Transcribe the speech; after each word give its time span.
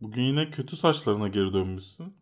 Bugün 0.00 0.22
yine 0.22 0.50
kötü 0.50 0.76
saçlarına 0.76 1.28
geri 1.28 1.52
dönmüşsün. 1.52 2.14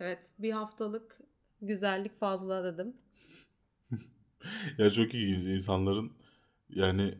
Evet 0.00 0.32
bir 0.38 0.52
haftalık 0.52 1.18
güzellik 1.62 2.18
fazla 2.20 2.64
dedim. 2.64 2.96
ya 4.78 4.90
çok 4.92 5.14
ilginç 5.14 5.48
insanların 5.48 6.12
yani 6.70 7.14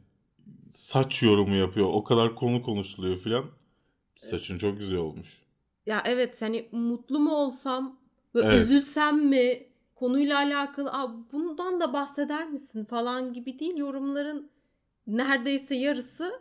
saç 0.73 1.23
yorumu 1.23 1.55
yapıyor. 1.57 1.89
O 1.93 2.05
kadar 2.05 2.35
konu 2.37 2.63
konuşuluyor 2.63 3.19
filan. 3.19 3.47
Saçın 4.21 4.59
çok 4.59 4.79
güzel 4.79 4.99
olmuş. 4.99 5.43
Ya 5.87 6.03
evet 6.07 6.43
hani 6.43 6.69
mutlu 6.73 7.21
mu 7.21 7.35
olsam 7.35 8.01
ve 8.35 8.41
Evet. 8.41 8.63
üzülsem 8.63 9.27
mi 9.29 9.67
konuyla 9.95 10.37
alakalı 10.39 10.93
Aa, 10.93 11.33
bundan 11.33 11.81
da 11.81 11.93
bahseder 11.93 12.49
misin 12.49 12.85
falan 12.85 13.33
gibi 13.33 13.59
değil 13.59 13.77
yorumların 13.77 14.51
neredeyse 15.07 15.75
yarısı 15.75 16.41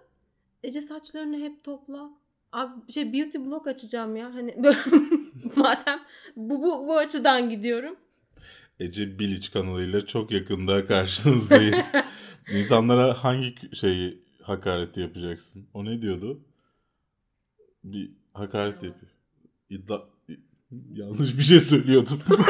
Ece 0.63 0.82
saçlarını 0.82 1.38
hep 1.38 1.63
topla. 1.63 2.11
Abi 2.52 2.91
şey 2.91 3.13
beauty 3.13 3.38
blog 3.38 3.67
açacağım 3.67 4.15
ya 4.15 4.34
hani 4.34 4.55
böyle 4.63 4.77
madem 5.55 5.99
bu, 6.35 6.62
bu, 6.62 6.88
bu 6.88 6.98
açıdan 6.98 7.49
gidiyorum. 7.49 7.95
Ece 8.80 9.20
Bilic 9.20 9.52
kanalıyla 9.52 10.05
çok 10.05 10.31
yakında 10.31 10.85
karşınızdayız. 10.85 11.85
İnsanlara 12.52 13.23
hangi 13.23 13.75
şeyi 13.75 14.23
hakareti 14.41 14.99
yapacaksın? 14.99 15.67
O 15.73 15.85
ne 15.85 16.02
diyordu? 16.02 16.41
Bir 17.84 18.11
hakaret 18.34 18.83
yapıyor. 18.83 19.11
İddia... 19.70 20.02
Yanlış 20.94 21.38
bir 21.38 21.44
şey 21.44 21.59
söylüyordum. 21.59 22.20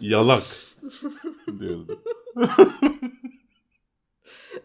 Yalak 0.00 0.42
diyordu. 1.60 2.02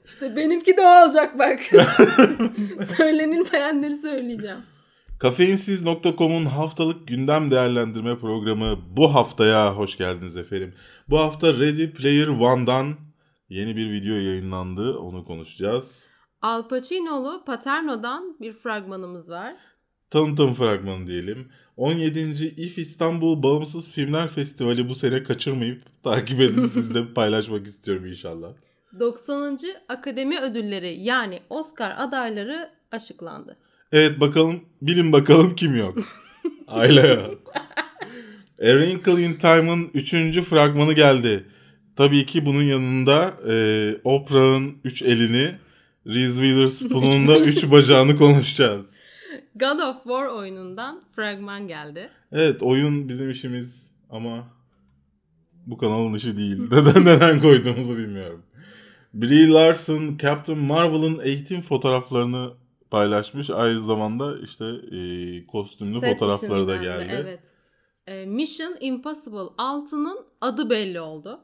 İşte 0.05 0.35
benimki 0.35 0.77
de 0.77 0.81
o 0.81 1.05
olacak 1.05 1.40
bak. 1.40 1.59
Söylenilmeyenleri 2.98 3.95
söyleyeceğim. 3.95 4.59
Kafeinsiz.com'un 5.19 6.45
haftalık 6.45 7.08
gündem 7.08 7.52
değerlendirme 7.52 8.20
programı 8.20 8.80
bu 8.97 9.16
haftaya 9.16 9.75
hoş 9.75 9.97
geldiniz 9.97 10.38
efendim. 10.38 10.73
Bu 11.09 11.20
hafta 11.20 11.53
Ready 11.53 11.92
Player 11.92 12.28
One'dan 12.28 12.95
yeni 13.50 13.75
bir 13.75 13.92
video 13.92 14.16
yayınlandı. 14.16 14.97
Onu 14.97 15.25
konuşacağız. 15.25 16.05
Al 16.42 16.67
Pacino'lu 16.67 17.44
Paterno'dan 17.45 18.38
bir 18.39 18.53
fragmanımız 18.53 19.30
var. 19.30 19.55
Tanıtım 20.09 20.53
fragmanı 20.53 21.08
diyelim. 21.08 21.52
17. 21.77 22.20
İF 22.45 22.77
İstanbul 22.77 23.44
Bağımsız 23.44 23.92
Filmler 23.92 24.27
Festivali 24.27 24.89
bu 24.89 24.95
sene 24.95 25.23
kaçırmayıp 25.23 26.03
takip 26.03 26.39
edip 26.39 26.70
sizle 26.70 27.14
paylaşmak 27.14 27.67
istiyorum 27.67 28.05
inşallah. 28.05 28.53
90. 29.00 29.58
Akademi 29.89 30.39
Ödülleri 30.39 31.00
yani 31.02 31.39
Oscar 31.50 31.94
adayları 31.97 32.70
açıklandı. 32.92 33.58
Evet 33.92 34.20
bakalım 34.20 34.61
bilin 34.81 35.14
bakalım 35.14 35.56
kim 35.56 35.75
yok. 35.75 35.98
Aile 36.67 37.08
yok. 37.08 37.42
A 38.61 38.66
Wrinkle 38.66 39.23
in 39.23 39.33
Time'ın 39.33 39.89
3. 39.94 40.42
fragmanı 40.42 40.94
geldi. 40.94 41.45
Tabii 41.95 42.25
ki 42.25 42.45
bunun 42.45 42.64
yanında 42.64 43.33
e, 43.52 43.95
Oprah'ın 44.03 44.78
3 44.83 45.02
elini, 45.02 45.55
Reese 46.08 46.42
Witherspoon'un 46.42 47.28
da 47.28 47.39
3 47.39 47.72
bacağını 47.72 48.17
konuşacağız. 48.17 48.86
God 49.55 49.80
of 49.80 50.03
War 50.03 50.26
oyunundan 50.26 51.02
fragman 51.16 51.67
geldi. 51.67 52.09
Evet 52.31 52.64
oyun 52.64 53.09
bizim 53.09 53.30
işimiz 53.30 53.92
ama 54.09 54.48
bu 55.67 55.78
kanalın 55.78 56.14
işi 56.14 56.38
değil. 56.38 56.58
Neden 56.72 57.05
neden 57.05 57.39
koyduğumuzu 57.42 57.98
bilmiyorum. 57.98 58.44
Brie 59.14 59.48
Larson 59.48 60.17
Captain 60.22 60.59
Marvel'ın 60.59 61.20
eğitim 61.23 61.62
fotoğraflarını 61.62 62.54
paylaşmış. 62.92 63.50
Aynı 63.50 63.86
zamanda 63.86 64.40
işte 64.40 64.66
e, 64.66 65.45
kostümlü 65.45 66.00
Set 66.00 66.14
fotoğrafları 66.14 66.67
da 66.67 66.73
de, 66.73 66.84
geldi. 66.84 67.08
Evet. 67.12 67.39
E, 68.08 68.26
Mission 68.26 68.76
Impossible 68.80 69.38
6'nın 69.58 70.26
adı 70.42 70.70
belli 70.70 71.00
oldu. 71.00 71.39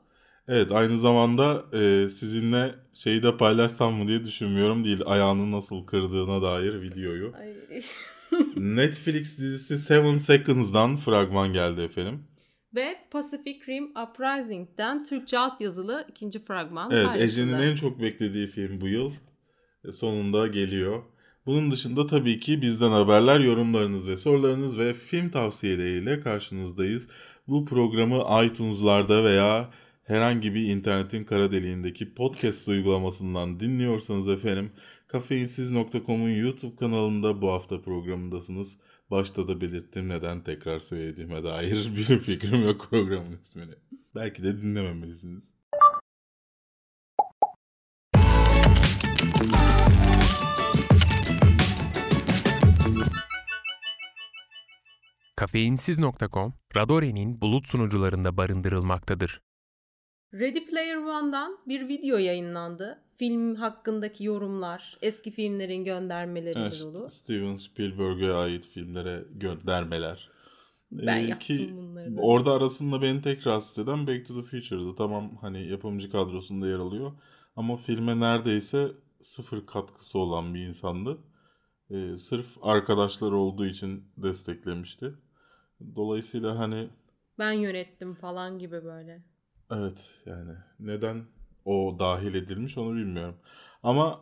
Evet 0.48 0.72
aynı 0.72 0.98
zamanda 0.98 1.66
e, 1.74 2.10
sizinle 2.10 2.76
şeyi 2.94 3.24
de 3.24 3.38
paylaşsam 3.38 3.94
mı 3.94 4.08
diye 4.08 4.26
düşünmüyorum 4.26 4.84
değil. 4.84 5.02
Ayağını 5.06 5.52
nasıl 5.52 5.86
kırdığına 5.86 6.42
dair 6.42 6.82
videoyu. 6.82 7.34
Netflix 8.56 9.38
dizisi 9.38 9.78
Seven 9.78 10.18
Seconds'dan 10.18 10.96
fragman 10.96 11.54
geldi 11.54 11.82
efendim. 11.82 12.24
Ve 12.76 12.96
Pacific 13.12 13.60
Rim 13.68 13.92
Uprising'den 13.98 15.04
Türkçe 15.04 15.40
altyazılı 15.40 16.06
ikinci 16.10 16.46
fragman 16.46 16.92
Evet. 16.92 17.22
Ece'nin 17.22 17.54
en 17.54 17.76
çok 17.76 18.02
beklediği 18.02 18.48
film 18.48 18.82
bu 18.82 18.88
yıl. 18.88 19.12
E, 19.88 19.92
Sonunda 19.92 20.48
geliyor. 20.48 21.04
Bunun 21.46 21.72
dışında 21.72 22.08
tabii 22.08 22.40
ki 22.40 22.62
bizden 22.62 22.92
haberler, 22.92 23.40
yorumlarınız 23.40 24.10
ve 24.10 24.16
sorularınız 24.16 24.80
ve 24.80 24.94
film 24.94 25.30
tavsiyeleriyle 25.30 26.20
karşınızdayız. 26.20 27.08
Bu 27.48 27.66
programı 27.66 28.46
iTunes'larda 28.46 29.24
veya 29.24 29.70
herhangi 30.04 30.56
bir 30.56 30.68
internetin 30.68 31.24
kara 31.24 31.52
deliğindeki 31.52 32.14
podcast 32.14 32.68
uygulamasından 32.68 33.60
dinliyorsanız 33.60 34.30
efendim 34.30 34.72
kafeinsiz.com'un 35.08 36.30
YouTube 36.30 36.76
kanalında 36.76 37.42
bu 37.42 37.52
hafta 37.52 37.82
programındasınız. 37.82 38.78
Başta 39.12 39.48
da 39.48 39.62
belirttim 39.62 40.10
neden 40.10 40.44
tekrar 40.44 40.80
söylediğime 40.80 41.44
dair 41.44 41.96
bir 41.98 42.20
fikrim 42.20 42.64
yok 42.64 42.88
programın 42.90 43.38
ismini. 43.42 43.76
Belki 44.16 44.44
de 44.44 44.62
dinlememelisiniz. 44.62 45.54
Kafeinsiz.com, 55.36 56.54
Radore'nin 56.76 57.42
bulut 57.42 57.68
sunucularında 57.68 58.38
barındırılmaktadır. 58.38 59.42
Ready 60.40 60.66
Player 60.66 60.96
One'dan 60.96 61.58
bir 61.68 61.88
video 61.88 62.18
yayınlandı. 62.18 63.00
Film 63.14 63.56
hakkındaki 63.56 64.24
yorumlar, 64.24 64.98
eski 65.02 65.32
filmlerin 65.32 65.84
göndermeleri 65.84 66.60
Evet, 66.60 66.82
dolu. 66.84 67.10
Steven 67.10 67.58
Spielberg'e 67.58 68.34
ait 68.34 68.66
filmlere 68.66 69.26
göndermeler. 69.32 70.30
Ben 70.92 71.18
Ee, 71.18 71.28
yaptım 71.28 71.58
ki 71.58 71.74
bunları 71.78 72.18
da. 72.18 72.22
Orada 72.22 72.52
arasında 72.54 73.02
beni 73.02 73.22
tek 73.22 73.48
rahatsız 73.48 73.84
eden 73.84 74.08
Back 74.08 74.28
to 74.28 74.36
the 74.36 74.42
Future'dı. 74.42 74.96
Tamam 74.96 75.38
hani 75.42 75.68
yapımcı 75.68 76.12
kadrosunda 76.12 76.68
yer 76.68 76.80
alıyor. 76.80 77.12
Ama 77.56 77.78
filme 77.78 78.20
neredeyse 78.20 78.92
sıfır 79.22 79.66
katkısı 79.66 80.20
olan 80.20 80.54
bir 80.54 80.68
insandı. 80.68 81.18
Ee, 81.92 82.18
sırf 82.18 82.46
arkadaşları 82.62 83.36
olduğu 83.36 83.66
için 83.66 84.04
desteklemişti. 84.18 85.14
Dolayısıyla 85.96 86.60
hani 86.60 86.90
Ben 87.40 87.52
yönettim 87.52 88.14
falan 88.14 88.60
gibi 88.60 88.84
böyle. 88.84 89.24
Evet 89.72 90.10
yani 90.26 90.52
neden 90.80 91.26
o 91.66 91.96
dahil 92.00 92.34
edilmiş 92.34 92.78
onu 92.78 92.96
bilmiyorum. 92.96 93.36
Ama 93.84 94.22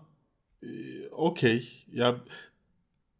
e, 0.63 0.67
okey 1.09 1.85
ya 1.91 2.15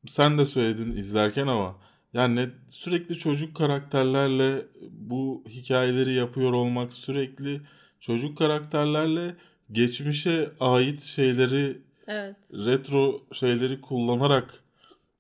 sen 0.08 0.38
de 0.38 0.46
söyledin 0.46 0.92
izlerken 0.92 1.48
ama 1.48 1.76
yani 2.14 2.50
sürekli 2.70 3.18
çocuk 3.18 3.56
karakterlerle 3.56 4.66
bu 4.92 5.44
hikayeleri 5.50 6.14
yapıyor 6.14 6.54
olmak 6.54 6.94
sürekli 6.94 7.62
çocuk 8.00 8.38
karakterlerle 8.38 9.36
geçmişe 9.72 10.52
ait 10.60 11.02
şeyleri 11.02 11.82
Evet. 12.08 12.38
retro 12.54 13.22
şeyleri 13.34 13.82
kullanarak 13.82 14.64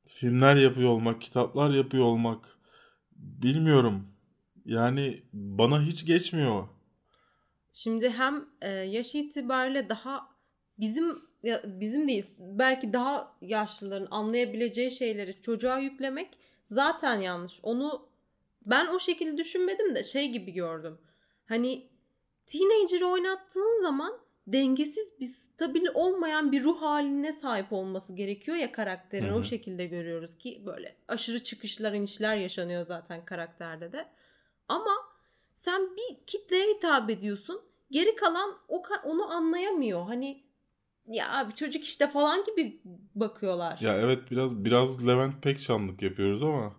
filmler 0.07 0.55
yapıyor 0.55 0.89
olmak, 0.89 1.21
kitaplar 1.21 1.69
yapıyor 1.69 2.03
olmak 2.03 2.57
bilmiyorum. 3.15 4.07
Yani 4.65 5.23
bana 5.33 5.81
hiç 5.81 6.05
geçmiyor. 6.05 6.67
Şimdi 7.75 8.09
hem 8.09 8.49
e, 8.61 8.69
yaş 8.69 9.15
itibariyle 9.15 9.89
daha 9.89 10.29
bizim 10.79 11.21
ya, 11.43 11.61
bizim 11.65 12.07
değil 12.07 12.25
belki 12.39 12.93
daha 12.93 13.37
yaşlıların 13.41 14.07
anlayabileceği 14.11 14.91
şeyleri 14.91 15.41
çocuğa 15.41 15.79
yüklemek 15.79 16.37
zaten 16.67 17.21
yanlış. 17.21 17.59
Onu 17.63 18.09
ben 18.65 18.87
o 18.87 18.99
şekilde 18.99 19.37
düşünmedim 19.37 19.95
de 19.95 20.03
şey 20.03 20.31
gibi 20.31 20.51
gördüm. 20.53 20.97
Hani 21.45 21.89
teenager'ı 22.45 23.07
oynattığın 23.07 23.81
zaman 23.81 24.17
dengesiz 24.47 25.19
bir 25.19 25.27
stabil 25.27 25.85
olmayan 25.93 26.51
bir 26.51 26.63
ruh 26.63 26.81
haline 26.81 27.33
sahip 27.33 27.73
olması 27.73 28.13
gerekiyor 28.15 28.57
ya 28.57 28.71
karakterin. 28.71 29.33
O 29.33 29.43
şekilde 29.43 29.85
görüyoruz 29.85 30.37
ki 30.37 30.63
böyle 30.65 30.95
aşırı 31.07 31.43
çıkışlar 31.43 31.93
inişler 31.93 32.37
yaşanıyor 32.37 32.83
zaten 32.83 33.25
karakterde 33.25 33.91
de. 33.91 34.05
Ama 34.67 35.14
sen 35.55 35.89
bir 35.97 36.25
kitleye 36.27 36.73
hitap 36.75 37.09
ediyorsun. 37.09 37.61
Geri 37.91 38.15
kalan 38.15 38.57
o 38.67 38.83
onu 39.03 39.31
anlayamıyor. 39.31 40.05
Hani 40.05 40.43
ya 41.07 41.31
abi 41.31 41.53
çocuk 41.53 41.83
işte 41.83 42.07
falan 42.07 42.45
gibi 42.45 42.81
bakıyorlar. 43.15 43.79
Ya 43.81 43.97
evet 43.97 44.31
biraz 44.31 44.65
biraz 44.65 45.07
Levent 45.07 45.43
Pekcanlık 45.43 46.01
yapıyoruz 46.01 46.43
ama 46.43 46.73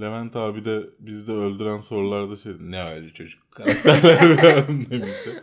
Levent 0.00 0.36
abi 0.36 0.64
de 0.64 0.82
bizde 0.98 1.32
öldüren 1.32 1.80
sorularda 1.80 2.36
şey 2.36 2.52
ne 2.60 2.84
öyle 2.84 3.12
çocuk 3.12 3.50
karakterler 3.52 4.68
demişti. 4.90 5.42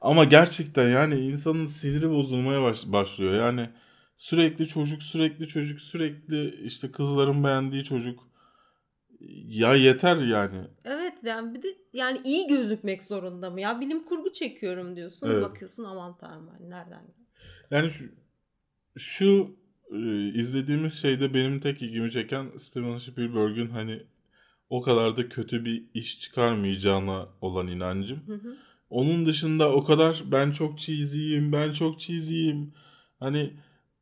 Ama 0.00 0.24
gerçekten 0.24 0.88
yani 0.88 1.14
insanın 1.14 1.66
siniri 1.66 2.10
bozulmaya 2.10 2.62
baş- 2.62 2.86
başlıyor. 2.86 3.34
Yani 3.34 3.70
sürekli 4.16 4.66
çocuk, 4.68 5.02
sürekli 5.02 5.48
çocuk, 5.48 5.80
sürekli 5.80 6.62
işte 6.66 6.90
kızların 6.90 7.44
beğendiği 7.44 7.84
çocuk. 7.84 8.27
Ya 9.46 9.74
yeter 9.74 10.16
yani. 10.16 10.64
Evet 10.84 11.24
yani 11.24 11.54
bir 11.54 11.62
de 11.62 11.68
yani 11.92 12.20
iyi 12.24 12.46
gözükmek 12.46 13.02
zorunda 13.02 13.50
mı? 13.50 13.60
Ya 13.60 13.80
bilim 13.80 14.04
kurgu 14.04 14.32
çekiyorum 14.32 14.96
diyorsun. 14.96 15.30
Evet. 15.30 15.42
Bakıyorsun 15.42 15.84
aman 15.84 16.18
tanrım 16.18 16.48
hani 16.48 16.70
nereden? 16.70 17.02
Yani 17.70 17.90
şu, 17.90 18.04
şu 18.96 19.56
e, 19.92 20.28
izlediğimiz 20.28 21.02
şeyde 21.02 21.34
benim 21.34 21.60
tek 21.60 21.82
ilgimi 21.82 22.10
çeken 22.10 22.46
Steven 22.58 22.98
Spielberg'ün 22.98 23.70
hani 23.70 24.02
o 24.70 24.82
kadar 24.82 25.16
da 25.16 25.28
kötü 25.28 25.64
bir 25.64 25.84
iş 25.94 26.20
çıkarmayacağına 26.20 27.28
olan 27.40 27.66
inancım. 27.66 28.20
Hı 28.26 28.34
hı. 28.34 28.56
Onun 28.90 29.26
dışında 29.26 29.72
o 29.72 29.84
kadar 29.84 30.22
ben 30.26 30.50
çok 30.50 30.78
cheesy'yim, 30.78 31.52
ben 31.52 31.72
çok 31.72 32.00
cheesy'yim. 32.00 32.72
Hani 33.20 33.52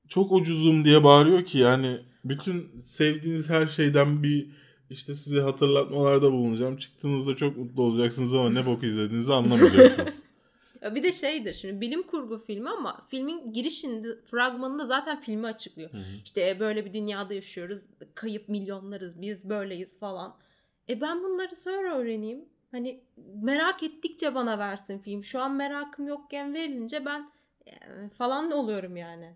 çok 0.09 0.33
ucuzum 0.33 0.85
diye 0.85 1.05
bağırıyor 1.05 1.45
ki 1.45 1.59
yani 1.59 2.01
bütün 2.25 2.83
sevdiğiniz 2.83 3.51
her 3.51 3.67
şeyden 3.67 4.23
bir 4.23 4.51
işte 4.91 5.15
size 5.15 5.41
hatırlatmalarda 5.41 6.33
bulunacağım. 6.33 6.77
Çıktığınızda 6.77 7.37
çok 7.37 7.57
mutlu 7.57 7.83
olacaksınız 7.83 8.35
ama 8.35 8.51
ne 8.51 8.67
bok 8.67 8.83
izlediğinizi 8.83 9.33
anlamayacaksınız. 9.33 10.23
Ya 10.83 10.95
bir 10.95 11.03
de 11.03 11.13
şeydir 11.13 11.53
şimdi 11.53 11.81
bilim 11.81 12.03
kurgu 12.03 12.39
filmi 12.39 12.71
ama 12.71 13.07
filmin 13.09 13.53
girişinde 13.53 14.09
fragmanında 14.25 14.85
zaten 14.85 15.21
filmi 15.21 15.47
açıklıyor. 15.47 15.93
Hı 15.93 15.97
hı. 15.97 16.03
İşte 16.25 16.49
e, 16.51 16.61
böyle 16.61 16.85
bir 16.85 16.93
dünyada 16.93 17.35
yaşıyoruz. 17.35 17.83
Kayıp 18.15 18.49
milyonlarız. 18.49 19.23
Biz 19.23 19.49
böyleyiz 19.49 19.99
falan. 19.99 20.37
E 20.89 21.01
ben 21.01 21.25
bunları 21.25 21.57
sonra 21.57 21.95
öğreneyim. 21.99 22.45
Hani 22.71 23.01
merak 23.43 23.83
ettikçe 23.83 24.35
bana 24.35 24.59
versin 24.59 24.99
film. 24.99 25.25
Şu 25.25 25.41
an 25.41 25.55
merakım 25.55 26.09
yokken 26.09 26.55
verilince 26.55 27.05
ben 27.05 27.31
e, 27.67 27.73
falan 28.15 28.51
oluyorum 28.51 28.97
yani. 28.97 29.35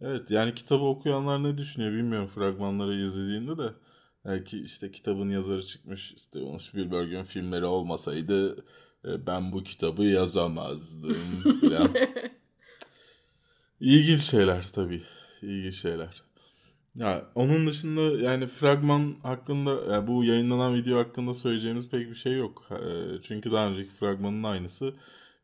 Evet 0.00 0.30
yani 0.30 0.54
kitabı 0.54 0.84
okuyanlar 0.84 1.42
ne 1.42 1.58
düşünüyor 1.58 1.92
bilmiyorum 1.92 2.28
fragmanları 2.28 2.94
izlediğinde 2.94 3.58
de. 3.58 3.72
Belki 4.26 4.58
işte 4.62 4.92
kitabın 4.92 5.30
yazarı 5.30 5.62
çıkmış 5.62 6.14
Steven 6.16 6.56
Spielberg'ün 6.56 7.24
filmleri 7.24 7.64
olmasaydı 7.64 8.64
e, 9.04 9.26
ben 9.26 9.52
bu 9.52 9.64
kitabı 9.64 10.04
yazamazdım 10.04 11.16
falan. 11.60 11.94
İlginç 13.80 14.20
şeyler 14.20 14.66
tabii. 14.72 15.02
İlginç 15.42 15.74
şeyler. 15.74 16.22
Ya 16.94 17.30
onun 17.34 17.66
dışında 17.66 18.00
yani 18.24 18.46
fragman 18.46 19.16
hakkında 19.22 19.92
yani 19.92 20.06
bu 20.06 20.24
yayınlanan 20.24 20.74
video 20.74 20.98
hakkında 20.98 21.34
söyleyeceğimiz 21.34 21.88
pek 21.88 22.10
bir 22.10 22.14
şey 22.14 22.32
yok. 22.36 22.68
E, 22.70 23.22
Çünkü 23.22 23.52
daha 23.52 23.68
önceki 23.68 23.90
fragmanın 23.90 24.42
aynısı. 24.42 24.94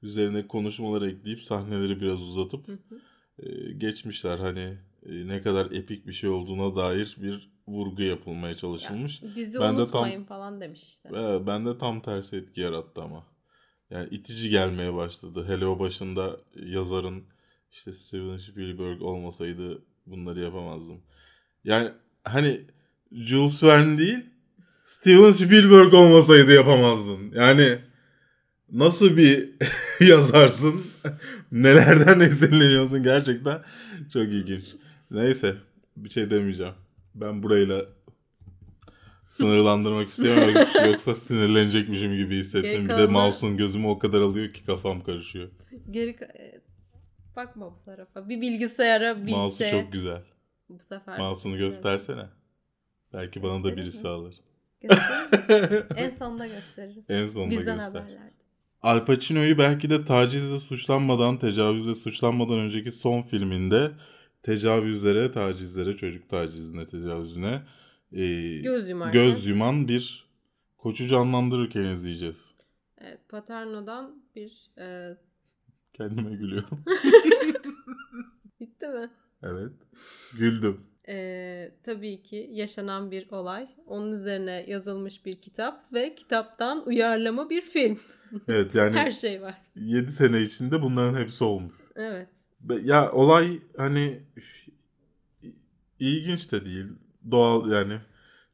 Üzerine 0.03 0.47
konuşmaları 0.49 1.11
ekleyip 1.11 1.43
sahneleri 1.43 2.01
biraz 2.01 2.23
uzatıp 2.23 2.69
Hı 2.69 2.73
hı. 2.73 3.01
e, 3.39 3.73
geçmişler 3.73 4.39
hani 4.39 4.79
e, 5.07 5.27
ne 5.29 5.43
kadar 5.43 5.71
epik 5.71 6.07
bir 6.07 6.13
şey 6.13 6.31
olduğuna 6.31 6.77
dair 6.77 7.17
bir 7.23 7.52
vurgu 7.69 8.03
yapılmaya 8.03 8.55
çalışılmış. 8.55 9.23
Bizi 9.37 9.61
Ben 9.61 9.73
de 9.73 9.77
tam- 9.77 9.83
unutmayın 9.83 10.25
falan 10.25 10.61
demiş 10.61 10.83
işte. 10.83 11.09
Ve 11.13 11.47
bende 11.47 11.79
tam 11.79 12.01
tersi 12.01 12.37
etki 12.37 12.61
yarattı 12.61 13.03
ama. 13.03 13.27
Yani 13.91 14.09
itici 14.11 14.51
gelmeye 14.51 14.95
başladı. 14.95 15.45
Hele 15.49 15.67
o 15.67 15.79
başında 15.79 16.37
yazarın 16.55 17.25
işte 17.71 17.93
Steven 17.93 18.39
Spielberg 18.39 19.03
olmasaydı 19.03 19.83
bunları 20.07 20.41
yapamazdım. 20.41 21.01
Yani 21.65 21.89
hani 22.25 22.61
Jules 23.13 23.63
Verne 23.63 23.99
değil 23.99 24.19
Steven 24.85 25.33
Spielberg 25.33 25.95
olmasaydı 25.95 26.53
yapamazdın. 26.53 27.33
Yani 27.35 27.79
nasıl 28.73 29.17
bir 29.17 29.51
yazarsın? 30.09 30.87
Nelerden 31.53 32.21
esinleniyorsun 32.31 33.03
gerçekten 33.03 33.63
çok 34.13 34.23
ilginç. 34.23 34.65
Neyse 35.11 35.57
bir 35.97 36.11
şey 36.11 36.31
demeyeceğim. 36.31 36.75
Ben 37.15 37.43
burayla 37.43 37.85
sınırlandırmak 39.29 40.09
istiyorum 40.11 40.55
Yoksa- 40.55 40.87
yoksa 40.87 41.15
sinirlenecekmişim 41.15 42.17
gibi 42.17 42.37
hissettim. 42.39 42.71
Geri 42.73 42.85
Bir 42.85 42.89
de 42.89 43.07
mouse'un 43.07 43.57
gözümü 43.57 43.87
o 43.87 43.99
kadar 43.99 44.21
alıyor 44.21 44.53
ki 44.53 44.65
kafam 44.65 45.03
karışıyor. 45.05 45.49
Geri 45.91 46.11
e, 46.11 46.61
bakma 47.37 47.67
bu 47.71 47.85
tarafa. 47.85 48.29
Bir 48.29 48.41
bilgisayara 48.41 49.27
bir 49.27 49.33
Mouse'u 49.33 49.69
şey. 49.69 49.81
çok 49.83 49.93
güzel. 49.93 50.23
Bu 50.69 50.79
sefer. 50.83 51.19
Mouse'unu 51.19 51.57
göstersene. 51.59 52.27
Belki 53.15 53.43
bana 53.43 53.65
da 53.65 53.77
birisi 53.77 54.03
mi? 54.03 54.09
alır. 54.09 54.35
En 55.97 56.11
sonunda 56.11 56.47
gösteririm. 56.47 57.05
en 57.09 57.29
sonunda 57.29 57.51
Bizden 57.51 57.77
göster. 57.79 58.01
haberlerde. 58.01 58.33
Al 58.83 59.05
Pacino'yu 59.07 59.59
belki 59.59 59.91
de 59.91 60.05
tacizle 60.05 60.59
suçlanmadan, 60.61 61.39
tecavüzle 61.39 61.95
suçlanmadan 61.95 62.59
önceki 62.59 62.91
son 62.91 63.23
filminde 63.23 63.91
tecavüzlere, 64.43 65.33
tacizlere, 65.33 65.97
çocuk 65.97 66.29
tacizine, 66.29 66.87
tecavüzüne 66.87 67.63
e, 68.13 68.59
Göz 68.59 68.89
yumarken. 68.89 69.13
göz 69.13 69.47
yuman 69.47 69.89
bir 69.89 70.27
koçu 70.79 71.07
canlandırırken 71.07 71.83
izleyeceğiz. 71.85 72.55
Evet, 72.99 73.21
Paterno'dan 73.29 74.23
bir 74.37 74.71
e, 74.79 75.17
Kendime 75.93 76.35
gülüyorum. 76.37 76.85
bitti 78.61 78.89
mi? 78.89 79.11
evet. 79.43 79.73
Güldüm. 80.39 80.81
E, 81.09 81.73
tabii 81.85 82.23
ki 82.23 82.49
yaşanan 82.53 83.11
bir 83.11 83.31
olay. 83.31 83.69
Onun 83.87 84.13
üzerine 84.13 84.65
yazılmış 84.69 85.27
bir 85.27 85.41
kitap 85.41 85.93
ve 85.93 86.15
kitaptan 86.15 86.87
uyarlama 86.87 87.51
bir 87.51 87.61
film. 87.63 87.99
Evet 88.49 88.75
yani 88.75 88.97
Her 88.97 89.13
şey 89.13 89.43
var. 89.43 89.55
7 89.77 90.13
sene 90.13 90.41
içinde 90.41 90.83
bunların 90.83 91.21
hepsi 91.21 91.45
olmuş. 91.45 91.75
Evet. 91.97 92.29
Ya 92.83 93.13
olay 93.13 93.61
hani 93.77 94.21
ilginç 95.99 96.53
de 96.53 96.65
değil. 96.65 96.87
Doğal 97.31 97.71
yani 97.71 98.01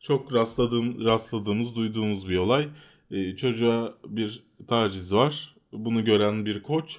çok 0.01 0.33
rastladığım 0.33 1.05
rastladığımız, 1.05 1.75
duyduğumuz 1.75 2.29
bir 2.29 2.39
olay. 2.39 2.69
Ee, 3.11 3.37
çocuğa 3.37 3.95
bir 4.07 4.45
taciz 4.69 5.15
var. 5.15 5.57
Bunu 5.73 6.05
gören 6.05 6.47
bir 6.47 6.63
koç 6.63 6.99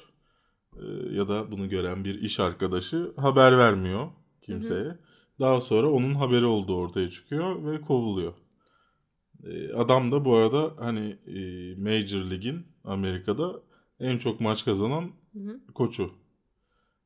e, 0.76 0.86
ya 1.12 1.28
da 1.30 1.52
bunu 1.52 1.70
gören 1.70 2.04
bir 2.06 2.22
iş 2.22 2.40
arkadaşı 2.40 3.14
haber 3.18 3.58
vermiyor 3.58 4.08
kimseye. 4.42 4.98
Daha 5.40 5.62
sonra 5.62 5.90
onun 5.90 6.14
haberi 6.16 6.46
olduğu 6.46 6.76
ortaya 6.76 7.10
çıkıyor 7.10 7.66
ve 7.66 7.82
kovuluyor. 7.82 8.34
Ee, 9.44 9.74
adam 9.74 10.12
da 10.12 10.26
bu 10.26 10.36
arada 10.36 10.74
hani 10.80 11.18
e, 11.28 11.40
Major 11.76 12.30
Lig'in 12.32 12.68
Amerika'da 12.84 13.62
en 14.00 14.18
çok 14.18 14.40
maç 14.42 14.66
kazanan 14.66 15.12
Hı 15.34 15.40
hı. 15.40 15.60
koçu. 15.74 16.12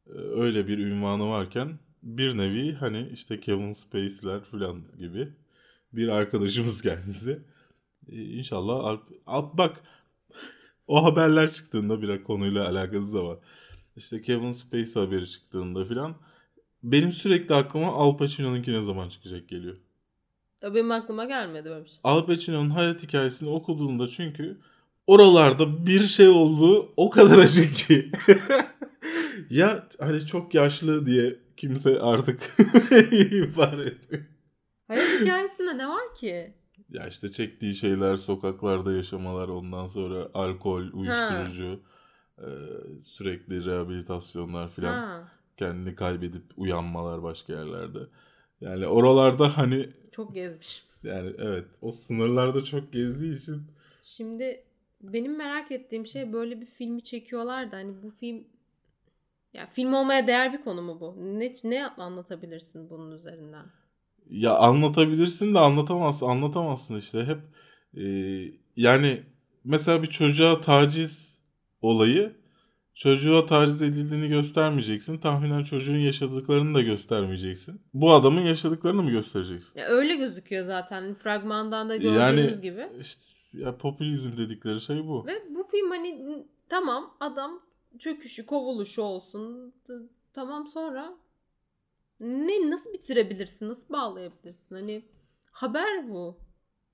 Ee, 0.08 0.12
Öyle 0.18 0.68
bir 0.68 0.78
ünvanı 0.78 1.30
varken 1.30 1.80
bir 2.04 2.38
nevi 2.38 2.74
hani 2.74 3.10
işte 3.14 3.40
Kevin 3.40 3.74
Spacey'ler 3.74 4.44
falan 4.44 4.84
gibi 4.98 5.34
bir 5.94 6.08
arkadaşımız 6.08 6.82
kendisi. 6.82 7.40
Ee, 8.10 8.24
İnşallah 8.24 8.86
Alp, 8.86 9.04
Alp 9.26 9.58
bak 9.58 9.82
o 10.88 11.04
haberler 11.04 11.52
çıktığında 11.52 12.02
bir 12.02 12.24
konuyla 12.24 12.70
alakasız 12.70 13.16
ama 13.16 13.38
işte 13.96 14.22
Kevin 14.22 14.52
Spacey 14.52 15.04
haberi 15.04 15.30
çıktığında 15.30 15.86
filan 15.86 16.16
benim 16.84 17.12
sürekli 17.12 17.56
aklıma 17.56 17.94
Al 17.94 18.18
Pacino'nunki 18.18 18.74
ne 18.74 18.84
zaman 18.84 19.10
çıkacak 19.10 19.50
geliyor. 19.50 19.76
Ya 20.62 20.74
Benim 20.76 20.92
aklıma 20.92 21.26
gelmedi 21.26 21.70
böyle 21.70 21.84
bir 21.84 21.90
şey. 21.90 22.00
Al 22.04 22.26
Pacino'nun 22.26 22.70
hayat 22.70 23.04
hikayesini 23.04 23.50
okuduğunda 23.50 24.08
çünkü 24.08 24.58
oralarda 25.08 25.86
bir 25.86 26.08
şey 26.08 26.28
olduğu 26.28 26.94
o 26.98 27.10
kadar 27.10 27.38
açık 27.38 27.76
ki. 27.76 28.12
ya 29.50 29.88
hani 30.00 30.26
çok 30.26 30.54
yaşlı 30.56 31.06
diye 31.06 31.36
kimse 31.58 32.00
artık 32.00 32.40
ifade 33.12 33.84
etmiyor. 33.84 34.26
Hayat 34.88 35.22
hikayesinde 35.22 35.78
ne 35.78 35.88
var 35.88 36.16
ki? 36.16 36.54
Ya 36.90 37.08
işte 37.08 37.32
çektiği 37.32 37.76
şeyler, 37.76 38.18
sokaklarda 38.18 38.94
yaşamalar, 38.94 39.48
ondan 39.48 39.88
sonra 39.88 40.30
alkol, 40.34 40.84
uyuşturucu, 40.94 41.80
e, 42.38 42.48
sürekli 43.04 43.66
rehabilitasyonlar 43.66 44.70
filan, 44.72 44.94
Ha, 44.94 45.32
kendini 45.58 45.96
kaybedip 45.96 46.44
uyanmalar 46.58 47.24
başka 47.24 47.54
yerlerde. 47.54 48.00
Yani 48.62 48.88
oralarda 48.88 49.58
hani 49.58 49.90
çok 50.12 50.34
gezmiş. 50.34 50.86
yani 51.04 51.34
evet 51.38 51.66
o 51.82 51.92
sınırlarda 51.92 52.64
çok 52.64 52.94
gezdiği 52.94 53.38
için 53.38 53.62
Şimdi 54.02 54.64
benim 55.02 55.38
merak 55.38 55.72
ettiğim 55.72 56.06
şey 56.06 56.34
böyle 56.34 56.62
bir 56.62 56.66
filmi 56.66 57.04
çekiyorlar 57.04 57.72
da 57.72 57.76
hani 57.78 58.04
bu 58.04 58.10
film 58.12 58.44
ya 59.54 59.68
film 59.68 59.94
olmaya 59.94 60.28
değer 60.28 60.54
bir 60.54 60.62
konu 60.62 60.82
mu 60.82 61.00
bu? 61.00 61.16
Ne 61.40 61.54
ne 61.64 61.88
anlatabilirsin 61.88 62.90
bunun 62.90 63.12
üzerinden? 63.12 63.66
Ya 64.30 64.56
anlatabilirsin 64.56 65.54
de 65.54 65.60
anlatamazsın. 65.60 66.28
Anlatamazsın 66.28 67.00
işte. 67.00 67.26
Hep 67.26 67.40
e, 67.98 68.06
yani 68.76 69.24
mesela 69.64 70.04
bir 70.04 70.08
çocuğa 70.08 70.62
taciz 70.62 71.42
olayı 71.82 72.36
çocuğa 72.94 73.46
taciz 73.46 73.82
edildiğini 73.82 74.28
göstermeyeceksin. 74.28 75.18
Tahminen 75.18 75.64
çocuğun 75.64 75.98
yaşadıklarını 75.98 76.76
da 76.76 76.82
göstermeyeceksin. 76.82 77.82
Bu 77.94 78.12
adamın 78.14 78.42
yaşadıklarını 78.42 79.04
mı 79.04 79.12
göstereceksin? 79.12 79.80
Ya 79.80 79.88
öyle 79.88 80.16
gözüküyor 80.16 80.64
zaten 80.64 81.16
fragmandan 81.16 81.90
da 81.90 81.96
Yani- 81.96 82.36
gördüğümüz 82.36 82.62
gibi. 82.62 82.88
İşte 83.00 83.22
ya 83.54 83.78
popülizm 83.78 84.38
dedikleri 84.38 84.82
şey 84.82 85.08
bu. 85.08 85.26
Ve 85.26 85.34
bu 85.56 85.64
film 85.64 85.90
hani 85.90 86.38
tamam 86.70 87.14
adam 87.20 87.62
çöküşü, 88.00 88.46
kovuluşu 88.46 89.02
olsun. 89.02 89.74
Tamam 90.34 90.68
sonra 90.68 91.18
ne 92.20 92.70
nasıl 92.70 92.94
bitirebilirsin? 92.94 93.70
Nasıl 93.70 93.94
bağlayabilirsin? 93.94 94.76
Hani 94.76 95.06
haber 95.52 96.10
bu. 96.10 96.38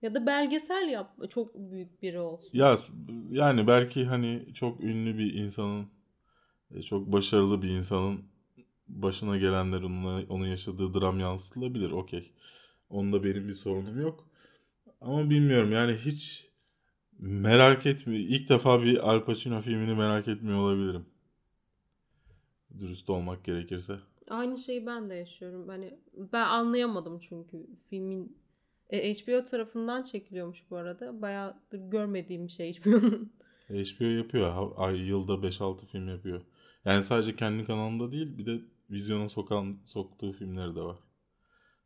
Ya 0.02 0.14
da 0.14 0.26
belgesel 0.26 0.90
yap 0.90 1.30
çok 1.30 1.56
büyük 1.56 2.02
biri 2.02 2.20
olsun. 2.20 2.50
Ya 2.54 2.78
yani 3.30 3.68
belki 3.68 4.06
hani 4.06 4.54
çok 4.54 4.82
ünlü 4.82 5.18
bir 5.18 5.34
insanın 5.34 5.88
e, 6.72 6.82
çok 6.82 7.12
başarılı 7.12 7.62
bir 7.62 7.70
insanın 7.70 8.24
başına 8.88 9.38
gelenler 9.38 9.82
onun, 9.82 10.26
onun 10.26 10.46
yaşadığı 10.46 10.94
dram 10.94 11.20
yansıtılabilir. 11.20 11.92
Okey. 11.92 12.32
Onda 12.90 13.24
benim 13.24 13.48
bir 13.48 13.54
sorunum 13.54 14.02
yok. 14.02 14.30
Ama 15.02 15.30
bilmiyorum 15.30 15.72
yani 15.72 15.94
hiç 15.94 16.49
merak 17.20 17.86
etmi 17.86 18.18
ilk 18.18 18.50
defa 18.50 18.84
bir 18.84 19.10
Al 19.10 19.26
Pacino 19.26 19.62
filmini 19.62 19.96
merak 19.96 20.28
etmiyor 20.28 20.60
olabilirim. 20.60 21.06
Dürüst 22.80 23.10
olmak 23.10 23.44
gerekirse. 23.44 24.00
Aynı 24.30 24.58
şeyi 24.58 24.86
ben 24.86 25.10
de 25.10 25.16
yaşıyorum. 25.16 25.68
Hani 25.68 25.98
ben 26.14 26.46
anlayamadım 26.46 27.20
çünkü 27.20 27.68
filmin 27.90 28.38
e, 28.90 29.14
HBO 29.14 29.44
tarafından 29.44 30.04
çekiliyormuş 30.04 30.64
bu 30.70 30.76
arada. 30.76 31.22
Bayağıdır 31.22 31.80
görmediğim 31.80 32.48
bir 32.48 32.52
şey 32.52 32.74
HBO'nun. 32.74 33.34
HBO 33.70 34.06
yapıyor. 34.06 34.72
Ay 34.78 34.98
yılda 34.98 35.34
5-6 35.34 35.86
film 35.86 36.08
yapıyor. 36.08 36.42
Yani 36.86 37.04
sadece 37.04 37.36
kendi 37.36 37.66
kanalında 37.66 38.12
değil 38.12 38.38
bir 38.38 38.46
de 38.46 38.62
vizyona 38.90 39.30
sokan 39.30 39.78
soktuğu 39.86 40.32
filmleri 40.34 40.76
de 40.76 40.82
var. 40.82 40.98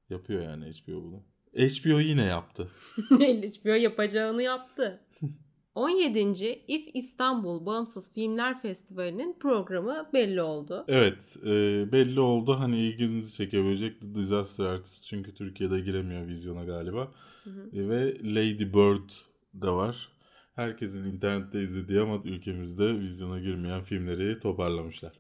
Yapıyor 0.10 0.44
yani 0.44 0.66
HBO 0.66 1.04
bunu. 1.04 1.24
HBO 1.58 2.00
yine 2.00 2.26
yaptı. 2.26 2.68
HBO 3.10 3.74
yapacağını 3.74 4.44
yaptı. 4.44 5.00
17. 5.76 6.64
If 6.68 6.90
İstanbul 6.94 7.66
Bağımsız 7.66 8.14
Filmler 8.14 8.62
Festivali'nin 8.62 9.40
programı 9.40 10.10
belli 10.14 10.42
oldu. 10.42 10.86
Evet 10.88 11.38
e, 11.46 11.52
belli 11.92 12.20
oldu 12.20 12.60
hani 12.60 12.80
ilginizi 12.80 13.36
çekebilecek 13.36 14.02
The 14.02 14.16
Disaster 14.16 14.66
Artist 14.66 15.04
çünkü 15.04 15.34
Türkiye'de 15.34 15.80
giremiyor 15.80 16.28
vizyona 16.28 16.64
galiba. 16.64 17.12
Hı 17.44 17.50
hı. 17.50 17.70
E, 17.74 17.90
ve 17.90 18.18
Lady 18.24 18.74
Bird 18.74 19.10
de 19.54 19.70
var. 19.70 20.10
Herkesin 20.56 21.06
internette 21.06 21.62
izlediği 21.62 22.00
ama 22.00 22.22
ülkemizde 22.26 23.00
vizyona 23.00 23.40
girmeyen 23.40 23.84
filmleri 23.84 24.40
toparlamışlar. 24.40 25.14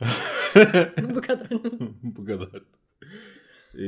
bu 1.14 1.20
kadar. 1.20 1.48
Bu 2.02 2.24
kadar. 2.24 2.62
E, 3.74 3.84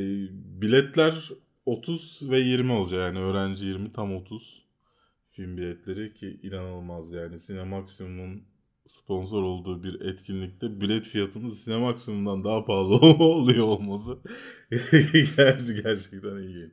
biletler 0.61 1.31
30 1.69 2.31
ve 2.31 2.39
20 2.41 2.73
olacak 2.73 3.01
yani 3.01 3.19
öğrenci 3.19 3.67
20 3.67 3.93
tam 3.93 4.17
30 4.17 4.63
film 5.29 5.57
biletleri 5.57 6.15
ki 6.15 6.41
inanılmaz 6.43 7.13
yani 7.13 7.41
Sinemaksimum'un 7.41 8.43
sponsor 8.87 9.43
olduğu 9.43 9.83
bir 9.83 10.01
etkinlikte 10.01 10.81
bilet 10.81 11.07
fiyatının 11.07 11.49
Sinemaksimum'dan 11.49 12.45
daha 12.45 12.65
pahalı 12.65 12.95
oluyor 13.25 13.67
olması 13.67 14.19
Ger- 14.71 15.83
gerçekten 15.83 16.37
ilginç. 16.37 16.73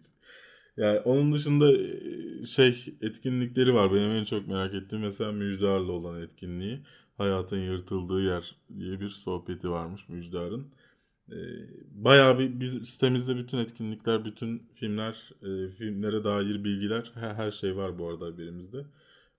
Yani 0.77 0.99
onun 0.99 1.33
dışında 1.33 1.73
e, 1.73 2.45
şey 2.45 2.95
etkinlikleri 3.01 3.73
var. 3.73 3.93
Benim 3.93 4.11
en 4.11 4.25
çok 4.25 4.47
merak 4.47 4.73
ettiğim 4.73 5.01
mesela 5.01 5.31
Müjdar'la 5.31 5.91
olan 5.91 6.21
etkinliği. 6.21 6.79
Hayatın 7.17 7.59
Yırtıldığı 7.59 8.21
Yer 8.21 8.55
diye 8.79 8.99
bir 8.99 9.09
sohbeti 9.09 9.69
varmış 9.69 10.09
Müjdar'ın. 10.09 10.67
E, 11.31 11.37
Bayağı 11.91 12.39
bir 12.39 12.59
biz 12.59 12.89
sitemizde 12.89 13.37
bütün 13.37 13.57
etkinlikler, 13.57 14.25
bütün 14.25 14.69
filmler, 14.75 15.31
e, 15.41 15.71
filmlere 15.71 16.23
dair 16.23 16.63
bilgiler, 16.63 17.11
her, 17.15 17.33
her 17.35 17.51
şey 17.51 17.75
var 17.75 17.99
bu 17.99 18.09
arada 18.09 18.25
haberimizde. 18.25 18.85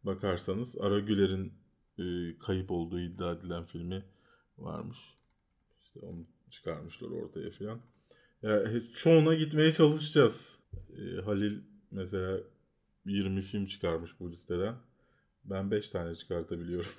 Bakarsanız 0.02 0.76
Ara 0.80 0.98
Güler'in 1.00 1.52
e, 1.98 2.38
kayıp 2.38 2.70
olduğu 2.70 3.00
iddia 3.00 3.32
edilen 3.32 3.64
filmi 3.64 4.04
varmış. 4.58 4.98
İşte 5.82 6.00
onu 6.00 6.26
çıkarmışlar 6.50 7.08
ortaya 7.08 7.50
filan. 7.50 7.80
Ya 8.42 8.72
he- 8.72 8.92
çoğuna 8.94 9.34
gitmeye 9.34 9.72
çalışacağız. 9.72 10.58
E, 10.98 11.20
Halil 11.20 11.60
mesela 11.90 12.40
20 13.06 13.42
film 13.42 13.66
çıkarmış 13.66 14.20
bu 14.20 14.32
listeden. 14.32 14.74
Ben 15.50 15.70
5 15.70 15.90
tane 15.90 16.14
çıkartabiliyorum. 16.14 16.90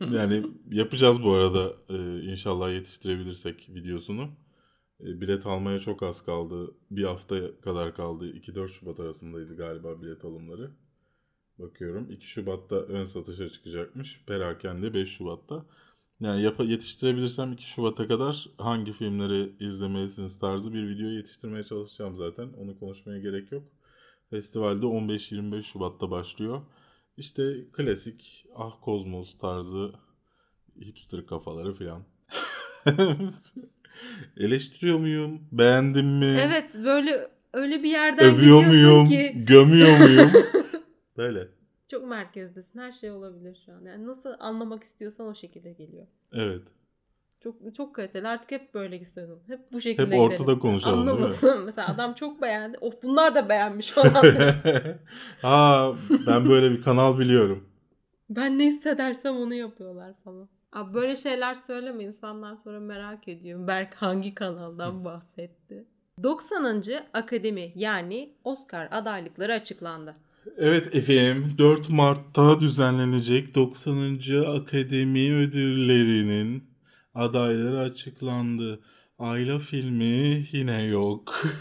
yani 0.14 0.46
yapacağız 0.70 1.22
bu 1.22 1.32
arada 1.32 1.72
e, 1.88 2.22
inşallah 2.22 2.72
yetiştirebilirsek 2.72 3.68
videosunu. 3.68 4.28
E, 5.00 5.20
bilet 5.20 5.46
almaya 5.46 5.78
çok 5.78 6.02
az 6.02 6.24
kaldı. 6.24 6.74
Bir 6.90 7.04
hafta 7.04 7.60
kadar 7.60 7.94
kaldı. 7.94 8.26
2-4 8.26 8.68
Şubat 8.68 9.00
arasındaydı 9.00 9.56
galiba 9.56 10.02
bilet 10.02 10.24
alımları. 10.24 10.70
Bakıyorum 11.58 12.10
2 12.10 12.26
Şubat'ta 12.26 12.76
ön 12.76 13.06
satışa 13.06 13.48
çıkacakmış. 13.48 14.24
Perakende 14.26 14.94
5 14.94 15.08
Şubat'ta. 15.08 15.66
Yani 16.20 16.42
yap 16.42 16.60
yetiştirebilirsem 16.60 17.52
2 17.52 17.68
Şubat'a 17.70 18.08
kadar 18.08 18.46
hangi 18.58 18.92
filmleri 18.92 19.52
izlemelisiniz 19.60 20.38
tarzı 20.38 20.72
bir 20.72 20.88
video 20.88 21.06
yetiştirmeye 21.06 21.64
çalışacağım 21.64 22.16
zaten. 22.16 22.52
Onu 22.52 22.78
konuşmaya 22.78 23.20
gerek 23.20 23.52
yok. 23.52 23.62
Festivalde 24.32 24.86
15-25 24.86 25.62
Şubat'ta 25.62 26.10
başlıyor. 26.10 26.62
İşte 27.16 27.54
klasik 27.72 28.46
ah 28.56 28.72
kozmos 28.82 29.38
tarzı 29.38 29.92
hipster 30.80 31.26
kafaları 31.26 31.74
filan. 31.74 32.02
Eleştiriyor 34.36 34.98
muyum? 34.98 35.40
Beğendim 35.52 36.06
mi? 36.06 36.38
evet 36.40 36.70
böyle 36.84 37.28
öyle 37.52 37.82
bir 37.82 37.90
yerden 37.90 38.34
Övüyor 38.34 38.66
muyum? 38.66 39.08
ki 39.08 39.32
Gömüyor 39.34 39.98
muyum? 39.98 40.30
Böyle. 41.16 41.48
çok 41.90 42.08
merkezdesin. 42.08 42.78
Her 42.78 42.92
şey 42.92 43.10
olabilir 43.10 43.62
şu 43.66 43.72
an. 43.72 43.84
Yani 43.84 44.06
nasıl 44.06 44.34
anlamak 44.38 44.84
istiyorsan 44.84 45.26
o 45.26 45.34
şekilde 45.34 45.72
geliyor. 45.72 46.06
Evet. 46.32 46.62
Çok 47.42 47.74
çok 47.76 47.94
kaliteli. 47.94 48.28
Artık 48.28 48.50
hep 48.50 48.74
böyle 48.74 48.96
gitsin. 48.96 49.28
Hep 49.46 49.72
bu 49.72 49.80
şekilde 49.80 50.14
Hep 50.14 50.20
ortada 50.20 50.42
gidelim. 50.42 50.58
konuşalım? 50.58 50.98
Anlamasın. 50.98 51.62
Mesela 51.64 51.88
adam 51.88 52.14
çok 52.14 52.42
beğendi. 52.42 52.78
Oh 52.80 52.92
bunlar 53.02 53.34
da 53.34 53.48
beğenmiş 53.48 53.90
falan. 53.90 54.24
Aa 55.42 55.92
ben 56.26 56.48
böyle 56.48 56.70
bir 56.70 56.82
kanal 56.82 57.18
biliyorum. 57.18 57.68
ben 58.30 58.58
ne 58.58 58.64
hissedersem 58.66 59.36
onu 59.36 59.54
yapıyorlar 59.54 60.14
falan. 60.24 60.48
Abi 60.72 60.94
böyle 60.94 61.16
şeyler 61.16 61.54
söyleme 61.54 62.04
insanlar 62.04 62.56
sonra 62.56 62.80
merak 62.80 63.28
ediyor. 63.28 63.66
Berk 63.66 63.94
hangi 63.94 64.34
kanaldan 64.34 65.04
bahsetti? 65.04 65.84
90. 66.22 66.82
Akademi 67.12 67.72
yani 67.74 68.32
Oscar 68.44 68.88
adaylıkları 68.90 69.52
açıklandı. 69.52 70.14
Evet 70.56 70.94
efendim 70.94 71.52
4 71.58 71.90
Mart'ta 71.90 72.60
düzenlenecek 72.60 73.54
90. 73.54 74.18
Akademi 74.60 75.34
Ödülleri'nin 75.34 76.71
adayları 77.14 77.78
açıklandı. 77.78 78.80
Ayla 79.18 79.58
filmi 79.58 80.44
yine 80.52 80.82
yok. 80.82 81.42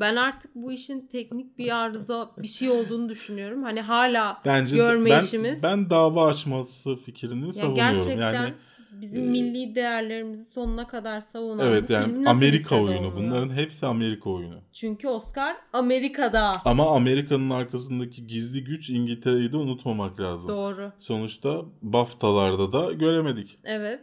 Ben 0.00 0.16
artık 0.16 0.50
bu 0.54 0.72
işin 0.72 1.06
teknik 1.06 1.58
bir 1.58 1.76
arıza 1.76 2.30
bir 2.38 2.48
şey 2.48 2.70
olduğunu 2.70 3.08
düşünüyorum. 3.08 3.62
Hani 3.62 3.80
hala 3.80 4.40
Bence 4.44 4.76
Görme 4.76 5.10
ben, 5.10 5.20
işimiz. 5.20 5.62
ben 5.62 5.90
dava 5.90 6.26
açması 6.26 6.96
fikrini 6.96 7.46
ya 7.46 7.52
savunuyorum. 7.52 7.94
gerçekten 7.94 8.32
yani 8.32 8.54
bizim 8.92 9.24
e, 9.24 9.26
milli 9.26 9.74
değerlerimizi 9.74 10.44
sonuna 10.54 10.86
kadar 10.86 11.20
savunan 11.20 11.68
evet 11.68 11.90
yani 11.90 12.28
Amerika 12.28 12.76
oyunu. 12.76 12.98
oluyor? 12.98 13.16
Bunların 13.16 13.50
hepsi 13.54 13.86
Amerika 13.86 14.30
oyunu. 14.30 14.60
Çünkü 14.72 15.08
Oscar 15.08 15.56
Amerika'da. 15.72 16.62
Ama 16.64 16.96
Amerika'nın 16.96 17.50
arkasındaki 17.50 18.26
gizli 18.26 18.64
güç 18.64 18.90
İngiltere'yi 18.90 19.52
de 19.52 19.56
unutmamak 19.56 20.20
lazım. 20.20 20.48
Doğru. 20.48 20.92
Sonuçta 21.00 21.62
BAFTA'larda 21.82 22.72
da 22.72 22.92
göremedik. 22.92 23.58
Evet. 23.64 24.00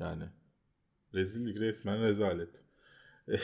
Yani 0.00 0.24
rezillik 1.14 1.60
resmen 1.60 2.02
rezalet. 2.02 2.48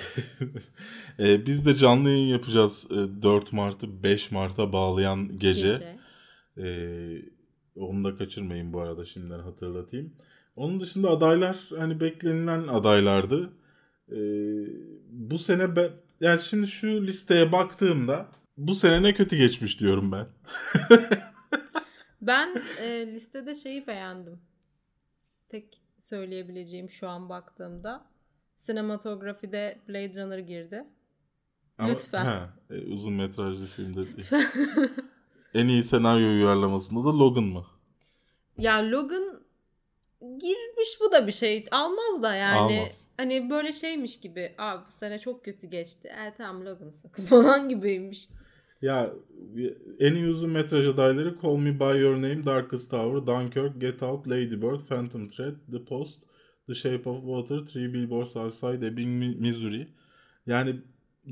E, 1.19 1.47
biz 1.47 1.67
de 1.67 1.75
canlı 1.75 2.09
yayın 2.11 2.27
yapacağız 2.27 2.87
e, 2.91 3.23
4 3.23 3.53
Mart'ı 3.53 4.03
5 4.03 4.31
Mart'a 4.31 4.73
bağlayan 4.73 5.39
gece. 5.39 5.99
E, 6.59 6.67
onu 7.77 8.05
da 8.05 8.17
kaçırmayın 8.17 8.73
bu 8.73 8.81
arada 8.81 9.05
şimdiden 9.05 9.39
hatırlatayım. 9.39 10.15
Onun 10.57 10.81
dışında 10.81 11.11
adaylar 11.11 11.57
hani 11.79 12.01
beklenilen 12.01 12.69
adaylardı. 12.69 13.53
E, 14.09 14.19
bu 15.09 15.39
sene 15.39 15.77
ben 15.77 15.91
yani 16.21 16.41
şimdi 16.41 16.67
şu 16.67 17.07
listeye 17.07 17.53
baktığımda 17.53 18.29
bu 18.57 18.75
sene 18.75 19.03
ne 19.03 19.15
kötü 19.15 19.37
geçmiş 19.37 19.81
diyorum 19.81 20.13
ben. 20.13 20.27
Ben 22.23 22.63
e, 22.81 23.07
listede 23.07 23.55
şeyi 23.55 23.87
beğendim. 23.87 24.41
Tek 25.49 25.81
söyleyebileceğim 26.11 26.91
şu 26.91 27.09
an 27.09 27.29
baktığımda. 27.29 28.07
Sinematografide 28.57 29.79
Blade 29.89 30.23
Runner 30.23 30.39
girdi. 30.39 30.85
Ama- 31.79 31.89
Lütfen. 31.89 32.25
Ha, 32.25 32.51
e, 32.71 32.75
uzun 32.81 33.13
metrajlı 33.13 33.67
filmde 33.67 33.97
değil. 33.97 34.17
Lütfen. 34.19 34.47
En 35.55 35.69
iyi 35.69 35.83
senaryo 35.83 36.27
uyarlamasında 36.29 37.05
da 37.05 37.19
Logan 37.19 37.45
mı? 37.45 37.67
ya 38.59 38.91
Logan 38.91 39.41
girmiş 40.21 40.89
bu 41.01 41.13
da 41.13 41.27
bir 41.27 41.33
şey. 41.33 41.65
Almaz 41.71 42.23
da 42.23 42.35
yani. 42.35 42.59
Almaz. 42.81 43.07
Hani 43.17 43.51
böyle 43.51 43.73
şeymiş 43.73 44.21
gibi. 44.21 44.55
Abi 44.59 44.87
bu 44.89 44.93
sene 44.93 45.19
çok 45.19 45.45
kötü 45.45 45.67
geçti. 45.67 46.09
E 46.09 46.35
tamam 46.37 46.67
Logan 46.67 46.91
sakın 46.91 47.25
falan 47.27 47.69
gibiymiş. 47.69 48.29
Ya 48.87 49.13
en 50.01 50.15
iyi 50.15 50.29
uzun 50.29 50.51
metraj 50.51 50.87
adayları 50.87 51.35
Call 51.43 51.57
Me 51.57 51.81
By 51.81 51.99
Your 51.99 52.17
Name, 52.17 52.47
Darkest 52.47 52.91
Tower, 52.91 53.27
Dunkirk, 53.27 53.81
Get 53.81 54.03
Out, 54.03 54.29
Lady 54.29 54.63
Bird, 54.63 54.81
Phantom 54.89 55.29
Thread, 55.29 55.55
The 55.71 55.85
Post, 55.85 56.23
The 56.67 56.75
Shape 56.75 57.11
of 57.11 57.21
Water, 57.21 57.67
Three 57.67 57.95
Billboards 57.95 58.37
Outside 58.37 58.87
Ebbing, 58.87 59.41
Missouri. 59.41 59.89
Yani 60.47 60.77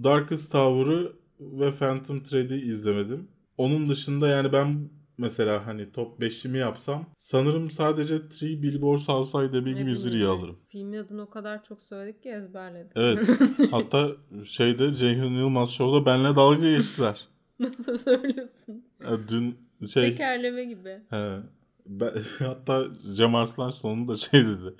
Darkest 0.04 0.52
Tower'ı 0.52 1.12
ve 1.40 1.72
Phantom 1.72 2.22
Thread'i 2.22 2.54
izlemedim. 2.54 3.28
Onun 3.58 3.88
dışında 3.88 4.28
yani 4.28 4.52
ben 4.52 4.88
mesela 5.18 5.66
hani 5.66 5.92
top 5.92 6.20
5'imi 6.20 6.58
yapsam 6.58 7.06
sanırım 7.18 7.70
sadece 7.70 8.28
Three 8.28 8.62
Billboards 8.62 9.08
Outside 9.08 9.58
Ebbing, 9.58 9.80
Missouri'yi 9.80 10.24
Missouri. 10.24 10.26
alırım. 10.26 10.56
Filmin 10.68 10.98
adını 10.98 11.22
o 11.22 11.30
kadar 11.30 11.64
çok 11.64 11.82
söyledik 11.82 12.22
ki 12.22 12.28
ezberledik. 12.28 12.92
Evet. 12.96 13.28
Hatta 13.70 14.10
şeyde 14.44 14.94
Ceyhun 14.94 15.32
Yılmaz 15.32 15.70
Show'da 15.70 16.06
benle 16.06 16.34
dalga 16.34 16.70
geçtiler. 16.76 17.33
Nasıl 17.58 17.98
söylüyorsun? 17.98 18.84
Dün 19.28 19.58
şey 19.88 20.10
Tekerleme 20.10 20.64
gibi. 20.64 21.02
he, 21.10 21.38
ben- 21.86 22.14
hatta 22.38 22.86
Cem 23.14 23.34
Arslan 23.34 23.70
sonunda 23.70 24.16
şey 24.16 24.44
dedi. 24.46 24.74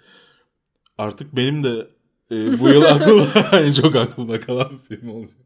Artık 0.99 1.37
benim 1.37 1.65
de 1.65 1.89
e, 2.31 2.61
bu 2.61 2.69
yıl 2.69 2.83
aklıma 2.95 3.59
en 3.59 3.73
çok 3.73 3.97
aklıma 3.97 4.41
kalan 4.41 4.73
bir 4.73 4.97
film 4.97 5.09
olacak. 5.11 5.37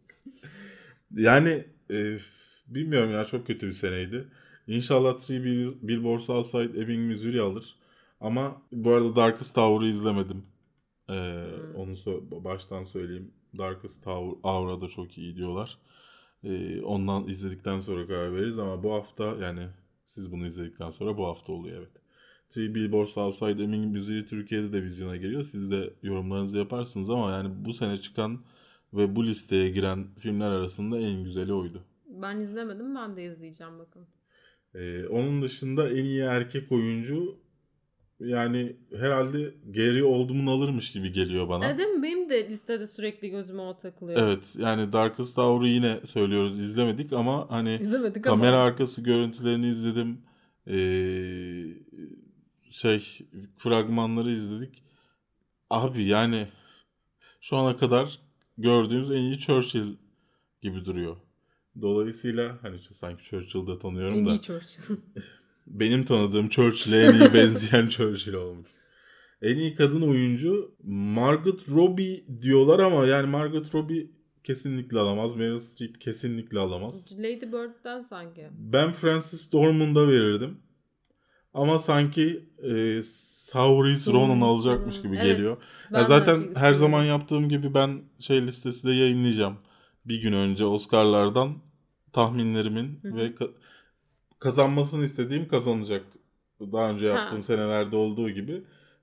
Yani 1.14 1.64
e, 1.90 2.18
bilmiyorum 2.66 3.11
ya 3.12 3.25
çok 3.25 3.47
kötü 3.47 3.66
bir 3.66 3.73
seneydi. 3.73 4.28
İnşallah 4.66 5.18
Three 5.18 5.37
Bill- 5.44 5.88
Billboards 5.88 6.30
Outside 6.30 6.80
Ebbing, 6.80 7.08
Missouri 7.08 7.40
alır. 7.40 7.76
Ama 8.20 8.62
bu 8.73 8.90
arada 8.92 9.16
Darkest 9.16 9.54
Tower'ı 9.54 9.90
izlemedim. 9.90 10.42
Ee, 11.08 11.12
Hmm. 11.12 11.75
Onu 11.76 11.90
sö- 11.92 12.44
baştan 12.44 12.85
söyleyeyim. 12.85 13.30
Darkest 13.58 14.04
Tower, 14.04 14.38
Aura 14.42 14.80
da 14.80 14.88
çok 14.88 15.18
iyi 15.18 15.37
diyorlar. 15.37 15.78
Ee, 16.45 16.83
ondan 16.83 17.26
izledikten 17.28 17.80
sonra 17.80 18.07
karar 18.07 18.35
veririz 18.35 18.59
ama 18.59 18.83
bu 18.83 18.92
hafta 18.92 19.25
yani 19.25 19.68
siz 20.04 20.33
bunu 20.33 20.47
izledikten 20.47 20.90
sonra 20.90 21.16
bu 21.16 21.26
hafta 21.26 21.52
oluyor 21.52 21.78
evet. 21.78 21.92
Three 22.50 22.75
Billboards 22.75 23.18
Outside 23.18 23.64
Ebbing, 23.64 23.92
Missouri 23.92 24.26
Türkiye'de 24.26 24.73
de 24.73 24.83
vizyona 24.83 25.16
geliyor. 25.16 25.42
Siz 25.42 25.71
de 25.71 25.95
yorumlarınızı 26.02 26.59
yaparsınız 26.59 27.11
ama 27.11 27.30
yani 27.30 27.64
bu 27.64 27.73
sene 27.73 27.97
çıkan 27.97 28.45
ve 28.95 29.16
bu 29.16 29.26
listeye 29.26 29.71
giren 29.71 30.14
filmler 30.18 30.50
arasında 30.50 30.99
en 30.99 31.25
güzeli 31.25 31.52
oydu. 31.52 31.85
Ben 32.07 32.40
izlemedim 32.40 32.95
ben 32.95 33.16
de 33.16 33.25
izleyeceğim 33.25 33.78
bakın. 33.78 34.07
Ee, 34.75 35.07
onun 35.07 35.42
dışında 35.42 35.90
en 35.90 36.04
iyi 36.04 36.21
erkek 36.21 36.73
oyuncu 36.73 37.38
yani 38.20 38.76
herhalde 38.96 39.54
Gary 39.66 40.02
Oldman 40.02 40.46
alırmış 40.46 40.92
gibi 40.92 41.12
geliyor 41.12 41.48
bana. 41.48 41.70
E 41.70 41.78
değil 41.78 41.88
mi? 41.88 42.02
Benim 42.02 42.28
de 42.28 42.48
listede 42.48 42.87
sürekli 42.87 43.30
gözüme 43.30 43.62
o 43.62 43.76
takılıyor. 43.76 44.22
Evet 44.22 44.54
yani 44.58 44.92
Darkest 44.92 45.37
Tower'ı 45.37 45.68
yine 45.68 46.00
söylüyoruz 46.06 46.58
izlemedik 46.58 47.12
ama 47.12 47.50
hani 47.50 47.78
İzlemedik 47.82 48.25
kamera 48.25 48.56
ama. 48.56 48.64
arkası 48.64 49.02
görüntülerini 49.02 49.68
izledim. 49.68 50.18
Ee, 50.66 50.75
şey 52.70 53.18
fragmanları 53.56 54.30
izledik. 54.30 54.82
Abi 55.70 56.04
yani 56.04 56.48
şu 57.40 57.56
ana 57.56 57.76
kadar 57.76 58.18
gördüğümüz 58.58 59.10
en 59.10 59.16
iyi 59.16 59.38
Churchill 59.38 59.96
gibi 60.62 60.84
duruyor. 60.84 61.16
Dolayısıyla 61.80 62.58
hani 62.62 62.78
sanki 62.92 63.25
Churchill'da 63.25 63.78
tanıyorum 63.78 64.18
En 64.18 64.26
da 64.26 64.30
iyi 64.30 64.40
Churchill. 64.40 64.82
benim 65.70 66.04
tanıdığım 66.04 66.48
Churchill'e 66.48 67.02
en 67.02 67.20
iyi 67.20 67.34
benzeyen 67.34 67.88
Churchill 67.88 68.32
olmuş. 68.32 68.68
En 69.42 69.56
iyi 69.56 69.75
kadın 69.75 70.02
oyuncu 70.02 70.75
Margot 70.84 71.68
Robbie 71.68 72.25
diyorlar 72.42 72.78
ama 72.78 73.06
yani 73.06 73.26
Margot 73.26 73.75
Robbie 73.75 74.10
kesinlikle 74.44 74.98
alamaz. 74.98 75.37
Meryl 75.37 75.60
Streep 75.60 76.00
kesinlikle 76.00 76.58
alamaz. 76.58 77.12
Lady 77.12 77.46
Bird'den 77.46 78.02
sanki. 78.02 78.46
Ben 78.58 78.92
Francis 78.92 79.52
Dormund'a 79.52 80.08
verirdim. 80.08 80.58
Ama 81.54 81.78
sanki 81.78 82.48
e, 82.62 83.02
Saoirse 83.02 84.12
Ronan 84.12 84.40
alacakmış 84.40 85.02
gibi 85.02 85.16
Evet, 85.16 85.26
geliyor. 85.26 85.56
Ya 85.90 86.04
zaten 86.04 86.54
her 86.54 86.72
zaman 86.72 87.04
yaptığım 87.04 87.48
gibi 87.48 87.75
ben 87.75 88.02
şey 88.18 88.46
listesi 88.46 88.86
de 88.88 88.93
yayınlayacağım. 88.93 89.58
Bir 90.04 90.21
gün 90.21 90.32
önce 90.32 90.64
Oscar'lardan 90.64 91.58
tahminlerimin 92.12 93.00
Hı 93.02 93.16
ve 93.16 93.34
kazanmasını 94.38 95.04
istediğim 95.04 95.48
kazanacak. 95.48 96.04
Daha 96.60 96.90
önce 96.90 97.06
yaptığım 97.06 97.38
Ha. 97.38 97.42
senelerde 97.44 97.96
olduğu 97.96 98.30
gibi 98.30 98.62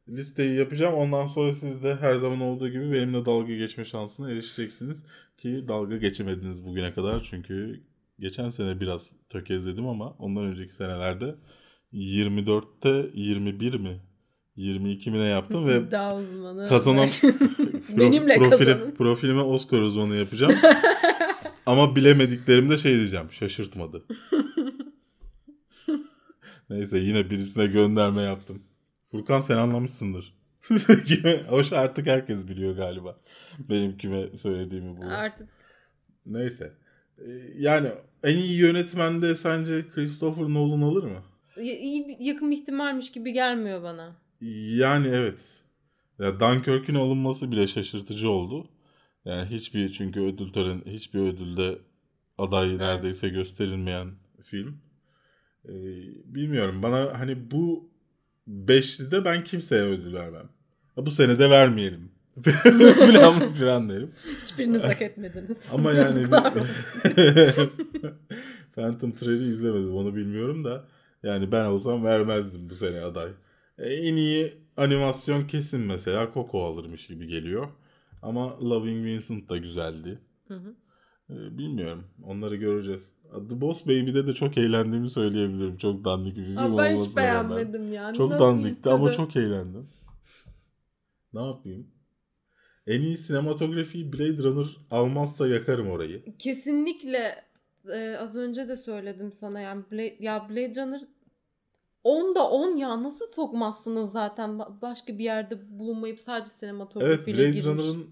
listeyi 0.10 0.56
yapacağım. 0.60 0.94
Ondan 0.94 1.28
sonra 1.28 1.54
siz 1.54 1.84
de 1.84 1.96
her 1.96 2.16
zaman 2.16 2.42
olduğu 2.42 2.70
gibi 2.70 2.92
benimle 2.92 3.26
dalga 3.26 3.54
geçme 3.56 3.86
şansına 3.86 4.32
erişeceksiniz. 4.32 5.06
Ki 5.38 5.66
dalga 5.68 5.98
geçemediniz 5.98 6.66
bugüne 6.66 6.94
kadar. 6.94 7.22
Çünkü 7.30 7.84
geçen 8.20 8.50
sene 8.50 8.80
biraz 8.80 9.14
tökezledim 9.30 9.88
ama 9.88 10.10
ondan 10.20 10.44
önceki 10.44 10.74
senelerde 10.74 11.36
24'te 11.94 13.10
21 13.14 13.74
mi? 13.74 14.00
22 14.56 15.12
mi 15.12 15.20
ne 15.20 15.24
yaptım 15.26 15.68
ve 15.68 15.80
uzmanı. 16.20 16.68
kazanan 16.70 17.10
Belki- 17.24 17.98
Benimle 17.98 18.36
profili- 18.36 18.50
kazanın. 18.50 18.92
profilime 18.92 19.42
Oscar 19.42 19.78
uzmanı 19.80 20.16
yapacağım. 20.16 20.54
Ama 21.66 21.96
bilemediklerimde 21.96 22.78
şey 22.78 22.96
diyeceğim. 22.96 23.32
Şaşırtmadı. 23.32 24.04
Neyse 26.70 26.98
yine 27.00 27.30
birisine 27.30 27.68
gönderme 27.68 28.22
yaptım. 28.22 28.64
Furkan 29.12 29.42
sen 29.42 29.58
anlamışsındır. 29.58 30.34
Hoş 31.48 31.74
artık 31.74 32.08
herkes 32.08 32.48
biliyor 32.48 32.76
galiba. 32.76 33.18
Benim 33.60 33.98
kime 33.98 34.38
söylediğimi 34.38 34.98
bu. 34.98 35.06
Artık 35.06 35.50
Neyse. 36.26 36.74
Ee, 37.18 37.24
Yani 37.58 37.90
en 38.24 38.36
iyi 38.38 38.58
yönetmende 38.58 39.36
sence 39.36 39.86
Christopher 39.90 40.44
Nolan 40.44 40.82
alır 40.82 41.04
mı? 41.04 41.24
y- 41.58 42.18
yakın 42.20 42.52
ihtimalmiş 42.52 43.12
gibi 43.12 43.34
gelmiyor 43.34 43.84
bana. 43.84 44.16
Yani 44.78 45.08
evet. 45.08 45.62
Ya 46.20 46.40
Dunkirk'ün 46.40 46.96
alınması 46.96 47.52
bile 47.52 47.68
şaşırtıcı 47.68 48.30
oldu. 48.30 48.70
Yani 49.26 49.50
hiçbir 49.50 49.90
çünkü 49.90 50.20
ödül 50.20 50.54
tören 50.54 50.82
hiçbir 50.86 51.20
ödülde 51.20 51.78
aday 52.38 52.78
neredeyse 52.78 53.30
gösterilmeyen 53.30 54.12
film. 54.44 54.82
Ee, 55.70 55.74
bilmiyorum 56.36 56.84
bana 56.84 57.20
hani 57.20 57.52
bu 57.52 57.90
beşlide 58.48 59.26
ben 59.26 59.44
kimseye 59.44 59.84
ödül 59.84 60.14
vermem. 60.14 60.50
Ha, 60.96 61.06
Bu 61.06 61.12
sene 61.12 61.40
de 61.40 61.50
vermeyelim. 61.50 62.12
falan 63.00 63.54
falan 63.54 63.90
derim. 63.90 64.12
Hiçbiriniz 64.42 64.84
hak 64.84 65.02
etmediniz. 65.02 65.70
Ama 65.74 65.92
yani. 65.94 66.28
Phantom 68.76 69.12
Thread'i 69.12 69.44
izlemedim 69.44 69.96
onu 69.96 70.16
bilmiyorum 70.16 70.64
da 70.64 70.86
yani 71.24 71.52
ben 71.52 71.66
olsam 71.66 72.04
vermezdim 72.06 72.70
bu 72.70 72.76
sene 72.76 73.02
aday. 73.02 73.32
E, 73.78 73.94
en 73.94 74.16
iyi 74.16 74.58
animasyon 74.78 75.48
kesin 75.48 75.82
mesela 75.82 76.32
Coco 76.34 76.66
alırmış 76.66 77.08
gibi 77.08 77.28
geliyor. 77.28 77.68
Ama 78.22 78.60
Loving 78.60 79.06
Vincent 79.06 79.50
da 79.50 79.58
güzeldi. 79.58 80.20
Hı 80.48 80.54
hı. 80.54 80.76
E, 81.30 81.58
bilmiyorum. 81.58 82.04
Onları 82.24 82.56
göreceğiz. 82.56 83.12
The 83.50 83.62
Boss 83.62 83.86
Baby'de 83.86 84.28
de 84.28 84.34
çok 84.34 84.58
eğlendiğimi 84.58 85.10
söyleyebilirim. 85.10 85.78
Çok 85.78 86.06
dandik 86.06 86.38
bir 86.38 86.44
film 86.44 86.58
Aa, 86.58 86.78
ben 86.78 86.96
hiç 86.96 87.02
rağmen. 87.02 87.16
beğenmedim 87.16 87.94
yani. 87.94 88.18
Çok 88.18 88.30
Nasıl 88.32 88.44
dandikti 88.46 88.90
ama 88.90 89.10
istedim? 89.10 89.26
çok 89.26 89.36
eğlendim. 89.36 89.88
Ne 91.34 91.46
yapayım? 91.46 91.88
En 92.88 93.02
iyi 93.02 93.18
sinematografiyi 93.18 94.14
Blade 94.14 94.44
Runner 94.44 94.68
almazsa 94.92 95.48
yakarım 95.48 95.90
orayı. 95.90 96.38
Kesinlikle 96.40 97.44
e, 97.94 98.16
az 98.18 98.36
önce 98.36 98.68
de 98.68 98.76
söyledim 98.76 99.32
sana 99.34 99.60
yani 99.60 99.84
Blade, 99.92 100.16
ya 100.20 100.50
Blade 100.50 100.82
Runner 100.82 101.02
10'da 102.06 102.50
10 102.50 102.76
ya 102.76 103.04
nasıl 103.04 103.26
sokmazsınız 103.26 104.12
zaten 104.12 104.50
Ba- 104.50 104.82
başka 104.82 105.18
bir 105.18 105.24
yerde 105.24 105.80
bulunmayıp 105.80 106.20
sadece 106.20 106.42
Evet 106.42 106.48
sinematografiyle 106.60 107.38
Blade 107.38 107.50
girmiş. 107.50 107.66
Runner'ın 107.66 108.08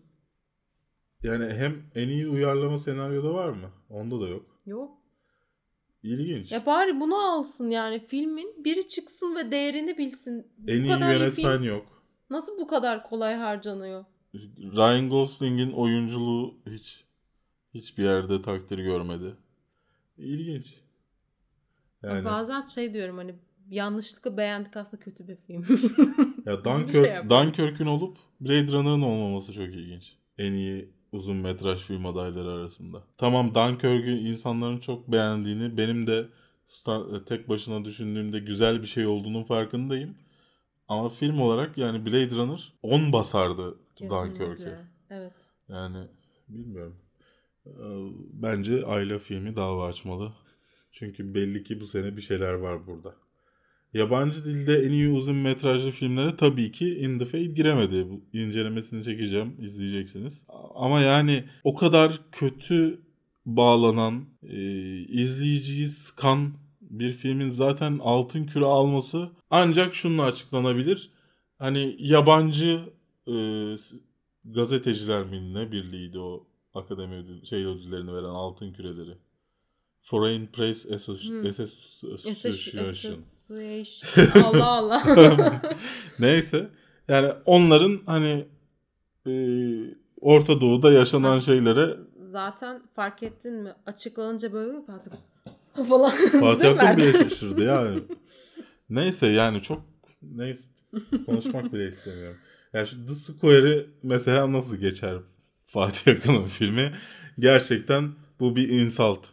yani 1.24 1.54
hem 1.54 1.84
en 1.96 2.10
iyi 2.10 2.28
uyarlama 2.28 2.78
senaryoda 2.78 3.34
var 3.34 3.50
mı? 3.50 3.70
Onda 3.90 4.22
da 4.22 4.28
yok. 4.28 4.46
Yok. 4.66 4.98
İlginç. 6.04 6.52
Ya 6.52 6.66
bari 6.66 7.00
bunu 7.00 7.16
alsın 7.16 7.70
yani 7.70 8.00
filmin 8.08 8.64
biri 8.66 8.88
çıksın 8.88 9.36
ve 9.36 9.52
değerini 9.52 9.98
bilsin. 9.98 10.48
en 10.68 10.84
bu 10.84 10.88
iyi 10.88 10.90
kadar 10.90 11.16
yönetmen 11.16 11.58
film 11.58 11.64
yok. 11.64 12.04
nasıl 12.30 12.58
bu 12.58 12.68
kadar 12.68 13.04
kolay 13.10 13.36
harcanıyor? 13.36 14.06
Ryan 14.58 15.10
Gosling'in 15.10 15.72
oyunculuğu 15.72 16.56
hiç 16.70 17.04
hiçbir 17.74 18.04
yerde 18.04 18.42
takdir 18.42 18.78
görmedi. 18.78 19.36
İlginç. 20.18 20.82
Yani 22.04 22.26
Bazen 22.26 22.66
şey 22.66 22.94
diyorum 22.94 23.18
hani 23.18 23.36
yanlışlıkla 23.70 24.38
beğendik 24.38 24.78
aslında 24.78 25.04
kötü 25.04 25.28
bir 25.28 25.36
film. 25.36 25.62
ya 26.46 26.60
bir 26.60 26.64
Dunkirk, 26.64 27.06
şey. 27.06 27.30
Dunkirk'ün 27.30 27.86
olup 27.86 28.18
Blade 28.42 28.72
Runner'ın 28.72 29.02
olmaması 29.02 29.54
çok 29.54 29.66
ilginç. 29.66 30.16
En 30.38 30.54
iyi 30.54 30.90
uzun 31.14 31.38
metraj 31.38 31.82
film 31.82 32.06
adayları 32.06 32.50
arasında. 32.50 33.04
Tamam 33.18 33.56
Dunkirk'ü 33.56 34.12
insanların 34.12 34.80
çok 34.80 35.12
beğendiğini 35.12 35.78
benim 35.78 36.08
de 36.08 36.28
sta- 36.68 37.26
tek 37.26 37.50
başına 37.50 37.86
düşündüğümde 37.86 38.40
güzel 38.40 38.82
bir 38.82 38.88
şey 38.88 39.06
olduğunun 39.06 39.44
farkındayım. 39.44 40.16
Ama 40.88 41.10
film 41.10 41.40
olarak 41.42 41.78
yani 41.78 42.06
Blade 42.06 42.36
Runner 42.36 42.74
10 42.84 43.14
basardı 43.14 43.76
Dunkirk'e. 44.02 44.78
Evet. 45.10 45.52
Yani 45.70 46.08
bilmiyorum. 46.50 46.96
Ee, 47.66 47.72
Bence 48.34 48.86
Ayla 48.86 49.20
filmi 49.20 49.56
dava 49.56 49.88
açmalı. 49.88 50.34
Çünkü 50.92 51.34
belli 51.34 51.64
ki 51.64 51.82
bu 51.82 51.88
sene 51.88 52.18
bir 52.18 52.22
şeyler 52.22 52.54
var 52.54 52.88
burada. 52.88 53.16
Yabancı 53.94 54.46
dilde 54.46 54.76
en 54.86 54.90
iyi 54.90 55.10
uzun 55.10 55.36
metrajlı 55.36 55.92
filmlere 55.92 56.36
tabii 56.38 56.72
ki 56.72 56.96
In 56.96 57.20
the 57.20 57.26
Fade 57.26 57.44
giremedi. 57.46 58.08
Bu 58.10 58.38
incelemesini 58.38 59.04
çekeceğim, 59.04 59.56
izleyeceksiniz. 59.62 60.46
Ama 60.76 61.02
yani 61.02 61.44
o 61.64 61.74
kadar 61.74 62.20
kötü 62.32 63.02
bağlanan, 63.46 64.26
e, 64.44 64.58
izleyiciyi 65.00 65.88
sıkan 65.88 66.54
bir 66.82 67.14
filmin 67.14 67.50
zaten 67.50 68.00
altın 68.04 68.46
küre 68.46 68.66
alması 68.66 69.30
ancak 69.50 69.94
şununla 69.94 70.24
açıklanabilir. 70.24 71.10
Hani 71.60 71.96
yabancı 72.00 72.80
e, 73.28 73.34
gazeteciler 74.46 75.24
mi 75.26 75.54
ne 75.54 75.72
birliğiydi 75.72 76.20
o 76.20 76.48
akademi 76.74 77.16
ödül, 77.16 77.44
şey 77.46 77.66
ödüllerini 77.66 78.14
veren 78.14 78.24
altın 78.24 78.74
küreleri. 78.74 79.18
Foreign 80.02 80.46
Press 80.46 80.86
Associ- 80.86 81.30
Hmm. 81.30 81.46
Association. 82.32 83.20
Association. 83.54 84.44
Allah 84.44 84.66
Allah. 84.66 85.62
Neyse. 86.20 86.70
Yani 87.08 87.34
onların 87.46 88.02
hani 88.06 88.48
e, 89.28 89.34
Orta 90.22 90.62
Doğu'da 90.62 90.92
yaşanan 90.92 91.40
şeylere 91.40 91.98
Zaten 92.22 92.82
fark 92.96 93.24
ettin 93.24 93.54
mi? 93.54 93.74
Açıklanınca 93.86 94.54
böyle 94.54 94.78
bir 94.78 94.86
Fatih 94.86 95.12
falan. 95.90 96.12
Fatih 96.40 96.74
mi? 96.74 96.82
Akın 96.82 96.98
bile 96.98 97.12
şaşırdı 97.24 97.64
yani. 97.64 98.00
Neyse 98.90 99.28
yani 99.28 99.62
çok 99.62 99.82
neyse 100.22 100.68
konuşmak 101.26 101.74
bile 101.74 101.88
istemiyorum. 101.90 102.38
Yani 102.74 102.88
şu 102.88 103.06
The 103.08 103.14
Square'i 103.14 103.90
mesela 104.04 104.52
nasıl 104.52 104.78
geçer 104.78 105.18
Fatih 105.66 106.12
Akın'ın 106.12 106.46
filmi? 106.46 106.94
Gerçekten 107.40 108.12
bu 108.40 108.56
bir 108.56 108.70
insult. 108.70 109.28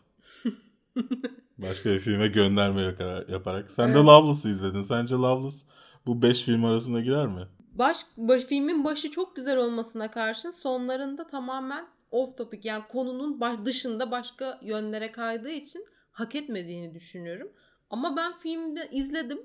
Başka 1.62 1.90
bir 1.90 2.00
filme 2.00 2.28
gönderme 2.28 2.94
yaparak. 3.28 3.70
Sen 3.70 3.88
de 3.88 3.92
Evet. 3.92 4.04
Loveless'ı 4.04 4.48
izledin. 4.48 4.82
Sence 4.82 5.14
Loveless 5.14 5.64
bu 6.06 6.22
5 6.22 6.42
film 6.42 6.64
arasına 6.64 7.00
girer 7.00 7.26
mi? 7.26 7.46
Baş, 7.72 7.98
baş, 8.16 8.44
filmin 8.44 8.84
başı 8.84 9.10
çok 9.10 9.36
güzel 9.36 9.56
olmasına 9.58 10.10
karşın 10.10 10.50
sonlarında 10.50 11.26
tamamen 11.26 11.86
off 12.10 12.36
topic 12.36 12.68
yani 12.68 12.84
konunun 12.88 13.40
baş, 13.40 13.56
dışında 13.64 14.10
başka 14.10 14.60
yönlere 14.62 15.12
kaydığı 15.12 15.50
için 15.50 15.86
hak 16.12 16.34
etmediğini 16.34 16.94
düşünüyorum. 16.94 17.48
Ama 17.90 18.16
ben 18.16 18.38
filmde 18.38 18.88
izledim. 18.92 19.40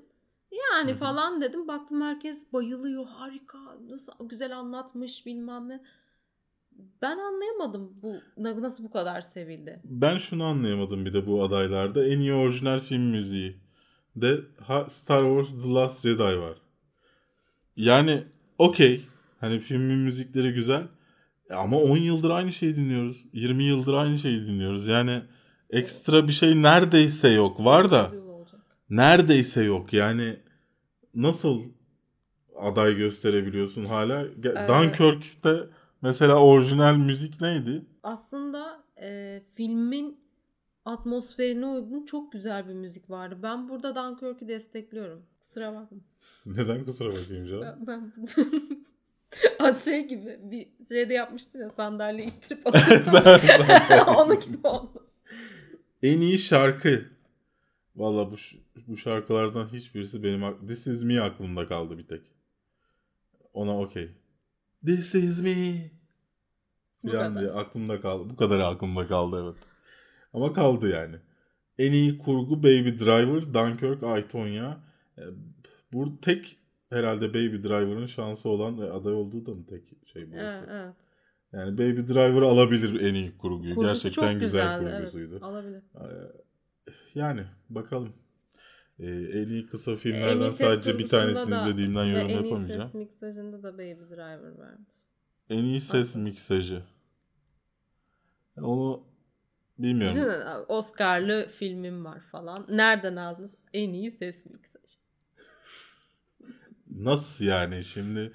Yani 0.72 0.94
falan 0.94 1.40
dedim. 1.40 1.68
Baktım 1.68 2.00
herkes 2.00 2.52
bayılıyor. 2.52 3.06
Harika. 3.06 3.58
Nasıl 3.88 4.28
güzel 4.28 4.58
anlatmış 4.58 5.26
bilmem 5.26 5.68
ne. 5.68 5.80
Ben 7.02 7.18
anlayamadım 7.18 7.92
bu 8.02 8.14
na- 8.36 8.62
nasıl 8.62 8.84
bu 8.84 8.90
kadar 8.90 9.20
sevildi. 9.20 9.80
Ben 9.84 10.18
şunu 10.18 10.44
anlayamadım 10.44 11.04
bir 11.04 11.14
de 11.14 11.26
bu 11.26 11.44
adaylarda. 11.44 12.06
En 12.06 12.18
iyi 12.18 12.32
orijinal 12.32 12.80
film 12.80 13.02
müziği 13.02 13.56
de 14.16 14.40
Star 14.88 15.22
Wars 15.22 15.62
The 15.64 15.70
Last 15.74 16.02
Jedi 16.02 16.22
var. 16.22 16.56
Yani 17.76 18.22
okey. 18.58 19.04
Hani 19.40 19.58
filmin 19.58 19.98
müzikleri 19.98 20.52
güzel. 20.52 20.82
E 21.50 21.54
Ama 21.54 21.80
10 21.80 21.96
yıldır 21.96 22.30
aynı 22.30 22.52
şeyi 22.52 22.76
dinliyoruz. 22.76 23.24
20 23.32 23.64
yıldır 23.64 23.94
aynı 23.94 24.18
şeyi 24.18 24.46
dinliyoruz. 24.46 24.86
Yani 24.86 25.22
ekstra 25.70 26.28
bir 26.28 26.32
şey 26.32 26.62
neredeyse 26.62 27.28
yok. 27.28 27.64
Var 27.64 27.90
da 27.90 28.10
neredeyse 28.90 29.62
yok. 29.62 29.92
Yani 29.92 30.36
nasıl 31.14 31.62
aday 32.56 32.96
gösterebiliyorsun 32.96 33.84
hala? 33.84 34.22
Ge- 34.22 34.64
Ee, 34.64 34.68
Dunkirk'te 34.68 35.56
mesela 36.02 36.36
orijinal 36.36 36.96
müzik 36.96 37.40
neydi? 37.40 37.86
Aslında 38.02 38.84
e, 39.02 39.42
filmin 39.54 40.20
atmosferine 40.84 41.66
uygun 41.66 42.04
çok 42.04 42.32
güzel 42.32 42.68
bir 42.68 42.74
müzik 42.74 43.10
vardı. 43.10 43.38
Ben 43.42 43.68
burada 43.68 43.94
Dunkirk'ü 43.94 44.48
destekliyorum. 44.48 45.22
Kusura 45.40 45.74
bakma. 45.74 45.98
Neden 46.46 46.84
kusura 46.84 47.08
bakayım 47.08 47.46
canım? 47.46 47.76
Ben, 47.86 48.12
ben 49.60 49.72
şey 49.84 50.08
gibi 50.08 50.38
bir 50.42 50.68
şeyde 50.88 51.14
yapmıştın 51.14 51.58
ya 51.58 51.70
sandalye 51.70 52.26
ittirip 52.26 52.66
atıyorsun. 52.66 53.22
Onun 54.16 54.40
gibi 54.40 54.66
oldu. 54.66 55.06
En 56.02 56.20
iyi 56.20 56.38
şarkı. 56.38 57.04
Valla 57.96 58.30
bu, 58.30 58.34
bu 58.86 58.96
şarkılardan 58.96 59.68
hiçbirisi 59.68 60.22
benim 60.22 60.66
This 60.66 60.86
Is 60.86 61.02
Me 61.02 61.20
aklımda 61.20 61.68
kaldı 61.68 61.98
bir 61.98 62.06
tek. 62.06 62.22
Ona 63.54 63.80
okey. 63.80 64.10
This 64.86 65.14
is 65.14 65.42
me. 65.42 65.90
Bu 67.04 67.10
Falan 67.10 67.34
kadar. 67.34 67.40
diye 67.42 67.52
aklımda 67.52 68.00
kaldı. 68.00 68.30
Bu 68.30 68.36
kadar 68.36 68.60
aklımda 68.60 69.06
kaldı 69.06 69.42
evet. 69.44 69.56
Ama 70.32 70.52
kaldı 70.52 70.88
yani. 70.88 71.16
En 71.78 71.92
iyi 71.92 72.18
kurgu 72.18 72.62
Baby 72.62 72.88
Driver, 72.88 73.54
Dunkirk, 73.54 74.02
I, 74.24 74.28
Tonya. 74.28 74.80
E, 75.18 75.22
Bu 75.92 76.20
tek 76.20 76.58
herhalde 76.90 77.28
Baby 77.28 77.56
Driver'ın 77.68 78.06
şansı 78.06 78.48
olan 78.48 78.80
ve 78.80 78.92
aday 78.92 79.12
olduğu 79.14 79.46
da 79.46 79.50
mı 79.50 79.66
tek 79.66 79.82
şey 80.12 80.30
bu? 80.32 80.36
Evet, 80.36 80.64
evet. 80.70 80.94
Yani 81.52 81.78
Baby 81.78 82.12
Driver 82.12 82.42
alabilir 82.42 83.00
en 83.00 83.14
iyi 83.14 83.38
kurguyu. 83.38 83.74
Kurgusu 83.74 84.02
Gerçekten 84.08 84.38
güzel 84.40 84.80
güzeldi, 84.80 84.96
kurgusuydu. 84.96 85.32
Evet, 85.32 85.42
alabilir. 85.42 85.82
Ee, 85.94 86.92
Yani 87.14 87.44
bakalım. 87.70 88.12
Ee, 88.98 89.06
en 89.06 89.48
iyi 89.48 89.66
kısa 89.66 89.90
En 89.90 89.96
filmlerden 89.96 90.40
iyi 90.40 90.50
sadece 90.50 90.98
bir 90.98 91.08
tanesini 91.08 91.50
da 91.50 91.68
izlediğimden 91.68 92.04
yorum 92.04 92.20
en 92.20 92.28
iyi 92.28 92.44
yapamayacağım. 92.44 92.88
ses 92.90 92.94
miksajında 92.94 93.62
da 93.62 93.74
Baby 93.74 94.14
Driver 94.14 94.58
vermiş. 94.58 94.88
En 95.50 95.64
iyi 95.64 95.80
ses 95.80 96.08
Aslında. 96.08 96.24
miksajı. 96.24 96.82
Onu 98.56 99.04
bilmiyorum. 99.78 100.64
Oscar'lı 100.68 101.48
filmim 101.48 102.04
var 102.04 102.20
falan. 102.20 102.66
Nereden 102.68 103.16
aldınız? 103.16 103.54
En 103.72 103.92
iyi 103.92 104.10
ses 104.12 104.46
miksajı. 104.46 104.96
Nasıl 106.90 107.44
yani 107.44 107.84
şimdi 107.84 108.32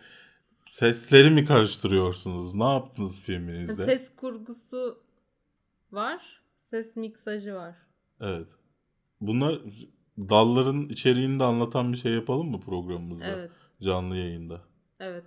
sesleri 0.66 1.30
mi 1.30 1.46
karıştırıyorsunuz? 1.46 2.54
Ne 2.54 2.64
yaptınız 2.74 3.24
filminizde? 3.24 3.86
Ses 3.86 4.16
kurgusu 4.16 5.04
var. 5.92 6.42
Ses 6.70 6.96
miksajı 6.98 7.54
var. 7.56 7.76
Evet. 8.22 8.48
Bunlar 9.22 9.62
dalların 10.18 10.90
içeriğini 10.90 11.40
de 11.40 11.44
anlatan 11.44 11.94
bir 11.94 11.98
şey 11.98 12.14
yapalım 12.14 12.52
mı 12.52 12.60
programımızda? 12.60 13.26
Evet. 13.26 13.52
Canlı 13.82 14.18
yayında. 14.18 14.62
Evet. 15.00 15.24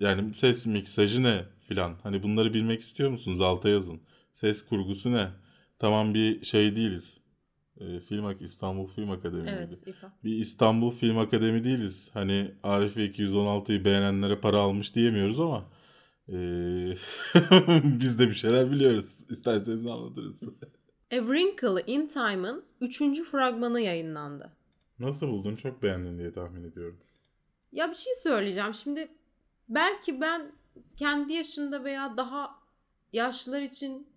Yani 0.00 0.34
ses 0.34 0.66
miksajı 0.66 1.22
ne 1.22 1.44
filan. 1.68 1.94
Hani 2.02 2.22
bunları 2.22 2.54
bilmek 2.54 2.80
istiyor 2.80 3.10
musunuz? 3.10 3.40
Alta 3.40 3.68
yazın. 3.68 4.00
Ses 4.32 4.64
kurgusu 4.64 5.12
ne? 5.12 5.28
Tamam 5.78 6.14
bir 6.14 6.44
şey 6.44 6.76
değiliz. 6.76 7.18
Ee, 7.80 8.00
Film 8.00 8.26
Ak- 8.26 8.42
İstanbul 8.42 8.86
Film 8.86 9.10
Akademi? 9.10 9.48
Evet. 9.50 9.86
İfa. 9.88 10.12
Bir 10.24 10.36
İstanbul 10.36 10.90
Film 10.90 11.18
Akademi 11.18 11.64
değiliz. 11.64 12.10
Hani 12.14 12.54
Arif 12.62 12.96
ve 12.96 13.06
216'yı 13.06 13.84
beğenenlere 13.84 14.40
para 14.40 14.58
almış 14.58 14.94
diyemiyoruz 14.94 15.40
ama 15.40 15.64
ee, 16.28 16.34
biz 17.84 18.18
de 18.18 18.28
bir 18.28 18.34
şeyler 18.34 18.70
biliyoruz. 18.70 19.24
İsterseniz 19.30 19.86
anlatırız. 19.86 20.42
A 21.12 21.16
Wrinkle 21.16 21.82
in 21.86 22.06
Time'ın 22.06 22.64
3. 22.80 23.22
fragmanı 23.22 23.80
yayınlandı. 23.80 24.52
Nasıl 24.98 25.28
buldun? 25.28 25.56
Çok 25.56 25.82
beğendin 25.82 26.18
diye 26.18 26.32
tahmin 26.32 26.70
ediyorum. 26.70 26.98
Ya 27.72 27.90
bir 27.90 27.96
şey 27.96 28.14
söyleyeceğim. 28.14 28.74
Şimdi 28.74 29.08
belki 29.68 30.20
ben 30.20 30.52
kendi 30.96 31.32
yaşımda 31.32 31.84
veya 31.84 32.16
daha 32.16 32.58
yaşlılar 33.12 33.62
için 33.62 34.08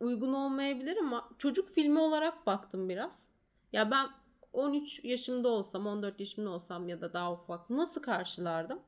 uygun 0.00 0.32
olmayabilir 0.32 0.96
ama 0.96 1.28
çocuk 1.38 1.70
filmi 1.70 1.98
olarak 1.98 2.46
baktım 2.46 2.88
biraz. 2.88 3.28
Ya 3.72 3.90
ben 3.90 4.08
13 4.52 5.04
yaşımda 5.04 5.48
olsam, 5.48 5.86
14 5.86 6.20
yaşımda 6.20 6.50
olsam 6.50 6.88
ya 6.88 7.00
da 7.00 7.12
daha 7.12 7.32
ufak 7.32 7.70
nasıl 7.70 8.02
karşılardım? 8.02 8.78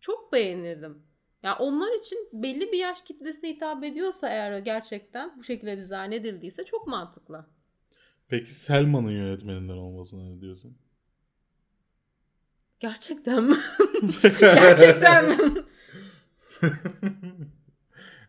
Çok 0.00 0.32
beğenirdim. 0.32 1.02
Ya 1.42 1.56
onlar 1.58 1.98
için 1.98 2.28
belli 2.32 2.72
bir 2.72 2.78
yaş 2.78 3.02
kitlesine 3.02 3.50
hitap 3.50 3.84
ediyorsa 3.84 4.28
eğer 4.28 4.58
gerçekten 4.58 5.38
bu 5.38 5.44
şekilde 5.44 5.78
dizayn 5.78 6.10
edildiyse 6.12 6.64
çok 6.64 6.86
mantıklı. 6.86 7.46
Peki 8.28 8.54
Selma'nın 8.54 9.10
yönetmeninden 9.10 9.76
olmasına 9.76 10.22
ne 10.22 10.40
diyorsun? 10.40 10.76
Gerçekten 12.80 13.44
mi? 13.44 13.56
gerçekten 14.40 15.28
mi? 15.28 15.64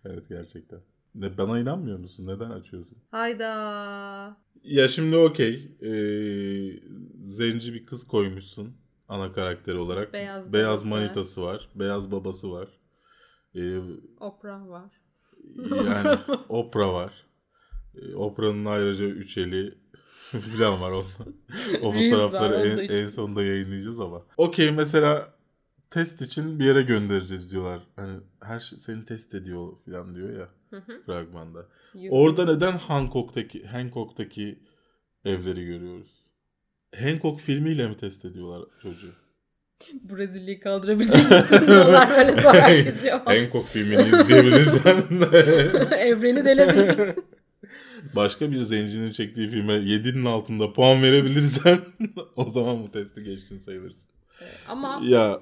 evet 0.06 0.30
gerçekten. 0.30 0.80
Ne, 1.16 1.38
bana 1.38 1.60
inanmıyor 1.60 2.00
musun? 2.00 2.28
Neden 2.28 2.50
açıyorsun? 2.50 2.98
Hayda. 3.12 4.38
Ya 4.64 4.88
şimdi 4.88 5.18
okey. 5.18 5.72
Ee, 5.82 6.80
zenci 7.22 7.74
bir 7.74 7.86
kız 7.86 8.08
koymuşsun 8.08 8.74
ana 9.10 9.34
karakteri 9.34 9.78
olarak. 9.78 10.14
Beyaz 10.14 10.54
Beyaz 10.54 10.70
babası. 10.80 10.88
manitası 10.88 11.42
var. 11.42 11.70
Beyaz 11.76 12.12
babası 12.12 12.52
var. 12.52 12.70
Ee, 13.56 13.80
Oprah 14.20 14.68
var. 14.68 14.92
yani 15.86 16.20
Oprah 16.50 16.94
var. 16.94 17.26
Ee, 17.96 18.16
Oprah'nın 18.16 18.66
ayrıca 18.66 19.06
üç 19.06 19.38
eli 19.38 19.78
falan 20.58 20.82
var 20.82 20.92
onunla. 20.92 21.34
o 21.82 21.92
fotoğrafları 21.92 22.56
en, 22.56 22.96
en 22.96 23.10
sonunda 23.10 23.44
yayınlayacağız 23.44 24.00
ama. 24.00 24.22
Okey 24.38 24.72
mesela 24.72 25.34
test 25.90 26.22
için 26.22 26.60
bir 26.60 26.66
yere 26.66 26.82
göndereceğiz 26.82 27.52
diyorlar. 27.52 27.82
Hani 27.96 28.20
her 28.42 28.60
şey 28.60 28.80
seni 28.80 29.06
test 29.06 29.34
ediyor 29.36 29.74
falan 29.86 30.16
diyor 30.16 30.40
ya 30.40 30.50
Hı 30.70 30.78
hı. 30.78 31.02
fragmanda. 31.06 31.66
Orada 32.10 32.46
neden 32.46 32.78
Hancock'taki 32.78 33.66
Hancock'taki 33.66 34.60
evleri 35.26 35.66
görüyoruz? 35.66 36.24
Hancock 36.96 37.40
filmiyle 37.40 37.88
mi 37.88 37.98
test 37.98 38.26
ediyorlar 38.26 38.70
çocuğu? 38.82 39.14
Brezilya'yı 40.04 40.60
kaldırabilecek 40.60 41.32
misin? 41.32 41.64
Onlar 41.68 42.10
böyle 42.10 42.42
sorarak 42.42 42.88
izliyor. 42.88 43.20
Hancock 43.26 43.68
filmini 43.68 44.02
izleyebilirsen 44.22 45.04
Evreni 45.98 46.46
delebilirsin. 46.46 47.24
başka 48.16 48.52
bir 48.52 48.62
zencinin 48.62 49.12
çektiği 49.12 49.50
filme 49.50 49.74
7'nin 49.74 50.26
altında 50.26 50.74
puan 50.74 51.02
verebilirsen 51.02 51.80
o 52.36 52.50
zaman 52.50 52.84
bu 52.84 52.92
testi 52.92 53.24
geçtin 53.24 53.60
sayılırsın. 53.60 54.10
Ama 54.68 55.02
Ya 55.06 55.40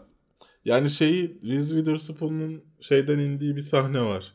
yani 0.65 0.89
şeyi 0.89 1.39
Reese 1.43 1.75
Witherspoon'un 1.75 2.63
şeyden 2.81 3.19
indiği 3.19 3.55
bir 3.55 3.61
sahne 3.61 4.01
var. 4.01 4.33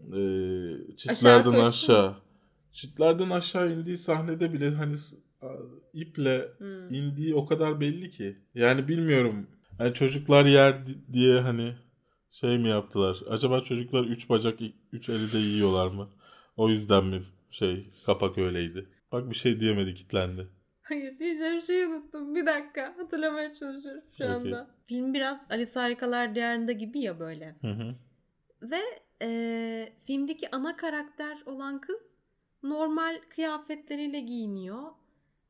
Ee, 0.00 0.96
çitlerden 0.96 1.52
mu? 1.52 1.62
aşağı. 1.66 2.14
Çitlerden 2.72 3.30
aşağı 3.30 3.72
indiği 3.72 3.96
sahnede 3.96 4.52
bile 4.52 4.70
hani 4.70 4.96
iple 5.92 6.48
Hmm. 6.58 6.94
indiği 6.94 7.34
o 7.34 7.46
kadar 7.46 7.80
belli 7.80 8.10
ki. 8.10 8.36
Yani 8.54 8.88
bilmiyorum. 8.88 9.46
Hani 9.78 9.94
çocuklar 9.94 10.44
yer 10.46 10.86
di- 10.86 11.12
diye 11.12 11.40
hani 11.40 11.74
şey 12.30 12.58
mi 12.58 12.68
yaptılar? 12.68 13.16
Acaba 13.28 13.60
çocuklar 13.60 14.04
üç 14.04 14.30
bacak 14.30 14.58
üç 14.92 15.08
eli 15.08 15.32
de 15.32 15.38
yiyorlar 15.38 15.86
mı? 15.90 16.08
O 16.56 16.68
yüzden 16.68 17.04
mi 17.04 17.22
şey 17.50 17.90
kapak 18.06 18.38
öyleydi? 18.38 18.88
Bak 19.12 19.30
bir 19.30 19.34
şey 19.34 19.60
diyemedi 19.60 19.94
kitlendi. 19.94 20.48
Hayır 20.82 21.18
diyeceğim 21.18 21.62
şeyi 21.62 21.86
unuttum. 21.86 22.34
Bir 22.34 22.46
dakika 22.46 22.94
hatırlamaya 22.98 23.52
çalışıyorum 23.52 24.02
şu 24.18 24.24
Okey. 24.24 24.34
anda. 24.52 24.70
Film 24.86 25.14
biraz 25.14 25.40
Alice 25.50 25.80
Harikalar 25.80 26.34
Diyarında 26.34 26.72
gibi 26.72 27.00
ya 27.00 27.20
böyle. 27.20 27.56
Hı 27.60 27.68
hı. 27.68 27.94
Ve 28.62 28.80
eee, 29.20 29.92
filmdeki 30.04 30.50
ana 30.50 30.76
karakter 30.76 31.42
olan 31.46 31.80
kız 31.80 32.00
normal 32.62 33.20
kıyafetleriyle 33.28 34.20
giyiniyor. 34.20 34.82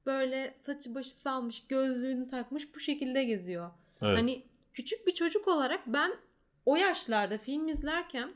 Böyle 0.07 0.55
saçı 0.67 0.95
başı 0.95 1.11
salmış, 1.11 1.67
gözlüğünü 1.67 2.29
takmış 2.29 2.75
bu 2.75 2.81
şekilde 2.81 3.25
geziyor. 3.25 3.71
Evet. 4.03 4.19
Hani 4.19 4.43
küçük 4.73 5.07
bir 5.07 5.15
çocuk 5.15 5.49
olarak 5.49 5.81
ben 5.87 6.13
o 6.67 6.77
yaşlarda 6.77 7.39
film 7.39 7.69
izlerken 7.69 8.35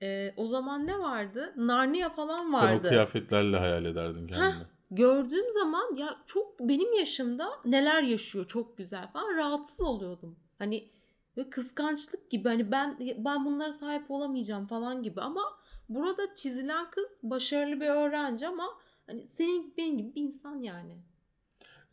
eee, 0.00 0.34
o 0.36 0.46
zaman 0.46 0.86
ne 0.86 0.98
vardı? 0.98 1.52
Narnia 1.56 2.10
falan 2.10 2.42
Sen 2.42 2.48
o 2.48 2.52
vardı. 2.52 2.88
kıyafetlerle 2.88 3.56
hayal 3.56 3.84
ederdin 3.84 4.26
kendini. 4.26 4.64
Gördüğüm 4.90 5.50
zaman 5.50 5.96
ya 5.96 6.16
çok 6.26 6.60
benim 6.60 6.92
yaşımda 6.92 7.48
neler 7.64 8.02
yaşıyor 8.02 8.46
çok 8.46 8.78
güzel 8.78 9.08
falan 9.12 9.36
rahatsız 9.36 9.80
oluyordum. 9.80 10.38
Hani 10.58 10.90
ve 11.36 11.50
kıskançlık 11.50 12.30
gibi 12.30 12.48
hani 12.48 12.70
ben 12.72 12.98
ben 13.18 13.44
bunlara 13.44 13.72
sahip 13.72 14.10
olamayacağım 14.10 14.66
falan 14.66 15.02
gibi 15.02 15.20
ama 15.20 15.42
burada 15.88 16.34
çizilen 16.34 16.90
kız 16.90 17.08
başarılı 17.22 17.80
bir 17.80 17.86
öğrenci 17.86 18.46
ama 18.48 18.64
hani 19.10 19.26
senin 19.26 19.74
benim 19.76 19.98
gibi 19.98 20.14
bir 20.14 20.20
insan 20.22 20.62
yani. 20.62 21.02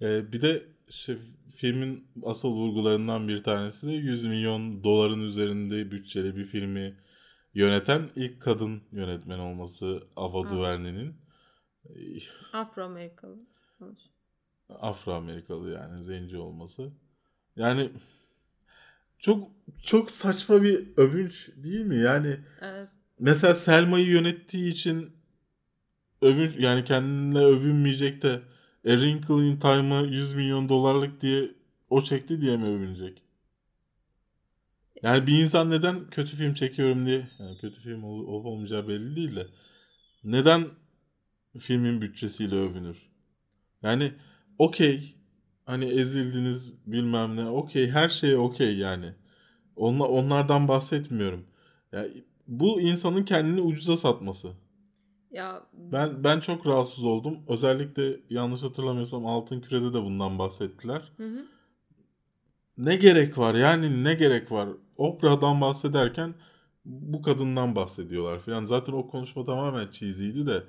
Ee, 0.02 0.32
bir 0.32 0.42
de 0.42 0.66
şey, 0.90 1.18
filmin 1.56 2.08
asıl 2.24 2.50
vurgularından 2.50 3.28
bir 3.28 3.44
tanesi 3.44 3.88
de 3.88 3.92
100 3.92 4.24
milyon 4.24 4.84
doların 4.84 5.22
üzerinde 5.22 5.92
bütçeli 5.92 6.36
bir 6.36 6.46
filmi 6.46 6.98
yöneten 7.54 8.10
ilk 8.16 8.42
kadın 8.42 8.84
yönetmen 8.92 9.40
olması 9.40 10.08
Ava 10.16 10.46
Ha. 10.50 10.52
DuVernay'nin. 10.56 11.16
Ee, 11.90 11.94
Afro 12.54 12.84
Amerikalı. 12.84 13.40
Afro-Amerikalı 14.70 15.72
yani 15.74 16.04
zenci 16.04 16.38
olması. 16.38 16.92
Yani 17.56 17.92
çok 19.20 19.52
çok 19.84 20.12
saçma 20.12 20.64
bir 20.64 20.98
övünç 20.98 21.50
değil 21.56 21.86
mi? 21.86 21.98
Yani 22.02 22.40
Evet. 22.62 22.90
mesela 23.20 23.56
Selma'yı 23.56 24.06
yönettiği 24.08 24.72
için 24.72 25.17
övünç 26.22 26.52
yani 26.60 26.84
kendine 26.86 27.40
övünmeyecek 27.40 28.22
de 28.24 28.30
A 28.88 28.90
Wrinkle 28.90 29.48
in 29.48 29.58
Time'ı 29.60 30.08
100 30.08 30.34
milyon 30.34 30.70
dolarlık 30.70 31.22
diye 31.22 31.52
o 31.90 32.02
çekti 32.02 32.42
diye 32.42 32.58
mi 32.58 32.66
övünecek? 32.66 33.22
Yani 35.04 35.28
bir 35.28 35.44
insan 35.44 35.70
neden 35.70 36.10
kötü 36.10 36.36
film 36.38 36.54
çekiyorum 36.54 37.06
diye 37.06 37.28
yani 37.40 37.58
kötü 37.58 37.82
film 37.82 38.04
ol- 38.04 38.28
olup 38.28 38.46
olmayacağı 38.46 38.88
belli 38.88 39.16
değil 39.16 39.36
de 39.36 39.48
neden 40.24 40.68
filmin 41.60 42.02
bütçesiyle 42.02 42.56
övünür? 42.56 43.10
Yani 43.84 44.14
okey 44.60 45.16
hani 45.66 45.86
ezildiniz 45.86 46.74
bilmem 46.88 47.36
ne 47.36 47.50
okey 47.50 47.90
her 47.92 48.10
şey 48.10 48.38
okey 48.38 48.78
yani. 48.78 49.14
Onla, 49.76 50.06
onlardan 50.08 50.68
bahsetmiyorum. 50.68 51.48
Yani 51.94 52.26
bu 52.48 52.82
insanın 52.82 53.24
kendini 53.26 53.62
ucuza 53.62 53.98
satması. 53.98 54.54
Ya 55.32 55.64
Ben 55.74 56.24
ben 56.24 56.40
çok 56.40 56.68
rahatsız 56.68 57.04
oldum. 57.04 57.40
Özellikle 57.48 58.20
yanlış 58.30 58.64
hatırlamıyorsam 58.64 59.26
Altın 59.26 59.62
Küre'de 59.62 59.94
de 59.94 60.04
bundan 60.04 60.40
bahsettiler. 60.40 61.12
Hı 61.18 61.24
hı. 61.28 61.46
Ne 62.78 62.96
gerek 62.96 63.38
var? 63.38 63.56
Yani 63.56 64.04
ne 64.04 64.14
gerek 64.14 64.52
var? 64.52 64.70
Oprah'dan 64.98 65.62
bahsederken 65.62 66.34
bu 66.86 67.22
kadından 67.22 67.76
bahsediyorlar 67.76 68.40
falan. 68.40 68.66
Zaten 68.66 68.94
o 68.94 69.08
konuşma 69.08 69.46
tamamen 69.46 69.92
cheesy'ydi 69.92 70.48
de 70.48 70.64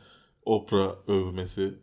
Oprah 0.44 0.94
övmesi. 1.08 1.74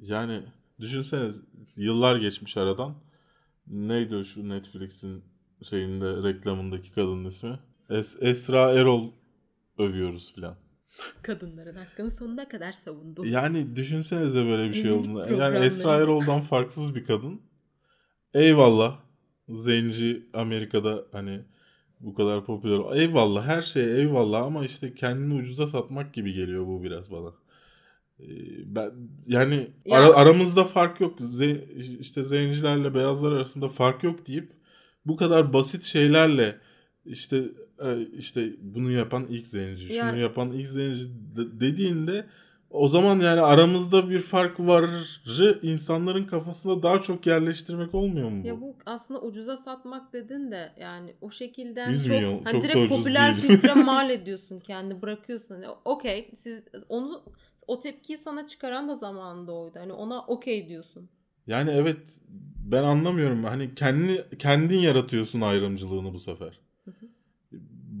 Yani 0.00 0.42
düşünsene 0.80 1.30
yıllar 1.76 2.16
geçmiş 2.16 2.56
aradan. 2.56 2.94
Neydi 3.66 4.16
o 4.16 4.24
şu 4.24 4.48
Netflix'in 4.48 5.24
şeyinde 5.62 6.22
reklamındaki 6.22 6.92
kadının 6.92 7.24
ismi? 7.24 7.58
Es- 7.90 8.24
Esra 8.30 8.72
Erol 8.72 9.10
övüyoruz 9.78 10.34
falan. 10.34 10.56
kadınların 11.22 11.76
hakkını 11.76 12.10
sonuna 12.10 12.48
kadar 12.48 12.72
savundu. 12.72 13.26
Yani 13.26 13.76
düşünsenize 13.76 14.44
böyle 14.46 14.68
bir 14.68 14.74
şey 14.74 14.90
olduğunu. 14.90 15.38
Yani. 15.38 15.58
Esra 15.58 15.94
Erol'dan 15.96 16.40
farksız 16.40 16.94
bir 16.94 17.04
kadın. 17.04 17.40
Eyvallah. 18.34 18.98
Zenci 19.48 20.26
Amerika'da 20.34 21.04
hani 21.12 21.40
bu 22.00 22.14
kadar 22.14 22.44
popüler. 22.44 22.96
Eyvallah 22.96 23.46
her 23.46 23.62
şey 23.62 24.00
eyvallah 24.00 24.42
ama 24.42 24.64
işte 24.64 24.94
kendini 24.94 25.34
ucuza 25.34 25.68
satmak 25.68 26.14
gibi 26.14 26.32
geliyor 26.32 26.66
bu 26.66 26.82
biraz 26.82 27.10
bana. 27.10 27.28
Ee, 28.20 28.24
Ben 28.66 28.92
yani 29.26 29.70
Ya- 29.86 29.98
ara- 29.98 30.14
aramızda 30.16 30.64
fark 30.64 31.00
yok. 31.00 31.18
Ze, 31.20 31.64
işte 32.00 32.24
zencilerle 32.24 32.94
beyazlar 32.94 33.32
arasında 33.32 33.68
fark 33.68 34.04
yok 34.04 34.26
deyip 34.26 34.52
bu 35.06 35.16
kadar 35.16 35.52
basit 35.52 35.84
şeylerle 35.84 36.58
işte 37.10 37.44
e, 37.84 38.06
işte 38.06 38.52
bunu 38.60 38.90
yapan 38.90 39.26
ilk 39.30 39.46
zenci, 39.46 39.84
Ya- 39.94 40.10
şunu 40.10 40.16
yapan 40.18 40.52
ilk 40.52 40.66
zenci 40.66 41.04
de- 41.36 41.60
dediğinde 41.60 42.26
o 42.70 42.88
zaman 42.88 43.20
yani 43.20 43.40
aramızda 43.40 44.10
bir 44.10 44.18
fark 44.18 44.60
varı 44.60 45.00
insanların 45.62 46.24
kafasında 46.24 46.82
daha 46.82 46.98
çok 46.98 47.26
yerleştirmek 47.26 47.94
olmuyor 47.94 48.28
mu 48.30 48.42
bu? 48.44 48.48
Ya 48.48 48.60
bu 48.60 48.76
aslında 48.86 49.20
ucuza 49.22 49.56
satmak 49.56 50.12
dedin 50.12 50.50
de 50.50 50.72
yani 50.80 51.14
o 51.20 51.30
şekilden 51.30 51.90
100 51.90 52.02
çok 52.06 52.16
milyon, 52.16 52.42
hani 52.44 52.52
çok 52.52 52.64
direkt 52.64 52.88
popüler 52.88 53.36
değil. 53.36 53.46
kültüre 53.46 53.74
mal 53.84 54.10
ediyorsun 54.10 54.60
kendi 54.60 55.02
bırakıyorsun. 55.02 55.54
Hani 55.54 55.66
okey 55.84 56.30
siz 56.36 56.64
onu 56.88 57.22
o 57.66 57.78
tepkiyi 57.80 58.18
sana 58.18 58.46
çıkaran 58.46 58.88
da 58.88 58.94
zamanında 58.94 59.52
oydu. 59.52 59.78
Hani 59.78 59.92
ona 59.92 60.20
okey 60.26 60.68
diyorsun. 60.68 61.08
Yani 61.46 61.70
evet 61.70 61.98
ben 62.64 62.82
anlamıyorum. 62.82 63.44
Hani 63.44 63.74
kendi 63.74 64.26
kendin 64.38 64.78
yaratıyorsun 64.78 65.40
ayrımcılığını 65.40 66.12
bu 66.14 66.20
sefer. 66.20 66.60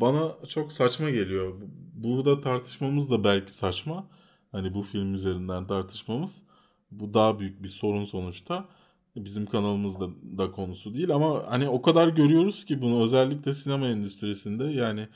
Bana 0.00 0.36
çok 0.48 0.72
saçma 0.72 1.10
geliyor. 1.10 1.54
Burada 1.94 2.40
tartışmamız 2.40 3.10
da 3.10 3.24
belki 3.24 3.52
saçma. 3.52 4.08
Hani 4.52 4.74
bu 4.74 4.82
film 4.82 5.14
üzerinden 5.14 5.66
tartışmamız. 5.66 6.42
Bu 6.90 7.14
daha 7.14 7.38
büyük 7.38 7.62
bir 7.62 7.68
sorun 7.68 8.04
sonuçta. 8.04 8.68
Bizim 9.16 9.46
kanalımızda 9.46 10.08
da 10.38 10.50
konusu 10.50 10.94
değil 10.94 11.10
ama 11.10 11.44
hani 11.46 11.68
o 11.68 11.82
kadar 11.82 12.08
görüyoruz 12.08 12.64
ki 12.64 12.82
bunu 12.82 13.02
özellikle 13.04 13.52
sinema 13.52 13.88
endüstrisinde 13.88 14.64
yani 14.64 15.08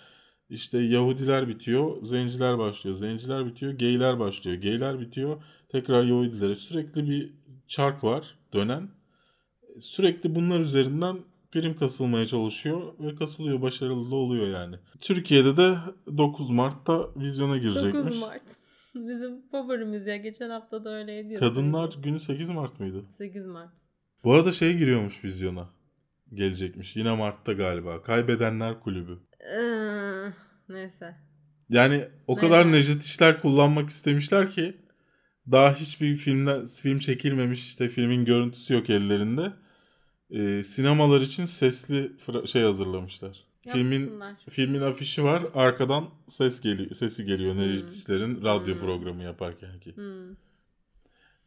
işte 0.50 0.78
Yahudiler 0.78 1.48
bitiyor, 1.48 2.06
zenciler 2.06 2.58
başlıyor. 2.58 2.96
Zenciler 2.96 3.46
bitiyor, 3.46 3.72
geyler 3.72 4.18
başlıyor. 4.18 4.56
Geyler 4.56 5.00
bitiyor, 5.00 5.42
tekrar 5.68 6.04
Yahudilere. 6.04 6.54
Sürekli 6.56 7.10
bir 7.10 7.34
çark 7.66 8.04
var 8.04 8.38
dönen. 8.52 8.88
Sürekli 9.80 10.34
bunlar 10.34 10.60
üzerinden 10.60 11.18
prim 11.54 11.76
kasılmaya 11.76 12.26
çalışıyor 12.26 12.82
ve 13.00 13.14
kasılıyor, 13.14 13.62
başarılı 13.62 14.10
da 14.10 14.14
oluyor 14.14 14.48
yani. 14.48 14.76
Türkiye'de 15.00 15.56
de 15.56 15.76
9 16.16 16.50
Mart'ta 16.50 17.08
vizyona 17.16 17.56
girecekmiş. 17.56 17.94
9 17.94 18.20
Mart. 18.20 18.42
Bizim 18.94 19.42
favorimiz 19.46 20.06
ya. 20.06 20.16
Geçen 20.16 20.50
hafta 20.50 20.84
da 20.84 20.94
öyleydi. 20.94 21.34
Kadınlar 21.34 21.94
günü 22.02 22.20
8 22.20 22.48
Mart 22.48 22.80
mıydı? 22.80 23.04
8 23.10 23.46
Mart. 23.46 23.72
Bu 24.24 24.32
arada 24.32 24.52
şey 24.52 24.76
giriyormuş 24.76 25.24
vizyona. 25.24 25.68
Gelecekmiş. 26.34 26.96
Yine 26.96 27.16
Mart'ta 27.16 27.52
galiba. 27.52 28.02
Kaybedenler 28.02 28.80
Kulübü. 28.80 29.18
Ee, 29.40 30.32
neyse. 30.68 31.16
Yani 31.68 32.04
o 32.26 32.36
Ne 32.36 32.40
kadar? 32.40 32.72
Necdet 32.72 33.02
İşler 33.02 33.40
kullanmak 33.40 33.90
istemişler 33.90 34.50
ki 34.50 34.76
daha 35.50 35.74
hiçbir 35.74 36.14
filmden 36.14 36.66
film 36.66 36.98
çekilmemiş 36.98 37.66
işte 37.66 37.88
filmin 37.88 38.24
görüntüsü 38.24 38.74
yok 38.74 38.90
ellerinde. 38.90 39.52
E, 40.30 40.62
sinemalar 40.62 41.20
için 41.20 41.44
sesli 41.44 42.12
şey 42.46 42.62
hazırlamışlar. 42.62 43.44
Filmin 43.72 44.00
Yapsınlar. 44.00 44.34
filmin 44.50 44.80
afişi 44.80 45.24
var. 45.24 45.42
Arkadan 45.54 46.04
ses 46.28 46.60
geliyor, 46.60 46.90
sesi 46.94 47.24
geliyor 47.24 47.56
Necdet 47.56 47.90
Hmm. 47.90 47.96
İşler'in 47.98 48.42
radyo 48.44 48.74
Hmm. 48.74 48.80
programı 48.80 49.22
yaparken 49.22 49.80
ki. 49.80 49.96
Hmm. 49.96 50.36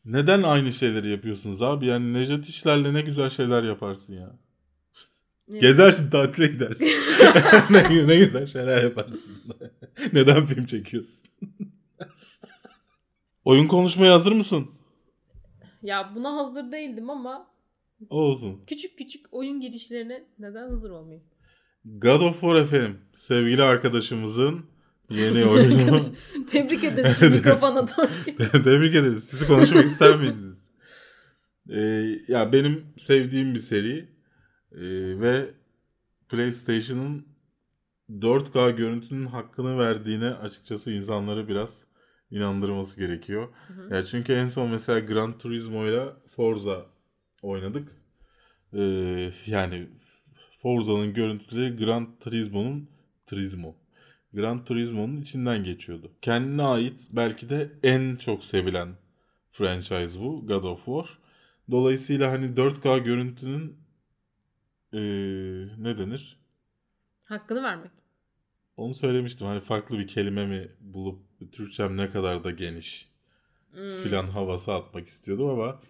Neden 0.05 0.43
aynı 0.43 0.73
şeyleri 0.73 1.09
yapıyorsunuz 1.09 1.61
abi? 1.61 1.85
Yani 1.85 2.13
Necdet 2.13 2.49
İşler'le 2.49 2.93
ne 2.93 3.01
güzel 3.01 3.29
şeyler 3.29 3.63
yaparsın 3.63 4.13
ya. 4.13 4.35
Ne- 5.47 5.59
Gezersin, 5.59 6.09
tatile 6.09 6.47
gidersin. 6.47 6.87
ne, 7.69 8.07
ne 8.07 8.15
güzel 8.17 8.47
şeyler 8.47 8.83
yaparsın. 8.83 9.35
Neden 10.13 10.45
film 10.45 10.65
çekiyorsun? 10.65 11.29
Oyun 13.45 13.67
konuşmaya 13.67 14.13
hazır 14.13 14.31
mısın? 14.31 14.71
Ya 15.83 16.11
buna 16.15 16.35
hazır 16.35 16.71
değildim 16.71 17.09
ama 17.09 17.46
Olsun. 18.10 18.62
küçük 18.67 18.97
küçük 18.97 19.25
oyun 19.31 19.60
girişlerine 19.60 20.23
neden 20.39 20.69
hazır 20.69 20.89
olmayayım? 20.89 21.23
God 21.86 22.21
of 22.21 22.33
War 22.33 22.55
efendim. 22.55 22.97
Sevgili 23.13 23.63
arkadaşımızın 23.63 24.65
yeni 25.10 25.45
oyunu. 25.45 25.99
Tebrik 26.47 26.83
ederiz 26.83 27.19
şu 27.19 27.29
mikrofona 27.36 27.88
doğru. 27.88 28.10
Tebrik 28.63 28.95
ederiz. 28.95 29.23
Sizi 29.23 29.47
konuşmak 29.47 29.86
ister 29.86 30.15
miydiniz? 30.15 30.69
Ee, 31.69 31.79
ya 32.33 32.51
benim 32.53 32.86
sevdiğim 32.97 33.53
bir 33.55 33.60
seri 33.60 34.17
Ee, 34.71 34.79
ve 35.19 35.53
PlayStation'ın 36.29 37.25
4K 38.10 38.75
görüntünün 38.75 39.25
hakkını 39.25 39.77
verdiğine 39.77 40.29
açıkçası 40.29 40.91
insanları 40.91 41.47
biraz 41.47 41.83
inandırması 42.31 42.99
gerekiyor. 42.99 43.47
Hı 43.67 43.73
hı. 43.73 43.95
Ya 43.95 44.05
çünkü 44.05 44.33
en 44.33 44.47
son 44.47 44.69
mesela 44.69 44.99
Gran 44.99 45.38
Turismo 45.38 45.88
ile 45.88 46.05
Forza 46.36 46.86
oynadık. 47.41 47.95
Ee, 48.73 49.32
yani 49.45 49.88
Forza'nın 50.60 51.13
görüntüleri 51.13 51.78
Gran 51.78 52.19
Turismo'nun 52.19 52.89
Turismo. 53.28 53.76
Gran 54.34 54.65
Turismo'nun 54.65 55.21
içinden 55.21 55.63
geçiyordu. 55.63 56.12
Kendine 56.21 56.63
ait 56.63 57.08
belki 57.12 57.50
de 57.50 57.71
en 57.84 58.15
çok 58.15 58.43
sevilen 58.43 58.95
franchise 59.52 60.19
bu 60.19 60.47
God 60.47 60.63
of 60.63 60.86
War. 60.86 61.17
Dolayısıyla 61.71 62.32
hani 62.32 62.56
4K 62.58 63.00
görüntünün 63.04 63.78
ee, 64.93 65.00
ne 65.78 65.97
denir? 65.97 66.38
Hakkını 67.23 67.63
vermek. 67.63 67.91
Onu 68.78 68.95
söylemiştim. 68.95 69.47
Hani 69.47 69.62
farklı 69.62 70.00
bir 70.00 70.08
kelime 70.08 70.45
mi 70.45 70.71
bulup 70.80 71.19
Türkçem 71.52 71.97
ne 71.97 72.12
kadar 72.12 72.43
da 72.43 72.52
geniş 72.52 73.10
Hmm. 73.71 73.91
filan 74.04 74.28
havası 74.28 74.73
atmak 74.73 75.08
istiyordum 75.08 75.50
ama 75.50 75.82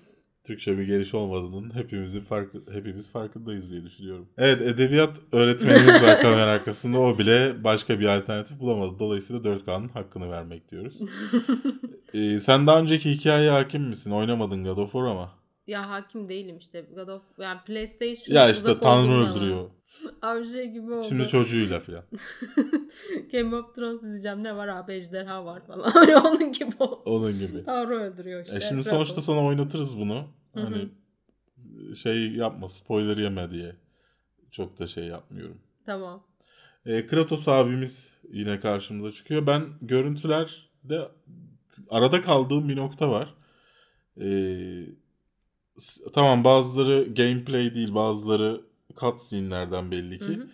Türkçe 0.48 0.78
bir 0.78 0.84
geliş 0.84 1.14
olmadığının 1.14 1.76
hepimizin 1.76 2.22
farkı, 2.22 2.58
hepimiz 2.72 3.12
farkındayız 3.12 3.72
diye 3.72 3.84
düşünüyorum. 3.84 4.28
Evet 4.38 4.62
edebiyat 4.62 5.18
öğretmenimiz 5.32 6.04
var 6.04 6.22
kamera 6.22 6.52
arkasında 6.52 7.00
o 7.00 7.18
bile 7.18 7.64
başka 7.64 8.00
bir 8.00 8.06
alternatif 8.06 8.60
bulamadı. 8.60 9.00
Dolayısıyla 9.00 9.42
4K'nın 9.42 9.88
hakkını 9.88 10.32
vermek 10.32 10.72
diyoruz. 10.72 10.98
Ee, 12.14 12.40
sen 12.40 12.68
daha 12.68 12.80
önceki 12.80 13.12
hikayeye 13.12 13.52
hakim 13.52 13.84
misin? 13.84 14.12
Oynamadın 14.12 14.64
God 14.64 14.78
of 14.78 14.92
War 14.92 15.04
ama. 15.04 15.32
Ya 15.68 15.90
hakim 15.90 16.30
değilim 16.30 16.58
işte. 16.58 16.86
God 16.96 17.08
of 17.08 17.22
yani 17.40 17.60
PlayStation 17.66 18.36
Ya 18.36 18.50
işte 18.50 18.80
Tanrı 18.80 19.14
öldürüyor. 19.14 19.70
Abi 20.22 20.48
şey 20.48 20.68
gibi 20.68 20.94
oldu. 20.94 21.06
Şimdi 21.10 21.28
çocuğuyla 21.28 21.80
filan. 21.80 22.04
Game 23.32 23.56
of 23.56 23.76
Thrones 23.76 24.04
izleyeceğim 24.04 24.44
ne 24.44 24.56
var 24.56 24.68
abi 24.68 24.94
ejderha 24.94 25.46
var 25.46 25.62
falan. 25.68 25.94
Onun 26.26 26.52
gibi 26.52 26.76
oldu. 26.80 27.02
Onun 27.06 27.40
gibi. 27.40 27.66
Tanrı 27.66 28.00
öldürüyor 28.00 28.44
işte. 28.46 28.58
E 28.58 28.62
şimdi 28.62 28.84
sonuçta 28.84 29.22
sana 29.22 29.46
oynatırız 29.46 29.98
bunu. 30.00 30.24
Hani 30.66 30.90
şey 31.96 32.32
yapma 32.32 32.68
spoiler 32.68 33.18
yeme 33.18 33.52
diye. 33.52 33.76
Çok 34.52 34.80
da 34.80 34.88
şey 34.88 35.04
yapmıyorum. 35.04 35.58
Tamam. 35.86 36.24
E, 36.86 37.08
Kratos 37.08 37.48
abimiz 37.48 38.08
yine 38.32 38.60
karşımıza 38.60 39.12
çıkıyor. 39.12 39.48
Ben 39.48 39.66
görüntülerde 39.82 41.12
arada 41.90 42.22
kaldığım 42.22 42.70
bir 42.70 42.76
nokta 42.76 43.10
var. 43.10 43.34
E, 44.22 44.28
tamam 46.14 46.44
bazıları 46.44 47.14
gameplay 47.14 47.76
değil 47.76 47.96
bazıları 47.96 48.62
cutscene'lerden 48.96 49.92
belli 49.92 50.20
ki. 50.20 50.26
Hı 50.26 50.42
hı. 50.42 50.48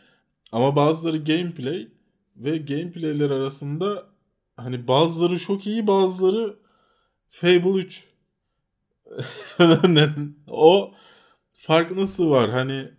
Ama 0.52 0.76
bazıları 0.76 1.18
gameplay 1.18 1.88
ve 2.36 2.58
gameplayler 2.58 3.30
arasında 3.30 4.06
hani 4.58 4.88
bazıları 4.88 5.40
çok 5.40 5.68
iyi 5.68 5.88
bazıları 5.88 6.56
Fable 7.30 7.70
3. 7.70 8.13
O 10.48 10.94
fark 11.52 11.92
nasıl 11.92 12.30
var? 12.30 12.50
Hani 12.50 12.92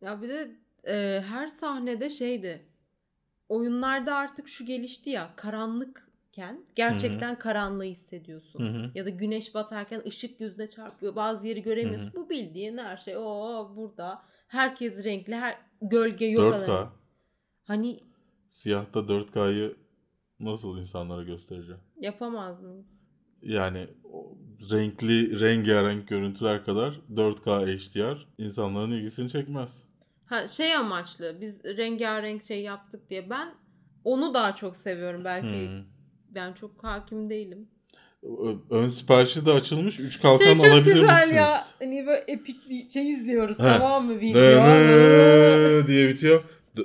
Ya 0.00 0.22
bir 0.22 0.28
de 0.28 0.50
e, 0.84 1.20
her 1.20 1.48
sahnede 1.48 2.10
şeydi. 2.10 2.66
Oyunlarda 3.48 4.14
artık 4.14 4.48
şu 4.48 4.66
gelişti 4.66 5.10
ya 5.10 5.30
karanlıkken 5.36 6.64
gerçekten 6.74 7.38
karanlığı 7.38 7.84
hissediyorsun. 7.84 8.60
Hı 8.60 8.78
hı. 8.78 8.90
Ya 8.94 9.04
da 9.06 9.10
güneş 9.10 9.54
batarken 9.54 10.02
ışık 10.06 10.40
yüzüne 10.40 10.70
çarpıyor. 10.70 11.16
Bazı 11.16 11.48
yeri 11.48 11.62
göremiyorsun. 11.62 12.12
Bu 12.14 12.30
bildiğin 12.30 12.78
her 12.78 12.96
şey 12.96 13.16
o 13.16 13.72
burada. 13.76 14.22
Herkes 14.48 15.04
renkli, 15.04 15.34
her 15.34 15.58
gölge 15.82 16.26
yok. 16.26 16.54
4K. 16.54 16.56
arada. 16.56 16.92
Hani 17.64 18.00
Siyahta 18.50 19.00
4K'yı 19.00 19.76
nasıl 20.40 20.78
insanlara 20.78 21.22
göstereceğim? 21.22 21.80
yapamaz 22.00 22.62
mıyız? 22.62 23.07
Yani 23.42 23.86
renkli, 24.70 25.40
rengarenk 25.40 26.08
görüntüler 26.08 26.64
kadar 26.64 27.00
4K 27.14 27.66
HDR 27.66 28.26
insanların 28.38 28.90
ilgisini 28.90 29.30
çekmez. 29.30 29.70
Ha 30.26 30.46
şey 30.46 30.74
amaçlı 30.74 31.36
biz 31.40 31.64
rengarenk 31.64 32.44
şey 32.44 32.62
yaptık 32.62 33.10
diye 33.10 33.30
ben 33.30 33.54
onu 34.04 34.34
daha 34.34 34.54
çok 34.54 34.76
seviyorum 34.76 35.24
belki. 35.24 35.68
Hmm. 35.68 35.84
Ben 36.30 36.52
çok 36.52 36.84
hakim 36.84 37.30
değilim. 37.30 37.68
Ön 38.70 38.88
siparişi 38.88 39.46
de 39.46 39.52
açılmış. 39.52 40.00
3 40.00 40.20
kalkan 40.20 40.44
şey 40.44 40.54
çok 40.54 40.64
alabilir 40.64 40.94
güzel 40.94 41.14
misiniz? 41.14 41.32
ya. 41.32 41.60
Hani 41.78 42.06
böyle 42.06 42.24
epik 42.28 42.70
bir 42.70 42.88
şey 42.88 43.12
izliyoruz 43.12 43.56
tamam 43.56 44.06
mı? 44.06 44.20
Video. 44.20 44.64
Diye 45.86 46.08
bitiyor. 46.08 46.44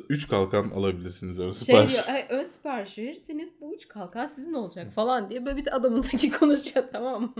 3 0.10 0.28
kalkan 0.30 0.70
alabilirsiniz 0.70 1.40
ön 1.40 1.52
şey 1.52 1.60
sipariş. 1.60 1.94
diyor 1.94 2.04
"Ay, 2.08 2.26
ön 2.30 2.44
sipariş 2.44 2.98
verirseniz 2.98 3.54
bu 3.62 3.76
üç 3.76 3.88
kalkan 3.88 4.26
sizin 4.26 4.54
olacak 4.54 4.94
falan 4.94 5.30
diye 5.30 5.46
böyle 5.46 5.58
bir 5.58 5.76
adamındaki 5.76 6.32
konuşuyor 6.40 6.86
tamam 6.94 7.22
mı? 7.22 7.34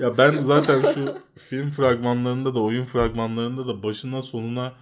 Ya 0.00 0.18
ben 0.18 0.42
zaten 0.42 0.80
şu 0.94 1.14
film 1.38 1.70
fragmanlarında 1.70 2.54
da 2.54 2.60
oyun 2.62 2.84
fragmanlarında 2.84 3.66
da 3.66 3.82
başına 3.82 4.22
sonuna 4.22 4.72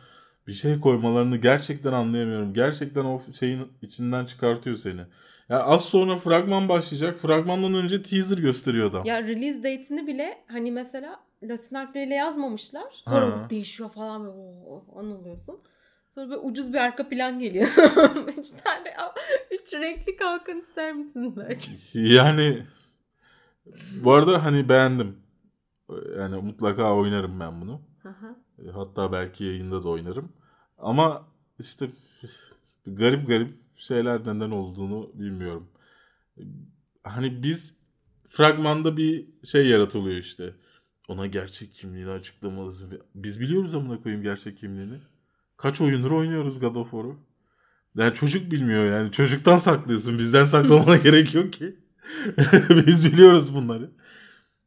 bir 0.46 0.52
şey 0.52 0.80
koymalarını 0.80 1.36
gerçekten 1.36 1.92
anlayamıyorum. 1.92 2.54
Gerçekten 2.54 3.04
o 3.04 3.20
şeyin 3.40 3.68
içinden 3.82 4.24
çıkartıyor 4.24 4.76
seni. 4.76 5.00
Ya 5.48 5.62
az 5.64 5.84
sonra 5.84 6.16
fragman 6.16 6.68
başlayacak. 6.68 7.18
Fragmandan 7.18 7.74
önce 7.74 8.02
teaser 8.02 8.38
gösteriyor 8.38 8.90
adam. 8.90 9.04
Ya 9.04 9.22
release 9.22 9.58
date'ini 9.58 10.06
bile 10.06 10.38
hani 10.46 10.70
mesela 10.72 11.20
Latin 11.42 11.76
harfleriyle 11.76 12.14
yazmamışlar. 12.14 12.84
Sonra 12.92 13.26
Ha. 13.26 13.46
değişiyor 13.50 13.90
falan 13.90 14.26
ve 14.26 14.30
o 14.66 14.84
falan 14.94 15.20
oluyorsun. 15.20 15.58
Sonra 16.10 16.30
böyle 16.30 16.40
ucuz 16.40 16.72
bir 16.72 16.78
arka 16.78 17.08
plan 17.08 17.38
geliyor. 17.38 17.68
üç 18.38 18.50
tane 18.64 18.94
üç 19.50 19.74
renkli 19.74 20.16
kalkan 20.16 20.58
ister 20.60 20.92
misin 20.92 21.36
belki? 21.36 21.70
Yani 21.94 22.66
bu 24.04 24.12
arada 24.12 24.44
hani 24.44 24.68
beğendim. 24.68 25.16
Yani 26.18 26.36
mutlaka 26.36 26.94
oynarım 26.96 27.40
ben 27.40 27.60
bunu. 27.60 27.80
Aha. 28.04 28.36
E, 28.66 28.70
Hatta 28.70 29.12
belki 29.12 29.44
yayında 29.44 29.82
da 29.82 29.88
oynarım. 29.88 30.32
Ama 30.78 31.26
işte 31.58 31.90
garip 32.86 33.28
garip 33.28 33.54
şeyler 33.76 34.20
neden 34.20 34.50
olduğunu 34.50 35.10
bilmiyorum. 35.14 35.68
Hani 37.02 37.42
biz 37.42 37.74
fragmanda 38.26 38.96
bir 38.96 39.26
şey 39.44 39.66
yaratılıyor 39.68 40.16
işte. 40.16 40.54
Ona 41.08 41.26
gerçek 41.26 41.74
kimliğini 41.74 42.10
açıklamalısın. 42.10 43.02
Biz 43.14 43.40
biliyoruz 43.40 43.74
amına 43.74 44.02
koyayım 44.02 44.22
gerçek 44.24 44.58
kimliğini. 44.58 44.98
Kaç 45.62 45.80
oyundur 45.80 46.10
oynuyoruz 46.10 46.60
God 46.60 46.74
of 46.74 46.90
War'u. 46.90 47.16
Yani 47.96 48.14
çocuk 48.14 48.52
bilmiyor 48.52 48.84
yani. 48.90 49.12
Çocuktan 49.12 49.58
saklıyorsun. 49.58 50.18
Bizden 50.18 50.44
saklamana 50.44 50.96
gerek 51.04 51.34
yok 51.34 51.52
ki. 51.52 51.76
Biz 52.86 53.12
biliyoruz 53.12 53.54
bunları. 53.54 53.90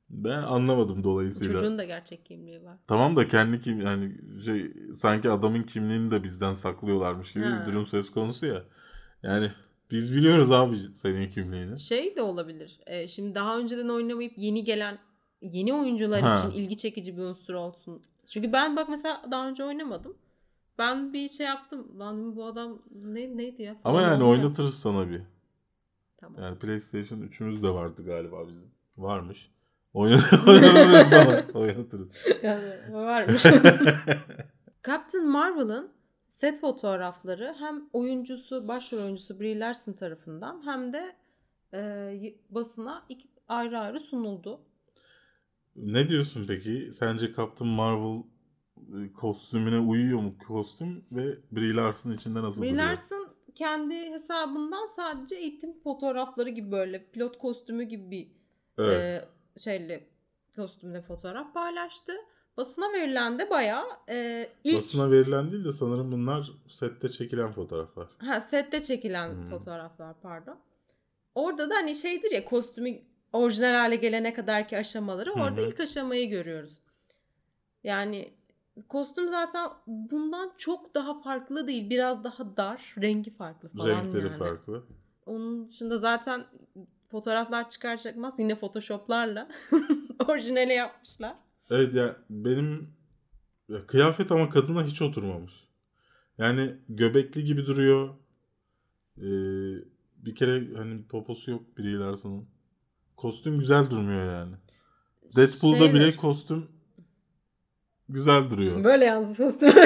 Ben 0.09 0.41
anlamadım 0.43 1.03
dolayısıyla. 1.03 1.53
Çocuğun 1.53 1.77
da 1.77 1.83
gerçek 1.83 2.25
kimliği 2.25 2.63
var. 2.63 2.77
Tamam 2.87 3.15
da 3.15 3.27
kendi 3.27 3.61
kim 3.61 3.79
yani 3.81 4.11
şey 4.45 4.71
sanki 4.93 5.29
adamın 5.29 5.63
kimliğini 5.63 6.11
de 6.11 6.23
bizden 6.23 6.53
saklıyorlarmış 6.53 7.33
gibi 7.33 7.43
Ha. 7.43 7.61
bir 7.61 7.71
durum 7.71 7.85
söz 7.85 8.11
konusu 8.11 8.45
ya. 8.45 8.63
Yani 9.23 9.51
biz 9.91 10.15
biliyoruz 10.15 10.51
abi 10.51 10.77
senin 10.95 11.29
kimliğini. 11.29 11.79
Şey 11.79 12.15
de 12.15 12.21
olabilir. 12.21 12.79
e, 12.85 13.07
şimdi 13.07 13.35
daha 13.35 13.57
önceden 13.59 13.87
oynamayıp 13.89 14.33
yeni 14.37 14.63
gelen 14.63 14.97
yeni 15.41 15.73
oyuncular 15.73 16.21
Ha. 16.21 16.35
için 16.39 16.51
ilgi 16.51 16.77
çekici 16.77 17.17
bir 17.17 17.21
unsur 17.21 17.53
olsun. 17.53 18.01
Çünkü 18.29 18.53
ben 18.53 18.75
bak 18.75 18.89
mesela 18.89 19.21
daha 19.31 19.49
önce 19.49 19.63
oynamadım. 19.63 20.13
Ben 20.77 21.13
bir 21.13 21.29
şey 21.29 21.45
yaptım. 21.45 21.99
Lan 21.99 22.35
bu 22.35 22.45
adam 22.45 22.81
ne, 22.95 23.37
neydi 23.37 23.61
ya? 23.63 23.75
Ama 23.83 23.99
falan 23.99 24.11
yani 24.11 24.23
oldu 24.23 24.35
ya. 24.35 24.43
oynatırız 24.43 24.79
sana 24.79 25.09
bir. 25.09 25.21
Tamam. 26.17 26.43
Yani 26.43 26.59
PlayStation 26.59 27.19
3'ümüz 27.19 27.63
de 27.63 27.69
vardı 27.69 28.05
galiba 28.05 28.47
bizim. 28.47 28.71
Varmış. 28.97 29.51
Oynat- 29.93 30.47
Oynatırız 30.49 31.07
sana. 31.07 31.45
Oynatırız. 31.59 32.27
Yani 32.43 32.73
varmış. 32.91 33.43
Captain 34.87 35.27
Marvel'ın 35.27 35.91
set 36.29 36.59
fotoğrafları 36.61 37.55
hem 37.59 37.83
oyuncusu, 37.93 38.67
başrol 38.67 38.97
oyuncusu 38.97 39.39
Brie 39.39 39.59
Larson 39.59 39.93
tarafından 39.93 40.61
hem 40.65 40.93
de 40.93 41.15
e, 41.73 42.13
basına 42.49 43.05
iki, 43.09 43.27
ayrı 43.47 43.79
ayrı 43.79 43.99
sunuldu. 43.99 44.59
Ne 45.75 46.09
diyorsun 46.09 46.45
peki? 46.47 46.91
Sence 46.93 47.33
Captain 47.35 47.69
Marvel 47.71 48.23
kostümüne 49.15 49.79
uyuyor 49.79 50.19
mu 50.21 50.35
kostüm 50.47 51.05
ve 51.11 51.37
Brie 51.51 51.73
Larson 51.75 52.11
içinde 52.11 52.41
nasıl 52.41 52.61
Brie? 52.61 52.77
Larson 52.77 53.27
kendi 53.55 53.95
hesabından 54.11 54.85
sadece 54.85 55.35
eğitim 55.35 55.79
fotoğrafları 55.79 56.49
gibi 56.49 56.71
böyle 56.71 57.05
pilot 57.05 57.37
kostümü 57.37 57.83
gibi 57.83 58.11
bir 58.11 58.31
Evet. 58.77 59.23
e, 59.57 59.59
şeyle 59.59 60.07
kostümde 60.55 61.01
fotoğraf 61.01 61.53
paylaştı. 61.53 62.13
Basına 62.57 62.93
verilen 62.93 63.39
de 63.39 63.49
bayağı 63.49 63.85
e, 64.09 64.49
ilk 64.63 64.77
Basına 64.77 65.11
verilen 65.11 65.51
değil 65.51 65.65
de 65.65 65.71
sanırım 65.71 66.11
bunlar 66.11 66.51
sette 66.69 67.09
çekilen 67.09 67.51
fotoğraflar. 67.51 68.07
ha, 68.17 68.41
sette 68.41 68.81
çekilen 68.81 69.29
Hmm. 69.29 69.49
fotoğraflar 69.49 70.15
pardon. 70.21 70.57
Orada 71.35 71.69
da 71.69 71.75
hani 71.75 71.95
şeydir 71.95 72.31
ya 72.31 72.45
kostümü 72.45 72.99
orijinal 73.33 73.73
hale 73.73 73.95
gelene 73.95 74.33
kadarki 74.33 74.77
aşamaları 74.77 75.31
orada 75.31 75.61
hı. 75.61 75.65
ilk 75.67 75.79
aşamayı 75.79 76.29
görüyoruz. 76.29 76.77
Yani 77.83 78.33
kostüm 78.87 79.29
zaten 79.29 79.69
bundan 79.87 80.51
çok 80.57 80.95
daha 80.95 81.21
farklı 81.21 81.67
değil. 81.67 81.89
Biraz 81.89 82.23
daha 82.23 82.57
dar, 82.57 82.95
rengi 83.01 83.31
farklı 83.31 83.69
falan 83.69 83.87
Renkleri 83.87 84.25
yani. 84.25 84.37
farklı. 84.37 84.83
Onun 85.25 85.67
dışında 85.67 85.97
zaten 85.97 86.45
fotoğraflar 87.11 87.69
çıkar 87.69 87.97
çıkmaz 87.97 88.39
yine 88.39 88.55
photoshoplarla 88.55 89.47
orijinale 90.27 90.73
yapmışlar. 90.73 91.35
Evet 91.69 91.93
ya 91.93 92.15
benim 92.29 92.89
ya 93.69 93.87
kıyafet 93.87 94.31
ama 94.31 94.49
kadına 94.49 94.83
hiç 94.83 95.01
oturmamış. 95.01 95.53
Yani 96.37 96.75
göbekli 96.89 97.43
gibi 97.43 97.65
duruyor. 97.65 98.09
Ee, 99.17 99.23
bir 100.17 100.35
kere 100.35 100.75
hani 100.77 101.03
poposu 101.03 101.51
yok 101.51 101.77
Brie 101.77 101.97
Larson'ın. 101.97 102.45
Kostüm 103.17 103.59
güzel 103.59 103.89
durmuyor 103.89 104.25
yani. 104.25 104.55
Deadpool'da 105.35 105.85
Şey 105.85 105.93
bile 105.93 106.15
kostüm 106.15 106.67
güzel 108.09 108.49
duruyor. 108.51 108.83
Böyle 108.83 109.05
yalnız 109.05 109.37
kostüm. 109.37 109.73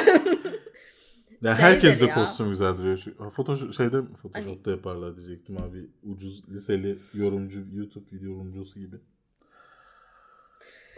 Ya 1.42 1.50
Şeydir 1.56 1.64
herkes 1.64 2.02
de 2.02 2.06
ya. 2.06 2.16
kostüm 2.16 2.50
güzel 2.50 2.78
duruyor. 2.78 2.98
Şu, 2.98 3.30
Photoshop, 3.30 3.74
şeyde? 3.74 4.02
Photoshop'ta 4.22 4.72
yaparlar 4.72 5.18
diyecektim 5.18 5.58
abi. 5.58 5.90
Ucuz 6.04 6.50
liseli 6.50 6.98
yorumcu, 7.14 7.64
YouTube 7.74 8.06
video 8.12 8.32
yorumcusu 8.32 8.80
gibi. 8.80 8.96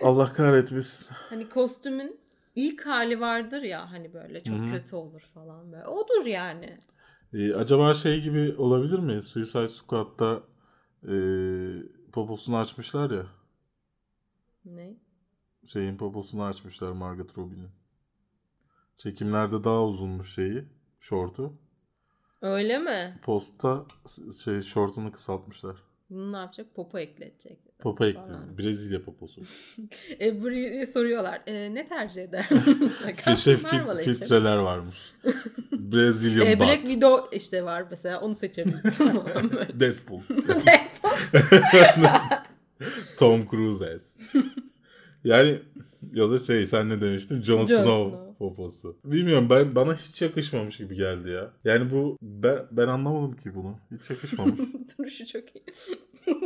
Allah 0.02 0.34
kahretmesin. 0.34 1.08
hani 1.30 1.50
kostümün 1.50 2.20
ilk 2.56 2.86
hali 2.86 3.20
vardır 3.20 3.62
ya 3.62 3.92
hani 3.92 4.14
böyle 4.14 4.44
çok 4.44 4.56
Hı 4.56 4.62
hı. 4.62 4.72
kötü 4.72 4.96
olur 4.96 5.22
falan 5.34 5.72
böyle. 5.72 5.88
Odur 5.88 6.26
yani. 6.26 6.78
Ee, 7.34 7.54
acaba 7.54 7.94
şey 7.94 8.22
gibi 8.22 8.56
olabilir 8.58 9.00
mi? 9.00 9.22
Suicide 9.22 9.68
Squad'da 9.68 10.44
e, 11.04 11.14
poposunu 12.12 12.58
açmışlar 12.58 13.12
ya. 13.12 13.26
Ne? 14.66 14.98
Şeyin 15.74 15.98
poposunu 15.98 16.44
açmışlar 16.44 16.92
Margot 16.92 17.38
Robbie'nin. 17.38 17.70
Çekimlerde 18.98 19.64
daha 19.64 19.86
uzunmuş 19.86 20.34
şeyi. 20.36 20.64
Şortu. 21.00 21.54
Öyle 22.42 22.80
mi? 22.80 23.20
Posta 23.24 23.86
şey 24.44 24.62
şortunu 24.62 25.12
kısaltmışlar. 25.12 25.76
Bunu 26.10 26.32
ne 26.32 26.38
yapacak? 26.38 26.76
Popo 26.76 27.00
ekletecek. 27.00 27.60
Popo 27.80 28.06
ekledi. 28.06 28.58
Brezilya 28.58 29.04
poposu. 29.04 29.42
E, 30.22 30.42
buraya 30.42 30.86
soruyorlar. 30.86 31.42
E, 31.48 31.74
ne 31.76 31.88
tercih 31.88 32.24
eder? 32.24 32.48
Marvel 32.52 33.98
fil- 33.98 34.04
filtreler 34.04 34.58
varmış. 34.58 35.14
Brazilian 35.72 36.48
E, 36.48 36.60
Black. 36.60 36.86
Widow 36.86 37.38
işte 37.38 37.64
var 37.66 37.86
mesela 37.92 38.22
onu 38.22 38.36
seçebilirsin. 38.36 39.06
Deadpool. 39.80 40.22
Deadpool. 40.66 41.18
Tom 43.18 43.48
Cruise 43.50 43.94
as. 43.96 44.18
Yani 45.24 45.60
ya 46.14 46.30
da 46.30 46.40
şey 46.40 46.66
sen 46.68 46.90
ne 46.90 47.02
demiştin? 47.02 47.42
Jon, 47.42 47.66
Jon 47.66 47.66
Snow, 47.66 48.18
Snow. 48.18 48.38
poposu. 48.38 48.98
Bilmiyorum 49.04 49.48
ben 49.50 49.76
bana 49.76 49.96
hiç 49.96 50.22
yakışmamış 50.22 50.78
gibi 50.78 50.96
geldi 50.96 51.30
ya. 51.30 51.54
Yani 51.64 51.92
bu 51.92 52.18
ben, 52.22 52.68
ben 52.72 52.88
anlamadım 52.88 53.36
ki 53.36 53.56
bunu. 53.56 53.78
Hiç 53.92 54.10
yakışmamış. 54.10 54.60
Duruşu 54.98 55.26
çok 55.26 55.56
iyi. 55.56 55.66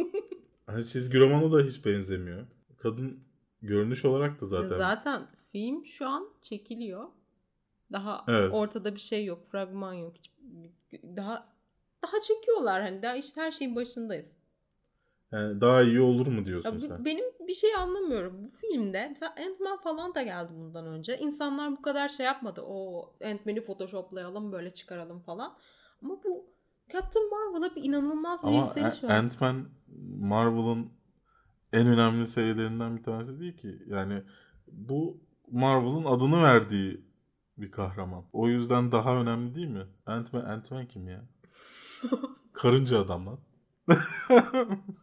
hani 0.65 0.85
çizgi 0.87 1.19
romana 1.19 1.51
da 1.51 1.61
hiç 1.61 1.85
benzemiyor. 1.85 2.47
Kadın 2.77 3.19
görünüş 3.61 4.05
olarak 4.05 4.41
da 4.41 4.45
zaten. 4.45 4.77
Zaten 4.77 5.27
film 5.51 5.85
şu 5.85 6.07
an 6.07 6.29
çekiliyor. 6.41 7.07
Daha 7.91 8.25
Evet. 8.27 8.49
ortada 8.53 8.95
bir 8.95 8.99
şey 8.99 9.25
yok. 9.25 9.51
Fragman 9.51 9.93
yok. 9.93 10.13
Daha 11.03 11.53
daha 12.03 12.19
çekiyorlar 12.19 12.81
hani 12.81 13.01
daha 13.01 13.15
işte 13.15 13.41
her 13.41 13.51
şeyin 13.51 13.75
başındayız. 13.75 14.37
Yani 15.33 15.61
daha 15.61 15.81
iyi 15.81 16.01
olur 16.01 16.27
mu 16.27 16.39
Ya 16.39 16.45
diyorsun 16.45 16.81
bu- 16.81 16.87
sen? 16.87 17.05
benim 17.05 17.25
bir 17.47 17.53
şey 17.53 17.75
anlamıyorum. 17.75 18.43
Bu 18.43 18.47
filmde 18.47 19.07
mesela 19.09 19.35
Ant-Man 19.39 19.77
falan 19.77 20.15
da 20.15 20.23
geldi 20.23 20.51
bundan 20.55 20.85
önce. 20.85 21.17
İnsanlar 21.17 21.71
bu 21.71 21.81
kadar 21.81 22.09
şey 22.09 22.25
yapmadı. 22.25 22.61
O 22.67 23.09
Ant-Man'i 23.21 23.61
photoshoplayalım 23.61 24.51
böyle 24.51 24.73
çıkaralım 24.73 25.19
falan. 25.19 25.57
Ama 26.03 26.23
bu 26.23 26.45
Captain 26.93 27.29
Marvel'a 27.29 27.75
bir 27.75 27.83
inanılmaz 27.83 28.43
bir 28.43 28.47
Ama 28.47 28.57
yükseliş 28.57 29.03
var. 29.03 29.09
Ant-Man 29.09 29.65
Marvel'ın 30.19 30.89
en 31.73 31.87
önemli 31.87 32.27
serilerinden 32.27 32.97
bir 32.97 33.03
tanesi 33.03 33.39
değil 33.39 33.57
ki. 33.57 33.83
Yani 33.87 34.23
bu 34.67 35.21
Marvel'ın 35.51 36.05
adını 36.05 36.43
verdiği 36.43 37.05
bir 37.57 37.71
kahraman. 37.71 38.25
O 38.33 38.47
yüzden 38.47 38.91
daha 38.91 39.15
önemli 39.21 39.55
değil 39.55 39.67
mi? 39.67 39.87
Ant-Man, 40.05 40.45
Ant-Man 40.45 40.87
kim 40.87 41.07
ya? 41.07 41.23
Karınca 42.53 42.99
adam 42.99 43.25
lan. 43.27 43.39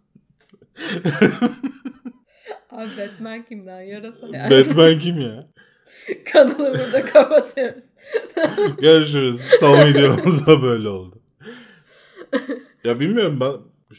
Abi 2.71 2.91
Batman 2.99 3.43
kimden? 3.43 3.81
Yarasa 3.81 4.27
yani. 4.33 4.51
Batman 4.51 4.99
kim 4.99 5.21
ya? 5.21 5.47
Kanalı 6.33 6.59
burada 6.59 7.05
kapatıyoruz. 7.05 7.85
Görüşürüz. 8.81 9.41
Son 9.61 9.87
videomuzda 9.87 10.63
böyle 10.63 10.89
oldu. 10.89 11.21
Ya 12.85 13.01
bilmiyorum 13.01 13.41
ben 13.41 13.53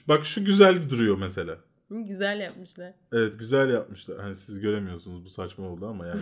bak 0.08 0.26
şu 0.26 0.46
güzel 0.46 0.90
duruyor 0.90 1.18
mesela. 1.18 1.58
Güzel 1.90 2.40
yapmışlar. 2.40 2.94
Evet 3.12 3.40
güzel 3.40 3.70
yapmışlar. 3.70 4.20
Hani 4.20 4.36
siz 4.36 4.60
göremiyorsunuz 4.60 5.26
bu 5.26 5.30
saçma 5.30 5.68
oldu 5.68 5.88
ama 5.88 6.06
yani 6.08 6.22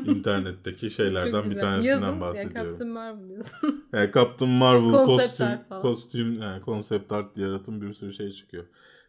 internetteki 0.06 0.90
şeylerden 0.90 1.50
bir 1.50 1.60
tanesinden 1.60 1.90
yazın, 1.90 2.14
Ya 2.14 2.20
bahsediyorum. 2.20 2.70
Captain 2.70 2.90
Marvel 2.90 3.30
yazın. 3.30 3.84
Yani 3.92 4.10
Captain 4.14 4.50
Marvel 4.50 4.92
Konsept 4.92 5.28
kostüm, 5.28 5.46
art 5.46 5.82
kostüm, 5.82 6.42
yani 6.42 6.62
konsept 6.62 7.12
art 7.12 7.36
yaratım 7.38 7.82
bir 7.82 7.92
sürü 7.92 8.12
şey 8.12 8.32
çıkıyor. 8.32 8.64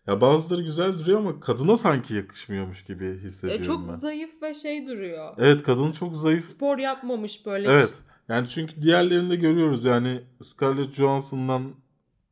Ya 0.08 0.22
bazıları 0.22 0.62
güzel 0.62 1.00
duruyor 1.00 1.20
ama 1.20 1.40
kadına 1.40 1.78
sanki 1.78 2.14
yakışmıyormuş 2.16 2.84
gibi 2.84 3.06
Ya 3.06 3.12
hissediyorum 3.14 3.66
çok 3.66 3.88
ben. 3.90 3.96
zayıf 3.96 4.42
ve 4.42 4.54
şey 4.54 4.88
duruyor. 4.88 5.34
Evet 5.38 5.64
kadın 5.64 5.92
çok 5.92 6.16
zayıf. 6.18 6.46
Spor 6.46 6.78
yapmamış 6.78 7.46
böyle. 7.46 7.68
Evet. 7.72 7.94
Yani 8.30 8.48
çünkü 8.48 8.82
diğerlerinde 8.82 9.36
görüyoruz 9.36 9.84
yani 9.86 10.22
Scarlett 10.42 10.94
Johansson'dan 10.94 11.62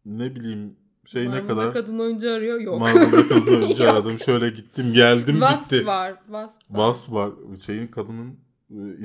ne 0.06 0.36
bileyim 0.36 0.76
şey 1.06 1.24
ne 1.24 1.28
Marvel'da 1.30 1.48
kadar 1.48 1.74
kadın 1.74 2.00
oyuncu 2.00 2.32
arıyor. 2.32 2.60
Yok. 2.60 2.80
Marvel'da 2.80 3.28
kadın 3.28 3.48
oyuncu 3.62 3.90
aradım. 3.90 4.20
Şöyle 4.20 4.50
gittim 4.50 4.94
geldim 4.94 5.36
Wasp 5.36 5.72
bitti. 5.72 5.86
var. 5.86 6.14
Wasp 6.26 6.62
var. 6.70 6.94
Wasp 6.94 7.14
var. 7.14 7.32
Şeyin 7.66 7.88
kadının 7.88 8.30
e, 8.32 8.36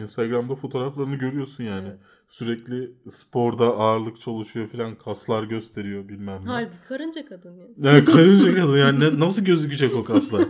Instagram'da 0.02 0.54
fotoğraflarını 0.54 1.16
görüyorsun 1.16 1.64
yani. 1.64 1.88
Evet. 1.88 1.98
Sürekli 2.28 2.90
sporda 3.10 3.64
ağırlık 3.64 4.20
çalışıyor 4.20 4.68
falan 4.68 4.94
kaslar 4.94 5.42
gösteriyor 5.44 6.08
bilmem 6.08 6.42
ne. 6.44 6.48
Halbuki 6.48 6.76
karınca 6.88 7.26
kadın 7.26 7.56
ya. 7.56 7.66
Yani 7.92 8.04
karınca 8.04 8.54
kadın 8.54 8.76
yani 8.76 9.00
ne- 9.00 9.20
nasıl 9.20 9.44
gözükecek 9.44 9.94
o 9.94 10.04
kaslar? 10.04 10.44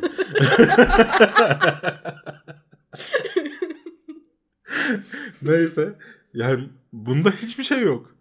Neyse 5.42 5.94
yani 6.34 6.64
bunda 6.92 7.30
hiçbir 7.30 7.64
şey 7.64 7.80
yok. 7.80 8.14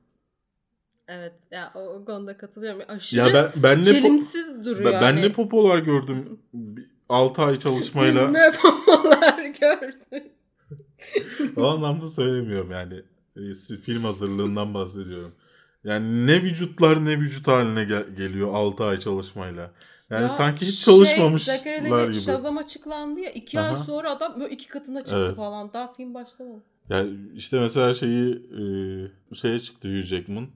Evet. 1.08 1.34
Ya 1.52 1.72
o, 1.76 1.80
o 1.80 2.06
konuda 2.06 2.38
katılıyorum. 2.38 2.82
Aşırı 2.88 3.20
Ya 3.20 3.34
ben 3.34 3.64
ben 3.64 3.80
ne 3.80 3.84
po- 3.84 3.91
çelimsiz 3.93 4.66
duruyor. 4.66 4.93
ben, 4.93 5.02
ben 5.02 5.16
ne 5.16 5.32
popolar 5.32 5.80
gördüm 5.80 6.39
6 7.10 7.41
ay 7.41 7.60
çalışmayla. 7.60 8.28
Biz 8.28 8.34
ne 8.34 8.52
popolar 8.62 9.45
gördük. 9.62 10.32
O 11.58 11.66
anlamda 11.68 12.08
söylemiyorum 12.08 12.72
yani. 12.72 12.93
E, 13.36 13.54
Film 13.78 14.04
hazırlığından 14.04 14.74
bahsediyorum. 14.74 15.36
Yani 15.84 16.28
ne 16.28 16.41
vücutlar 16.41 17.06
ne 17.06 17.20
vücut 17.20 17.48
haline 17.48 17.84
gel- 17.84 18.16
geliyor 18.16 18.54
6 18.54 18.84
ay 18.84 19.00
çalışmayla. 19.00 19.72
Yani 20.10 20.22
Ya 20.22 20.30
sanki 20.30 20.66
hiç 20.66 20.76
şey, 20.76 20.93
çalışmamışlar 20.93 21.60
Levi 21.66 22.12
gibi. 22.12 22.22
Shazam 22.22 22.58
açıklandı 22.58 23.20
ya. 23.20 23.32
iki 23.32 23.60
ay 23.60 23.70
Aha. 23.72 23.84
sonra 23.84 24.12
adam 24.12 24.39
böyle 24.39 24.54
iki 24.54 24.68
katına 24.68 25.02
çıktı 25.02 25.26
Evet. 25.26 25.36
falan. 25.36 25.74
Daha 25.74 25.93
film 25.93 26.14
başlamadı. 26.14 26.64
Yani 26.89 27.10
işte 27.36 27.60
mesela 27.60 27.93
şeyi 27.93 28.34
e, 29.32 29.36
şeye 29.36 29.60
çıktı 29.60 29.88
Hugh 29.88 30.04
Jackman. 30.06 30.48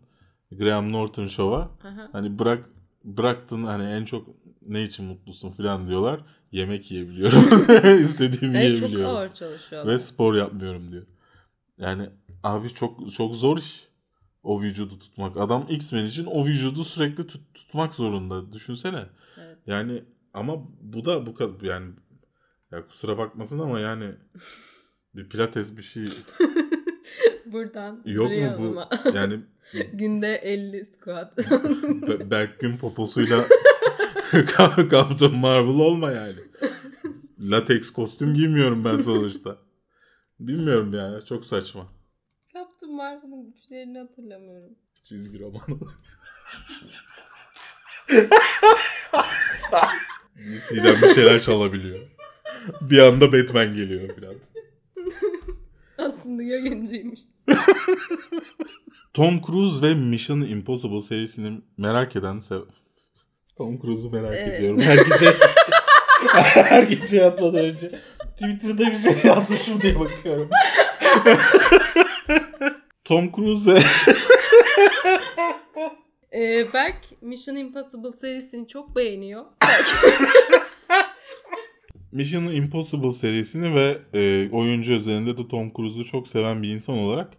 Graham 0.52 0.92
Norton 0.92 1.28
Show'a. 1.28 1.70
Hani 2.12 2.39
bırak 2.39 2.70
bıraktın 3.04 3.64
hani 3.64 3.84
en 3.84 4.06
çok 4.06 4.28
ne 4.68 4.84
için 4.84 5.06
mutlusun 5.06 5.52
falan 5.52 5.88
diyorlar. 5.88 6.20
Yemek 6.52 6.91
yiyebiliyorum. 6.91 7.43
İstediğimi 8.04 8.56
çok 8.58 8.64
yiyebiliyorum. 8.64 9.16
ağır 9.16 9.34
çalışıyorlar. 9.34 9.93
Ve 9.93 9.99
spor 9.99 10.36
yapmıyorum 10.36 10.91
diyor. 10.91 11.04
Yani 11.78 12.10
abi 12.43 12.70
çok 12.70 13.14
çok 13.14 13.36
zor 13.36 13.58
iş. 13.58 13.88
O 14.43 14.62
vücudu 14.62 14.99
tutmak. 14.99 15.38
Adam 15.38 15.66
X-Men 15.70 16.06
için 16.06 16.26
o 16.26 16.45
vücudu 16.45 16.84
sürekli 16.86 17.28
tut- 17.28 17.54
tutmak 17.54 17.93
zorunda. 17.93 18.54
Düşünsene. 18.54 19.06
Evet. 19.38 19.58
Yani 19.68 20.04
ama 20.34 20.56
bu 20.82 21.06
da 21.06 21.26
bu 21.26 21.34
kadar 21.36 21.62
yani 21.62 21.91
ya 22.72 22.88
kusura 22.88 23.18
bakmasın 23.18 23.60
ama 23.60 23.80
yani 23.80 24.06
bir 25.16 25.30
pilates 25.30 25.78
bir 25.78 25.82
şey 25.82 26.04
Buradan 27.45 28.02
yok 28.06 28.32
mu 28.32 28.58
bu? 28.60 28.64
ama. 28.82 28.89
Yani 29.14 29.39
Günde 29.93 30.36
50 30.36 30.86
squat. 30.86 31.38
Be- 32.08 32.32
Berkgün 32.32 32.78
poposuyla 32.78 33.45
Captain 34.91 35.36
Marvel 35.36 35.79
olma 35.79 36.11
yani. 36.11 36.36
Latex 37.39 37.89
kostüm 37.89 38.34
giymiyorum 38.34 38.86
ben 38.86 38.97
sonuçta. 38.97 39.57
Bilmiyorum 40.39 40.93
yani 40.93 41.25
çok 41.25 41.45
saçma. 41.45 41.88
Captain 42.53 42.95
Marvel'ın 42.95 43.51
güçlerini 43.51 43.97
hatırlamıyorum. 43.99 44.75
Çizgi 45.03 45.39
roman. 45.39 45.79
DC'den 50.38 51.01
bir 51.01 51.13
şeyler 51.15 51.41
çalabiliyor. 51.41 51.99
Bir 52.82 52.99
anda 52.99 53.34
Batman 53.34 53.75
geliyor 53.75 54.15
falan. 54.15 54.36
Aslında 55.97 56.43
yayıncıymış. 56.43 57.19
Tom 59.13 59.41
Cruise 59.41 59.88
ve 59.88 59.93
Mission 59.93 60.41
Impossible 60.41 61.01
serisini 61.01 61.61
merak 61.77 62.15
eden 62.15 62.39
sev... 62.39 62.61
Tom 63.58 63.82
Cruise'u 63.82 64.10
merak 64.12 64.36
Evet. 64.36 64.60
ediyorum. 64.60 64.82
Her 64.82 64.95
gece 64.97 65.34
her 66.54 66.84
gece 66.84 67.18
yatmadan 67.18 67.66
önce 67.66 67.91
Twitter'da 68.36 68.91
bir 68.91 68.97
şey 68.97 69.14
yazmışım 69.24 69.82
diye 69.82 69.99
bakıyorum. 69.99 70.49
Tom 73.06 73.32
Cruise 73.32 73.80
Ee, 76.34 76.74
Berk 76.74 76.97
Mission 77.22 77.56
Impossible 77.56 78.12
serisini 78.12 78.68
çok 78.68 78.95
beğeniyor. 78.95 79.45
Mission 82.12 82.43
Impossible 82.45 83.12
serisini 83.12 83.76
ve 83.76 83.97
e, 84.14 84.49
oyuncu 84.52 84.93
özelinde 84.93 85.38
de 85.38 85.47
Tom 85.47 85.74
Cruise'u 85.78 86.04
çok 86.04 86.28
seven 86.28 86.64
bir 86.64 86.70
insan 86.70 86.97
olarak 86.97 87.34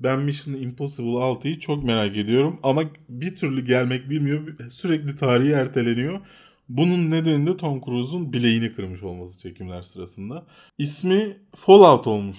ben 0.00 0.18
Mission 0.18 0.54
Impossible 0.54 1.08
6'yı 1.08 1.58
çok 1.58 1.84
merak 1.84 2.16
ediyorum 2.16 2.60
ama 2.62 2.82
bir 3.08 3.36
türlü 3.36 3.64
gelmek 3.66 4.10
bilmiyor. 4.10 4.70
Sürekli 4.70 5.16
tarihi 5.16 5.52
erteleniyor. 5.52 6.20
Bunun 6.68 7.10
nedeni 7.10 7.46
de 7.46 7.56
Tom 7.56 7.80
Cruise'un 7.80 8.32
bileğini 8.32 8.72
kırmış 8.72 9.02
olması 9.02 9.38
çekimler 9.38 9.82
sırasında. 9.82 10.46
İsmi 10.78 11.36
Fallout 11.54 12.06
olmuş 12.06 12.38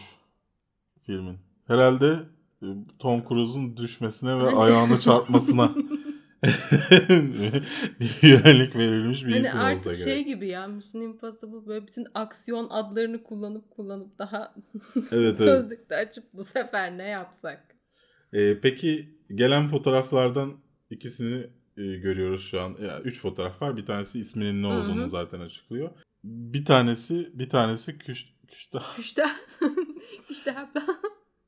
filmin. 1.06 1.38
Herhalde 1.68 2.20
e, 2.62 2.66
Tom 3.00 3.24
Cruise'un 3.30 3.78
düşmesine 3.78 4.40
ve 4.40 4.48
ayağını 4.48 5.00
çarpmasına 5.00 5.72
yönelik 8.22 8.76
verilmiş 8.76 9.26
bir 9.26 9.32
hani 9.32 9.48
isim 9.48 9.60
artık 9.60 9.88
olsa 9.88 10.04
şey 10.04 10.14
gerek. 10.14 10.26
gibi 10.26 10.48
ya 10.48 10.68
Mission 10.68 11.02
Impossible 11.02 11.68
böyle 11.68 11.88
bütün 11.88 12.08
aksiyon 12.14 12.68
adlarını 12.70 13.24
kullanıp 13.24 13.72
kullanıp 13.72 14.20
daha 14.20 14.56
Evet, 14.96 15.08
evet. 15.12 15.38
sözlükte 15.38 15.96
açıp 15.96 16.24
bu 16.34 16.44
sefer 16.44 16.98
ne 16.98 17.08
yapsak? 17.08 17.76
Ee, 18.34 18.60
peki 18.62 19.20
gelen 19.36 19.68
fotoğraflardan 19.68 20.58
ikisini 20.90 21.48
e, 21.78 21.84
görüyoruz 21.84 22.48
şu 22.50 22.62
an. 22.62 22.78
Ya, 22.82 23.02
üç 23.02 23.22
fotoğraf 23.22 23.62
var. 23.62 23.78
Bir 23.78 23.86
tanesi 23.86 24.20
isminin 24.20 24.64
ne 24.64 24.68
olduğunu 24.68 25.10
zaten 25.10 25.40
açıklıyor. 25.40 25.90
Bir 26.24 26.66
tanesi 26.66 27.32
bir 27.34 27.50
tanesi 27.50 27.98
küş, 27.98 28.36
küstah. 28.48 29.00
İşte 29.00 29.24
işte 30.30 30.52
abla. 30.60 30.86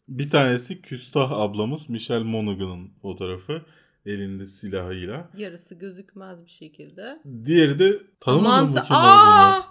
Bir 0.08 0.30
tanesi 0.30 0.82
küstah 0.82 1.32
ablamız 1.32 1.90
Michelle 1.90 2.24
Monaghan'ın 2.24 2.92
fotoğrafı 3.02 3.66
elinde 4.08 4.46
silahıyla. 4.46 5.30
Yarısı 5.38 5.76
gözükmez 5.76 6.46
bir 6.46 6.50
şekilde. 6.52 7.20
Diğeri 7.46 7.80
de 7.80 8.00
tanımadın 8.20 8.70
mı 8.70 8.84
kim 8.88 8.96
Aa! 8.96 9.58
olduğunu? 9.58 9.66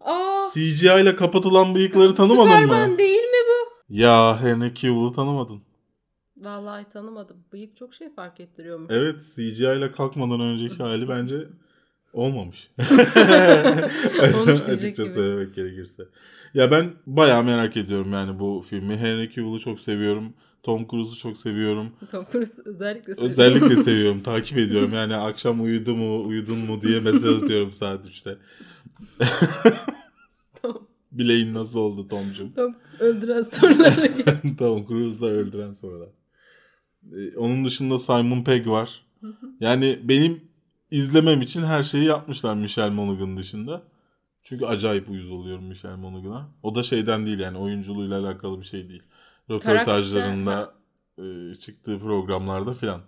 Aa! 0.00 0.38
CGI 0.54 0.86
ile 1.02 1.16
kapatılan 1.16 1.74
bıyıkları 1.74 2.14
tanımadın 2.14 2.50
Superman 2.50 2.90
mı? 2.90 2.98
değil 2.98 3.22
mi 3.22 3.38
bu? 3.48 3.74
Ya 3.94 4.40
Henry 4.42 4.74
Cavill'ı 4.74 5.12
tanımadın. 5.12 5.62
Vallahi 6.40 6.88
tanımadım. 6.88 7.36
Bıyık 7.52 7.76
çok 7.76 7.94
şey 7.94 8.14
fark 8.14 8.40
ettiriyormuş. 8.40 8.90
Evet 8.94 9.22
CGI 9.36 9.64
ile 9.64 9.90
kalkmadan 9.92 10.40
önceki 10.40 10.76
hali 10.82 11.08
bence 11.08 11.48
olmamış. 12.12 12.70
Olmuş 14.40 14.62
Açıkça 14.62 15.02
gibi. 15.02 15.12
söylemek 15.12 15.54
gerekirse. 15.54 16.02
Ya 16.54 16.70
ben 16.70 16.90
bayağı 17.06 17.44
merak 17.44 17.76
ediyorum 17.76 18.12
yani 18.12 18.38
bu 18.38 18.64
filmi. 18.68 18.96
Henry 18.96 19.30
Cavill'ı 19.34 19.58
çok 19.58 19.80
seviyorum. 19.80 20.34
Tom 20.66 20.86
Cruise'u 20.90 21.16
çok 21.16 21.36
seviyorum. 21.36 21.92
Tom 22.10 22.26
Cruise 22.32 22.62
özellikle 22.64 23.14
seviyorum. 23.14 23.24
Özellikle 23.24 23.76
seviyorum. 23.82 24.22
Takip 24.22 24.58
ediyorum. 24.58 24.92
Yani 24.92 25.14
akşam 25.16 25.64
uyudu 25.64 25.96
mu, 25.96 26.26
uyudun 26.26 26.58
mu 26.58 26.82
diye 26.82 27.00
mesaj 27.00 27.42
atıyorum 27.42 27.72
saat 27.72 28.06
3'te. 28.06 28.38
Tom, 30.62 30.88
Bileğin 31.12 31.54
nasıl 31.54 31.80
oldu 31.80 32.08
Tom'cum? 32.08 32.52
Tom 32.52 32.74
öldüren 33.00 33.42
soruları. 33.42 34.10
Tom 34.58 34.86
Cruise'la 34.86 35.26
öldüren 35.26 35.72
sorular. 35.72 36.08
Ee, 37.12 37.36
onun 37.36 37.64
dışında 37.64 37.98
Simon 37.98 38.44
Pegg 38.44 38.66
var. 38.66 39.02
Yani 39.60 39.98
benim 40.02 40.40
izlemem 40.90 41.42
için 41.42 41.62
her 41.62 41.82
şeyi 41.82 42.04
yapmışlar 42.04 42.54
Michelle 42.54 42.90
Monaghan 42.94 43.36
dışında. 43.36 43.82
Çünkü 44.42 44.66
acayip 44.66 45.10
uyuz 45.10 45.30
oluyorum 45.30 45.64
Michelle 45.64 45.96
Monaghan'a. 45.96 46.48
O 46.62 46.74
da 46.74 46.82
şeyden 46.82 47.26
değil 47.26 47.38
yani 47.38 47.58
oyunculuğuyla 47.58 48.20
alakalı 48.20 48.60
bir 48.60 48.66
şey 48.66 48.88
değil. 48.88 49.02
Röportajlarında 49.50 50.74
e, 51.18 51.54
çıktığı 51.54 51.98
programlarda 51.98 52.74
filan 52.74 53.02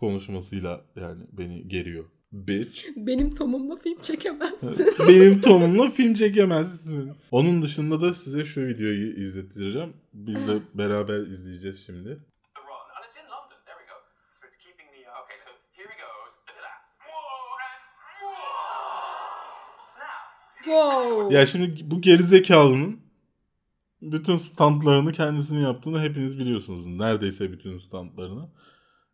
konuşmasıyla 0.00 0.84
yani 0.96 1.22
beni 1.32 1.68
geriyor. 1.68 2.04
Bitch. 2.32 2.84
Benim 2.96 3.34
Tom'umla 3.34 3.76
film 3.76 3.98
çekemezsin. 3.98 4.94
Benim 5.08 5.40
Tom'umla 5.40 5.90
film 5.90 6.14
çekemezsin. 6.14 7.12
Onun 7.30 7.62
dışında 7.62 8.00
da 8.00 8.14
size 8.14 8.44
şu 8.44 8.66
videoyu 8.66 9.26
izlettireceğim. 9.26 9.92
Biz 10.12 10.48
de 10.48 10.58
beraber 10.74 11.18
izleyeceğiz 11.18 11.86
şimdi. 11.86 12.18
wow. 20.70 21.34
Ya 21.34 21.46
şimdi 21.46 21.90
bu 21.90 22.00
gerizekalının 22.00 23.00
bütün 24.02 24.36
standlarını 24.36 25.12
kendisini 25.12 25.62
yaptığını 25.62 26.00
hepiniz 26.00 26.38
biliyorsunuz. 26.38 26.86
Neredeyse 26.86 27.52
bütün 27.52 27.76
standlarını. 27.76 28.48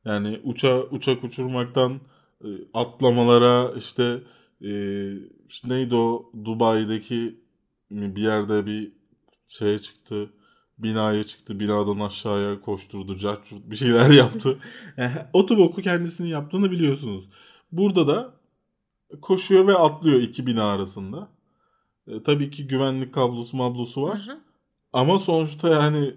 Yani 0.04 0.40
uça, 0.44 0.82
uçak 0.82 1.24
uçurmaktan 1.24 2.00
e, 2.44 2.48
atlamalara 2.74 3.72
işte, 3.78 4.22
e, 4.60 4.70
işte 5.48 5.68
neydi 5.68 5.94
o 5.94 6.32
Dubai'deki 6.44 7.40
bir 7.90 8.22
yerde 8.22 8.66
bir 8.66 8.92
şeye 9.48 9.78
çıktı. 9.78 10.30
Binaya 10.78 11.24
çıktı. 11.24 11.60
Binadan 11.60 12.00
aşağıya 12.00 12.60
koşturdu. 12.60 13.16
Cart 13.16 13.48
curt 13.48 13.70
bir 13.70 13.76
şeyler 13.76 14.10
yaptı. 14.22 14.58
Otoboku 15.32 15.82
kendisini 15.82 16.28
yaptığını 16.28 16.70
biliyorsunuz. 16.70 17.28
Burada 17.72 18.06
da 18.06 18.34
koşuyor 19.22 19.66
ve 19.66 19.74
atlıyor 19.74 20.20
iki 20.20 20.46
bina 20.46 20.64
arasında. 20.64 21.28
E, 22.06 22.22
tabii 22.22 22.50
ki 22.50 22.66
güvenlik 22.66 23.14
kablosu 23.14 23.56
mablosu 23.56 24.02
var. 24.02 24.26
Hı 24.26 24.32
hı. 24.32 24.45
Ama 24.96 25.18
sonuçta 25.18 25.68
yani 25.68 26.14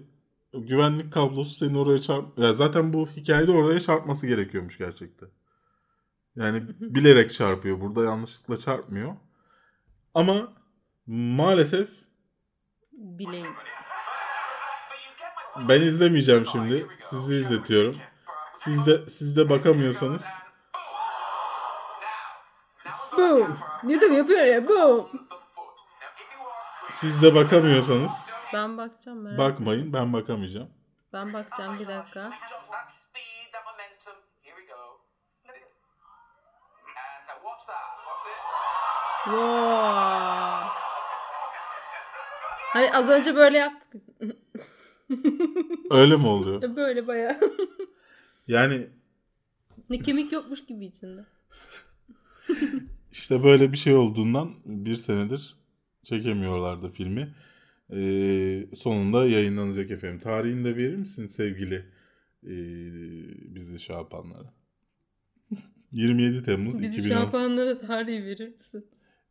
güvenlik 0.52 1.12
kablosu 1.12 1.50
seni 1.50 1.78
oraya 1.78 1.98
çarp... 1.98 2.38
Ya 2.38 2.52
zaten 2.52 2.92
bu 2.92 3.08
hikayede 3.08 3.52
oraya 3.52 3.80
çarpması 3.80 4.26
gerekiyormuş 4.26 4.78
gerçekten. 4.78 5.28
Yani 6.36 6.62
bilerek 6.80 7.32
çarpıyor. 7.32 7.80
Burada 7.80 8.04
yanlışlıkla 8.04 8.56
çarpmıyor. 8.56 9.16
Ama 10.14 10.52
maalesef 11.06 11.88
Bileyim. 12.92 13.46
Ben 15.68 15.80
izlemeyeceğim 15.80 16.46
şimdi. 16.52 16.86
Sizi 17.02 17.34
izletiyorum. 17.34 17.96
Siz 18.56 18.86
de 18.86 19.10
siz 19.10 19.36
de 19.36 19.50
bakamıyorsanız 19.50 20.24
boom. 23.16 23.58
De 24.00 24.06
yapıyor 24.06 24.40
ya 24.40 24.68
boom. 24.68 25.08
Siz 26.90 27.22
de 27.22 27.34
bakamıyorsanız 27.34 28.29
Ben 28.52 28.78
bakacağım 28.78 29.22
merak 29.22 29.38
bakmayın. 29.38 29.92
Ben 29.92 30.12
bakamayacağım. 30.12 30.70
Ben 31.12 31.32
bakacağım 31.32 31.78
bir 31.78 31.86
dakika. 31.86 32.30
Wow. 39.24 40.70
Hani 42.72 42.92
az 42.92 43.08
önce 43.08 43.36
böyle 43.36 43.58
yaptık. 43.58 44.02
Öyle 45.90 46.16
mi 46.16 46.26
oluyor? 46.26 46.62
böyle 46.76 47.06
baya. 47.06 47.40
Yani 48.48 48.90
ne 49.90 49.98
kemik 49.98 50.32
yokmuş 50.32 50.66
gibi 50.66 50.86
içinde. 50.86 51.24
işte 53.12 53.44
böyle 53.44 53.72
bir 53.72 53.76
şey 53.76 53.96
olduğundan 53.96 54.54
bir 54.64 54.96
senedir 54.96 55.56
çekemiyorlardı 56.04 56.90
filmi. 56.90 57.34
Ee, 57.92 58.66
sonunda 58.74 59.26
yayınlanacak 59.26 59.90
efendim. 59.90 60.20
Tarihini 60.20 60.64
de 60.64 60.76
verir 60.76 60.96
misin 60.96 61.26
sevgili 61.26 61.74
e, 62.44 62.52
bizi 63.54 63.80
şey 63.80 63.96
yapanlara? 63.96 64.54
27 65.92 66.42
Temmuz 66.42 66.74
Bizi 66.74 66.86
2018. 66.86 67.08
şampuanlara 67.12 67.80
tarihi 67.80 68.24
verir 68.24 68.54
misin? 68.54 68.84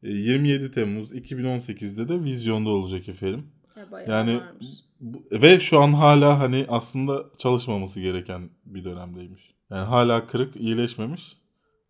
E, 0.03 0.09
27 0.09 0.71
Temmuz 0.71 1.11
2018'de 1.11 2.09
de 2.09 2.23
vizyonda 2.23 2.69
olacak 2.69 3.09
efendim. 3.09 3.47
Ya 3.75 3.87
Yani 4.07 4.41
bu- 4.99 5.23
ve 5.31 5.59
şu 5.59 5.79
an 5.79 5.93
hala 5.93 6.39
hani 6.39 6.65
aslında 6.69 7.25
çalışmaması 7.37 7.99
gereken 7.99 8.49
bir 8.65 8.83
dönemdeymiş. 8.83 9.55
Yani 9.69 9.85
hala 9.85 10.27
kırık, 10.27 10.55
iyileşmemiş 10.55 11.37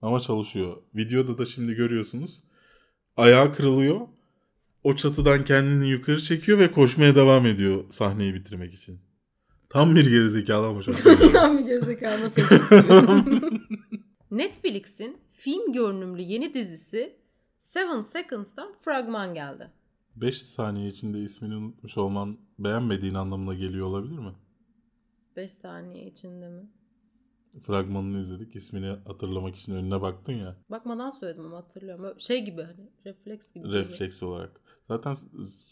ama 0.01 0.19
çalışıyor. 0.19 0.77
Videoda 0.95 1.37
da 1.37 1.45
şimdi 1.45 1.73
görüyorsunuz. 1.73 2.43
Ayağı 3.17 3.53
kırılıyor. 3.53 4.07
O 4.83 4.95
çatıdan 4.95 5.45
kendini 5.45 5.89
yukarı 5.89 6.21
çekiyor 6.21 6.59
ve 6.59 6.71
koşmaya 6.71 7.15
devam 7.15 7.45
ediyor 7.45 7.83
sahneyi 7.89 8.33
bitirmek 8.33 8.73
için. 8.73 8.99
Tam 9.69 9.95
bir 9.95 10.05
gerizekalı 10.09 10.67
ama 10.67 10.83
seviyorum. 10.83 11.31
Tam 11.31 11.57
bir 11.57 11.63
gerizekalı 11.63 12.21
nasıl. 12.21 12.41
Netflix'in 14.31 15.17
film 15.33 15.73
görünümlü 15.73 16.21
yeni 16.21 16.53
dizisi 16.53 17.15
Seven 17.59 18.01
Seconds'tan 18.01 18.73
fragman 18.81 19.33
geldi. 19.33 19.71
5 20.15 20.41
saniye 20.41 20.89
içinde 20.89 21.19
ismini 21.19 21.55
unutmuş 21.55 21.97
olman 21.97 22.37
beğenmediğin 22.59 23.13
anlamına 23.13 23.53
geliyor 23.53 23.87
olabilir 23.87 24.19
mi? 24.19 24.33
5 25.35 25.51
saniye 25.51 26.05
içinde 26.05 26.49
mi? 26.49 26.69
Fragmanını 27.63 28.21
izledik. 28.21 28.55
ismini 28.55 28.85
hatırlamak 29.05 29.55
için 29.55 29.75
önüne 29.75 30.01
baktın 30.01 30.33
ya. 30.33 30.55
Bakmadan 30.69 31.09
söyledim 31.09 31.45
ama 31.45 31.57
hatırlıyorum. 31.57 32.03
Böyle 32.03 32.19
Şey 32.19 32.45
gibi 32.45 32.61
hani 32.63 32.89
refleks 33.05 33.51
gibi. 33.53 33.71
Refleks 33.71 34.23
olarak. 34.23 34.61
Zaten 34.89 35.15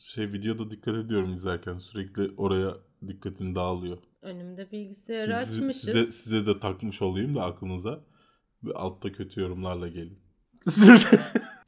şey 0.04 0.34
videoda 0.34 0.72
dikkat 0.72 0.96
ediyorum 0.96 1.34
izlerken 1.34 1.78
sürekli 1.78 2.32
oraya 2.38 2.78
dikkatin 3.08 3.56
dağılıyor. 3.56 3.98
Önümde 4.22 4.72
bilgisayarı 4.72 5.46
Sizi- 5.46 5.60
açmışız. 5.60 5.82
size, 5.82 6.06
size 6.06 6.46
de 6.46 6.60
takmış 6.60 7.02
olayım 7.02 7.36
da 7.36 7.44
aklınıza. 7.44 8.00
Ve 8.64 8.74
altta 8.74 9.12
kötü 9.12 9.42
yorumlarla 9.42 9.88
gelin. 9.88 10.20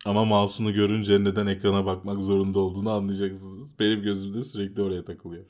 Ama 0.06 0.26
mouse'unu 0.26 0.74
görünce 0.74 1.24
neden 1.24 1.48
ekrana 1.48 1.86
bakmak 1.86 2.24
zorunda 2.24 2.60
olduğunu 2.60 2.92
anlayacaksınız. 2.92 3.80
Benim 3.80 4.02
gözümde 4.02 4.44
sürekli 4.44 4.82
oraya 4.82 5.06
takılıyor. 5.06 5.46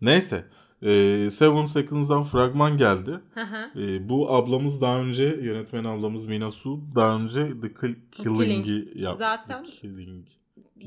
Neyse. 0.00 0.44
E, 0.82 1.28
Seven 1.30 1.64
Seconds'dan 1.64 2.22
fragman 2.22 2.76
geldi. 2.76 3.20
E, 3.76 4.08
bu 4.08 4.32
ablamız 4.34 4.80
daha 4.80 5.00
önce, 5.00 5.24
yönetmen 5.24 5.84
ablamız 5.84 6.26
Mina 6.26 6.50
Su 6.50 6.80
daha 6.94 7.16
önce 7.16 7.60
The 7.60 7.66
Kill- 7.68 8.10
Killing'i 8.10 8.88
yaptı. 8.94 9.18
Zaten 9.18 9.64
The 9.64 9.70
Killing 9.70 10.26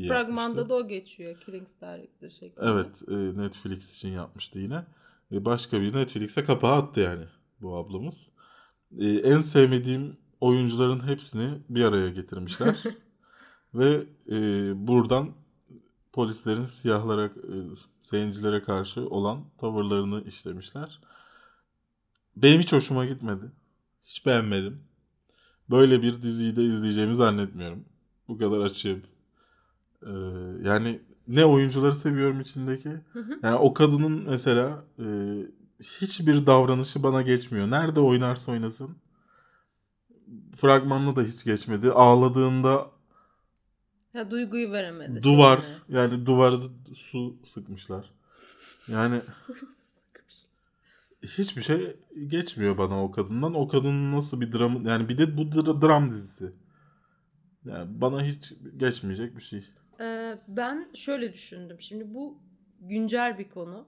Fragmanda 0.07 0.69
da 0.69 0.75
o 0.75 0.87
geçiyor. 0.87 1.39
Killing 1.39 1.67
Director 1.67 2.29
şeklinde. 2.29 2.69
Evet 2.69 3.03
e, 3.07 3.41
Netflix 3.41 3.95
için 3.95 4.09
yapmıştı 4.09 4.59
yine. 4.59 4.85
E, 5.31 5.45
başka 5.45 5.81
bir 5.81 5.93
Netflix'e 5.93 6.45
kapağı 6.45 6.75
attı 6.75 6.99
yani 6.99 7.25
bu 7.61 7.75
ablamız. 7.77 8.29
E, 8.99 9.07
en 9.07 9.37
sevmediğim 9.37 10.17
oyuncuların 10.41 11.07
hepsini 11.07 11.59
bir 11.69 11.83
araya 11.83 12.09
getirmişler. 12.09 12.83
Ve 13.73 14.03
e, 14.31 14.37
buradan 14.87 15.31
polislerin 16.13 16.65
siyahlara, 16.65 17.25
e, 17.25 17.55
seyircilere 18.01 18.63
karşı 18.63 19.09
olan 19.09 19.45
tavırlarını 19.57 20.23
işlemişler. 20.23 20.99
Benim 22.35 22.61
hiç 22.61 22.73
hoşuma 22.73 23.05
gitmedi. 23.05 23.51
Hiç 24.05 24.25
beğenmedim. 24.25 24.83
Böyle 25.69 26.01
bir 26.01 26.21
diziyi 26.21 26.55
de 26.55 26.63
izleyeceğimi 26.63 27.15
zannetmiyorum. 27.15 27.85
Bu 28.27 28.37
kadar 28.37 28.59
açığım. 28.59 29.03
Ee, 30.05 30.67
yani 30.67 31.01
ne 31.27 31.45
oyuncuları 31.45 31.95
seviyorum 31.95 32.41
içindeki. 32.41 32.89
Hı 32.89 33.19
hı. 33.19 33.39
Yani 33.43 33.55
o 33.55 33.73
kadının 33.73 34.23
mesela 34.29 34.83
e, 34.99 35.05
hiçbir 35.83 36.45
davranışı 36.45 37.03
bana 37.03 37.21
geçmiyor. 37.21 37.71
Nerede 37.71 37.99
oynarsa 37.99 38.51
oynasın. 38.51 38.95
Fragmanla 40.55 41.15
da 41.15 41.21
hiç 41.23 41.43
geçmedi. 41.43 41.91
Ağladığında 41.91 42.85
Ya 44.13 44.31
duyguyu 44.31 44.71
veremedi. 44.71 45.23
duvar 45.23 45.57
şeyine. 45.61 46.01
yani 46.01 46.25
duvara 46.25 46.57
su 46.95 47.35
sıkmışlar. 47.45 48.11
Yani 48.87 49.21
hiçbir 51.23 51.61
şey 51.61 51.95
geçmiyor 52.27 52.77
bana 52.77 53.03
o 53.03 53.11
kadından. 53.11 53.53
O 53.53 53.67
kadının 53.67 54.11
nasıl 54.11 54.41
bir 54.41 54.51
dram 54.53 54.85
yani 54.85 55.09
bir 55.09 55.17
de 55.17 55.37
bu 55.37 55.41
dra- 55.41 55.81
dram 55.81 56.09
dizisi. 56.09 56.51
Yani 57.65 58.01
bana 58.01 58.23
hiç 58.23 58.53
geçmeyecek 58.77 59.37
bir 59.37 59.41
şey. 59.41 59.65
Ee, 59.99 60.37
ben 60.47 60.89
şöyle 60.93 61.33
düşündüm. 61.33 61.81
Şimdi 61.81 62.13
bu 62.13 62.41
güncel 62.79 63.37
bir 63.37 63.49
konu. 63.49 63.87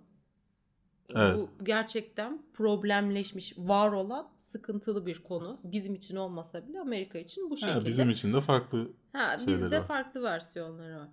Evet. 1.16 1.38
Bu 1.38 1.50
gerçekten 1.64 2.42
problemleşmiş, 2.54 3.54
var 3.58 3.92
olan 3.92 4.32
sıkıntılı 4.40 5.06
bir 5.06 5.24
konu. 5.24 5.60
Bizim 5.64 5.96
için 5.96 6.16
olmasa 6.16 6.68
bile 6.68 6.80
Amerika 6.80 7.20
için 7.20 7.50
bu 7.50 7.58
şekilde. 7.58 7.80
Ha, 7.80 7.86
bizim 7.86 8.10
için 8.10 8.34
de 8.34 8.42
farklı. 8.42 8.94
Ha, 9.14 9.38
bizde 9.48 9.80
var. 9.80 9.88
farklı 9.88 10.24
versiyonları 10.24 11.00
var. 11.00 11.10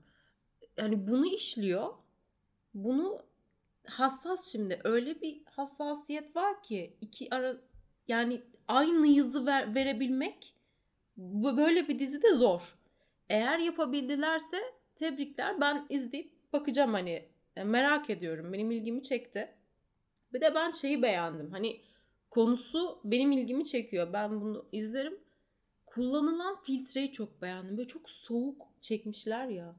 Yani 0.76 1.08
bunu 1.08 1.26
işliyor. 1.26 1.88
Bunu 2.74 3.18
hassas 3.86 4.52
şimdi. 4.52 4.80
Öyle 4.84 5.20
bir 5.20 5.42
hassasiyet 5.44 6.36
var 6.36 6.62
ki 6.62 6.96
iki 7.00 7.34
ara 7.34 7.56
yani 8.08 8.42
aynı 8.68 9.06
yazı 9.06 9.46
ver, 9.46 9.74
verebilmek 9.74 10.54
böyle 11.16 11.88
bir 11.88 11.98
dizide 11.98 12.34
zor. 12.34 12.78
Eğer 13.28 13.58
yapabildilerse 13.58 14.56
tebrikler. 14.96 15.60
Ben 15.60 15.86
izleyip 15.90 16.32
bakacağım 16.52 16.92
hani 16.92 17.28
E, 17.56 17.64
merak 17.64 18.10
ediyorum. 18.10 18.52
Benim 18.52 18.70
ilgimi 18.70 19.02
çekti. 19.02 19.48
Bir 20.32 20.40
de 20.40 20.54
ben 20.54 20.70
şeyi 20.70 21.02
beğendim. 21.02 21.50
Hani 21.50 21.80
konusu 22.30 23.00
benim 23.04 23.32
ilgimi 23.32 23.64
çekiyor. 23.64 24.12
Ben 24.12 24.40
bunu 24.40 24.66
izlerim. 24.72 25.14
Kullanılan 25.86 26.62
filtreyi 26.66 27.12
çok 27.12 27.42
beğendim. 27.42 27.76
Böyle 27.78 27.88
çok 27.88 28.10
soğuk 28.10 28.62
çekmişler 28.80 29.46
ya. 29.48 29.76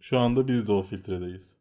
Şu 0.00 0.18
anda 0.18 0.48
biz 0.48 0.66
de 0.68 0.72
o 0.72 0.82
filtredeyiz. 0.82 1.54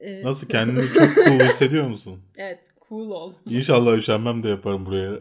Ee, 0.00 0.22
Nasıl 0.24 0.48
kendini 0.48 0.86
çok 0.88 1.14
cool 1.14 1.40
hissediyor 1.40 1.88
musun? 1.88 2.22
evet 2.36 2.60
cool 2.88 3.10
oldum. 3.10 3.40
İnşallah 3.46 3.96
üşenmem 3.96 4.42
de 4.42 4.48
yaparım 4.48 4.86
buraya. 4.86 5.20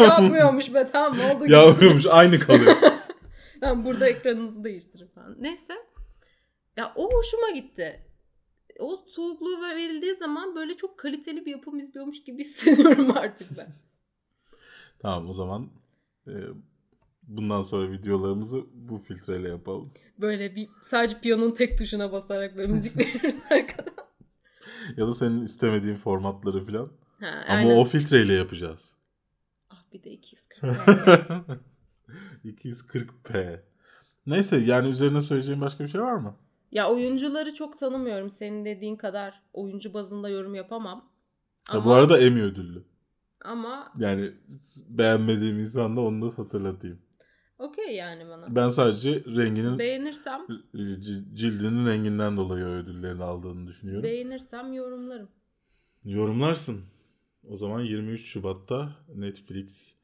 Yapmıyormuş 0.04 0.74
be 0.74 0.86
tamam 0.92 1.18
oldu. 1.20 1.46
Yapmıyormuş 1.52 2.06
aynı 2.06 2.38
kalıyor. 2.38 2.76
Ben 3.62 3.84
burada 3.84 4.08
ekranınızı 4.08 4.64
değiştiririm 4.64 5.08
falan. 5.14 5.36
Neyse. 5.40 5.74
Ya 6.76 6.92
o 6.96 7.12
hoşuma 7.14 7.50
gitti. 7.50 8.00
O 8.78 8.96
soğukluğu 9.08 9.60
verildiği 9.62 10.14
zaman 10.14 10.54
böyle 10.54 10.76
çok 10.76 10.98
kaliteli 10.98 11.46
bir 11.46 11.50
yapım 11.50 11.78
izliyormuş 11.78 12.24
gibi 12.24 12.40
hissediyorum 12.44 13.10
artık 13.16 13.58
ben. 13.58 13.68
tamam 14.98 15.30
o 15.30 15.32
zaman 15.32 15.70
e, 16.26 16.32
bundan 17.22 17.62
sonra 17.62 17.90
videolarımızı 17.92 18.64
bu 18.74 18.98
filtreyle 18.98 19.48
yapalım. 19.48 19.92
Böyle 20.18 20.54
bir 20.56 20.68
sadece 20.80 21.20
piyanonun 21.20 21.50
tek 21.54 21.78
tuşuna 21.78 22.12
basarak 22.12 22.56
böyle 22.56 22.72
müzik 22.72 22.96
veririz 22.98 23.36
arkadan. 23.50 23.94
Ya 24.96 25.06
da 25.06 25.14
senin 25.14 25.40
istemediğin 25.40 25.96
formatları 25.96 26.64
falan. 26.64 26.92
Ha, 27.20 27.44
Ama 27.48 27.58
aynen. 27.58 27.76
o 27.76 27.84
filtreyle 27.84 28.32
yapacağız. 28.34 28.94
Ah 29.70 29.84
bir 29.92 30.02
de 30.04 30.10
240. 30.10 30.62
240p. 32.44 33.60
Neyse 34.26 34.56
yani 34.56 34.88
üzerine 34.88 35.20
söyleyeceğim 35.22 35.60
başka 35.60 35.84
bir 35.84 35.88
şey 35.88 36.00
var 36.00 36.14
mı? 36.14 36.36
ya 36.72 36.90
oyuncuları 36.90 37.54
çok 37.54 37.78
tanımıyorum. 37.78 38.30
Senin 38.30 38.64
dediğin 38.64 38.96
kadar 38.96 39.42
oyuncu 39.52 39.94
bazında 39.94 40.28
yorum 40.28 40.54
yapamam. 40.54 41.10
Ha, 41.68 41.84
bu 41.84 41.92
arada 41.92 42.18
Emmy 42.18 42.42
ödüllü. 42.42 42.84
ama 43.44 43.92
Yani 43.98 44.30
beğenmediğim 44.88 45.58
insan 45.60 45.96
da 45.96 46.00
onu 46.00 46.22
da 46.32 46.38
hatırlatayım. 46.38 46.98
okey 47.58 47.96
yani 47.96 48.28
bana. 48.28 48.56
Ben 48.56 48.68
sadece 48.68 49.10
renginin 49.26 49.78
Beğenirsem 49.78 50.40
cildinin 51.34 51.86
renginden 51.86 52.36
dolayı 52.36 52.64
ödüllerini 52.64 53.22
aldığını 53.22 53.66
düşünüyorum. 53.66 54.02
beğenirsem 54.02 54.72
yorumlarım. 54.72 55.28
Yorumlarsın. 56.04 56.80
O 57.48 57.56
zaman 57.56 57.80
23 57.80 58.24
Şubat'ta 58.26 58.96
Netflix 59.14 59.94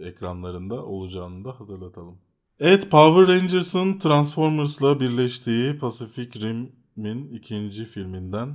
ekranlarında 0.00 0.84
olacağını 0.86 1.44
da 1.44 1.60
hatırlatalım. 1.60 2.18
Evet 2.60 2.90
Power 2.90 3.36
Rangers'ın 3.36 3.98
Transformers'la 3.98 5.00
birleştiği 5.00 5.78
Pacific 5.78 6.40
Rim'in 6.40 7.32
ikinci 7.32 7.84
filminden 7.84 8.54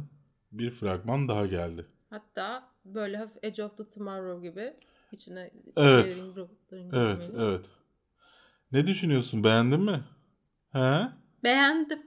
bir 0.52 0.72
fragman 0.72 1.28
daha 1.28 1.46
geldi. 1.46 1.86
Hatta 2.10 2.64
böyle 2.86 3.18
hafif 3.18 3.38
Edge 3.44 3.64
of 3.64 3.78
the 3.78 3.90
Tomorrow 3.90 4.50
gibi 4.50 4.74
içine 5.12 5.52
Evet. 5.78 6.16
grupların 6.36 6.90
Evet, 6.94 7.22
girmeli. 7.22 7.44
evet. 7.46 7.66
Ne 8.72 8.88
düşünüyorsun? 8.88 9.44
Beğendin 9.44 9.82
mi? 9.82 10.04
He? 10.72 11.02
Beğendim. 11.44 12.00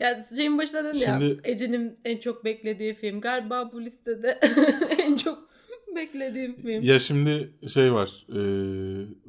Ya 0.00 0.24
şeyin 0.36 0.58
başında 0.58 0.84
dedim 0.84 1.00
ya 1.00 1.20
Şimdi- 1.20 1.40
Ece'nin 1.44 1.98
en 2.04 2.18
çok 2.18 2.44
beklediği 2.44 2.94
film. 2.94 3.20
Galiba 3.20 3.72
bu 3.72 3.82
listede 3.84 4.40
en 4.98 5.16
çok 5.16 5.48
beklediğim 5.96 6.56
film. 6.56 6.82
Ya 6.82 6.98
şimdi 6.98 7.54
şey 7.68 7.92
var. 7.92 8.26
E, 8.28 8.40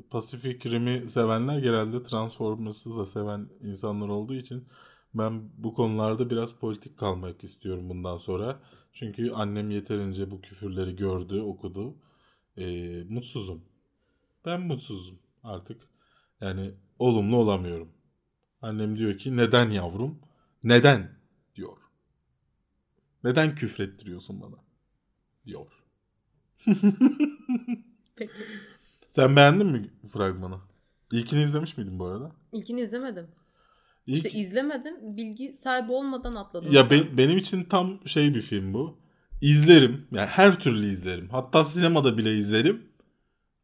Pacific 0.10 0.72
Rim'i 0.72 1.10
sevenler 1.10 1.60
genelde 1.60 2.04
Transformers'ı 2.04 2.98
da 2.98 3.06
seven 3.06 3.50
insanlar 3.62 4.10
olduğu 4.10 4.36
için 4.36 4.68
ben 5.14 5.50
bu 5.58 5.74
konularda 5.74 6.30
biraz 6.30 6.54
politik 6.54 6.98
kalmak 6.98 7.44
istiyorum 7.44 7.90
bundan 7.90 8.18
sonra. 8.18 8.60
Çünkü 8.94 9.32
annem 9.32 9.72
yeterince 9.72 10.32
bu 10.32 10.42
küfürleri 10.42 10.96
gördü, 10.96 11.42
okudu. 11.42 11.96
E, 12.58 12.66
mutsuzum. 13.10 13.64
Ben 14.46 14.62
mutsuzum 14.62 15.20
artık. 15.44 15.82
Yani 16.42 16.72
olumlu 17.00 17.38
olamıyorum. 17.38 17.90
Annem 18.62 18.98
diyor 18.98 19.18
ki 19.18 19.38
neden 19.38 19.70
yavrum? 19.70 20.20
Neden? 20.64 21.12
diyor. 21.56 21.78
Neden 23.24 23.56
küfrettiriyorsun 23.56 24.42
bana? 24.42 24.64
diyor. 25.46 25.83
Peki. 28.16 28.34
Sen 29.08 29.36
beğendin 29.36 29.68
mi 29.68 29.90
fragmanı? 30.14 30.56
İlkini 31.12 31.42
izlemiş 31.44 31.78
miydin 31.78 32.00
bu 32.00 32.06
arada? 32.06 32.32
İlkini 32.52 32.82
izlemedim. 32.82 33.28
İlk, 34.08 34.26
İşte 34.26 34.40
izlemedim. 34.40 35.18
Bilgi 35.18 35.56
sahibi 35.56 35.92
olmadan 35.92 36.36
atladım. 36.36 36.72
ya 36.72 36.92
be- 36.92 37.18
benim 37.18 37.38
için 37.38 37.64
tam 37.64 38.08
şey 38.08 38.36
bir 38.36 38.42
film 38.42 38.74
bu. 38.74 38.98
İzlerim. 39.42 40.08
Yani 40.12 40.28
her 40.28 40.60
türlü 40.60 40.86
izlerim. 40.86 41.30
Hatta 41.30 41.64
sinemada 41.64 42.18
bile 42.18 42.38
izlerim. 42.38 42.90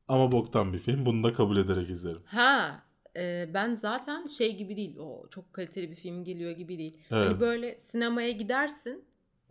Ama 0.07 0.31
boktan 0.31 0.73
bir 0.73 0.79
film. 0.79 1.05
Bunu 1.05 1.23
da 1.23 1.33
kabul 1.33 1.57
ederek 1.57 1.89
izlerim. 1.89 2.21
Ha, 2.25 2.83
e, 3.17 3.49
ben 3.53 3.75
zaten 3.75 4.25
şey 4.25 4.57
gibi 4.57 4.75
değil. 4.77 4.97
O 4.97 5.27
çok 5.29 5.53
kaliteli 5.53 5.91
bir 5.91 5.95
film 5.95 6.23
geliyor 6.23 6.51
gibi 6.51 6.77
değil. 6.77 6.97
Evet. 7.11 7.27
Hani 7.29 7.39
böyle 7.39 7.79
sinemaya 7.79 8.31
gidersin. 8.31 9.03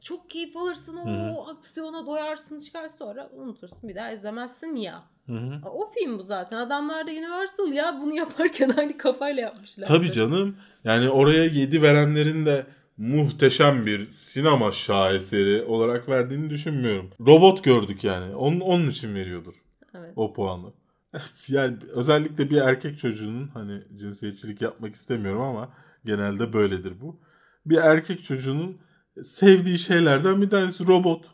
Çok 0.02 0.30
keyif 0.30 0.56
alırsın. 0.56 0.96
O 0.96 1.06
Hı 1.06 1.50
aksiyona 1.50 2.06
doyarsın 2.06 2.58
çıkar 2.58 2.88
sonra 2.88 3.30
unutursun. 3.34 3.88
Bir 3.88 3.94
daha 3.94 4.12
izlemezsin 4.12 4.76
ya. 4.76 5.02
Hı 5.26 5.32
hı. 5.32 5.68
O 5.68 5.90
film 5.90 6.18
bu 6.18 6.22
zaten. 6.22 6.56
Adamlar 6.56 7.06
da 7.06 7.10
Universal 7.10 7.72
ya 7.72 7.98
bunu 8.02 8.14
yaparken 8.14 8.70
aynı 8.76 8.98
kafayla 8.98 9.42
yapmışlar. 9.42 9.86
Tabii 9.88 10.10
canım. 10.10 10.56
Yani 10.84 11.10
oraya 11.10 11.44
7 11.44 11.82
verenlerin 11.82 12.46
de 12.46 12.66
muhteşem 12.96 13.86
bir 13.86 14.06
sinema 14.06 14.72
şaheseri 14.72 15.62
olarak 15.62 16.08
verdiğini 16.08 16.50
düşünmüyorum. 16.50 17.10
Robot 17.26 17.64
gördük 17.64 18.04
yani. 18.04 18.34
Onun, 18.34 18.60
onun 18.60 18.90
için 18.90 19.14
veriyordur. 19.14 19.54
Evet. 19.94 20.12
o 20.16 20.32
puanı. 20.32 20.72
yani 21.48 21.76
özellikle 21.94 22.50
bir 22.50 22.56
erkek 22.56 22.98
çocuğunun 22.98 23.48
hani 23.48 23.82
cinsiyetçilik 23.96 24.62
yapmak 24.62 24.94
istemiyorum 24.94 25.42
ama 25.42 25.68
genelde 26.04 26.52
böyledir 26.52 27.00
bu. 27.00 27.20
Bir 27.66 27.76
erkek 27.76 28.24
çocuğunun 28.24 28.78
sevdiği 29.24 29.78
şeylerden 29.78 30.42
bir 30.42 30.50
tanesi 30.50 30.86
robot. 30.86 31.30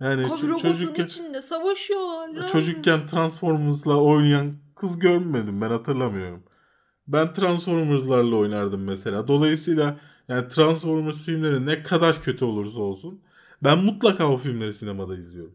Yani 0.00 0.26
Abi 0.26 0.32
ço- 0.32 0.48
robotun 0.48 0.72
çocukken, 0.72 1.04
içinde 1.04 1.42
savaşıyorlar. 1.42 2.28
ya. 2.28 2.46
çocukken 2.46 3.06
Transformers'la 3.06 3.96
oynayan 3.96 4.56
kız 4.74 4.98
görmedim 4.98 5.60
ben 5.60 5.70
hatırlamıyorum. 5.70 6.42
Ben 7.08 7.32
Transformers'larla 7.32 8.36
oynardım 8.36 8.84
mesela. 8.84 9.28
Dolayısıyla 9.28 10.00
yani 10.28 10.48
Transformers 10.48 11.24
filmleri 11.24 11.66
ne 11.66 11.82
kadar 11.82 12.22
kötü 12.22 12.44
olursa 12.44 12.80
olsun 12.80 13.22
ben 13.62 13.78
mutlaka 13.78 14.32
o 14.32 14.36
filmleri 14.36 14.74
sinemada 14.74 15.16
izliyorum. 15.16 15.54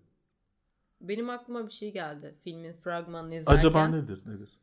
Benim 1.01 1.29
aklıma 1.29 1.67
bir 1.67 1.71
şey 1.71 1.93
geldi 1.93 2.35
filmin 2.43 2.73
fragmanını 2.73 3.35
izlerken. 3.35 3.57
Acaba 3.57 3.87
nedir? 3.87 4.21
Nedir? 4.25 4.59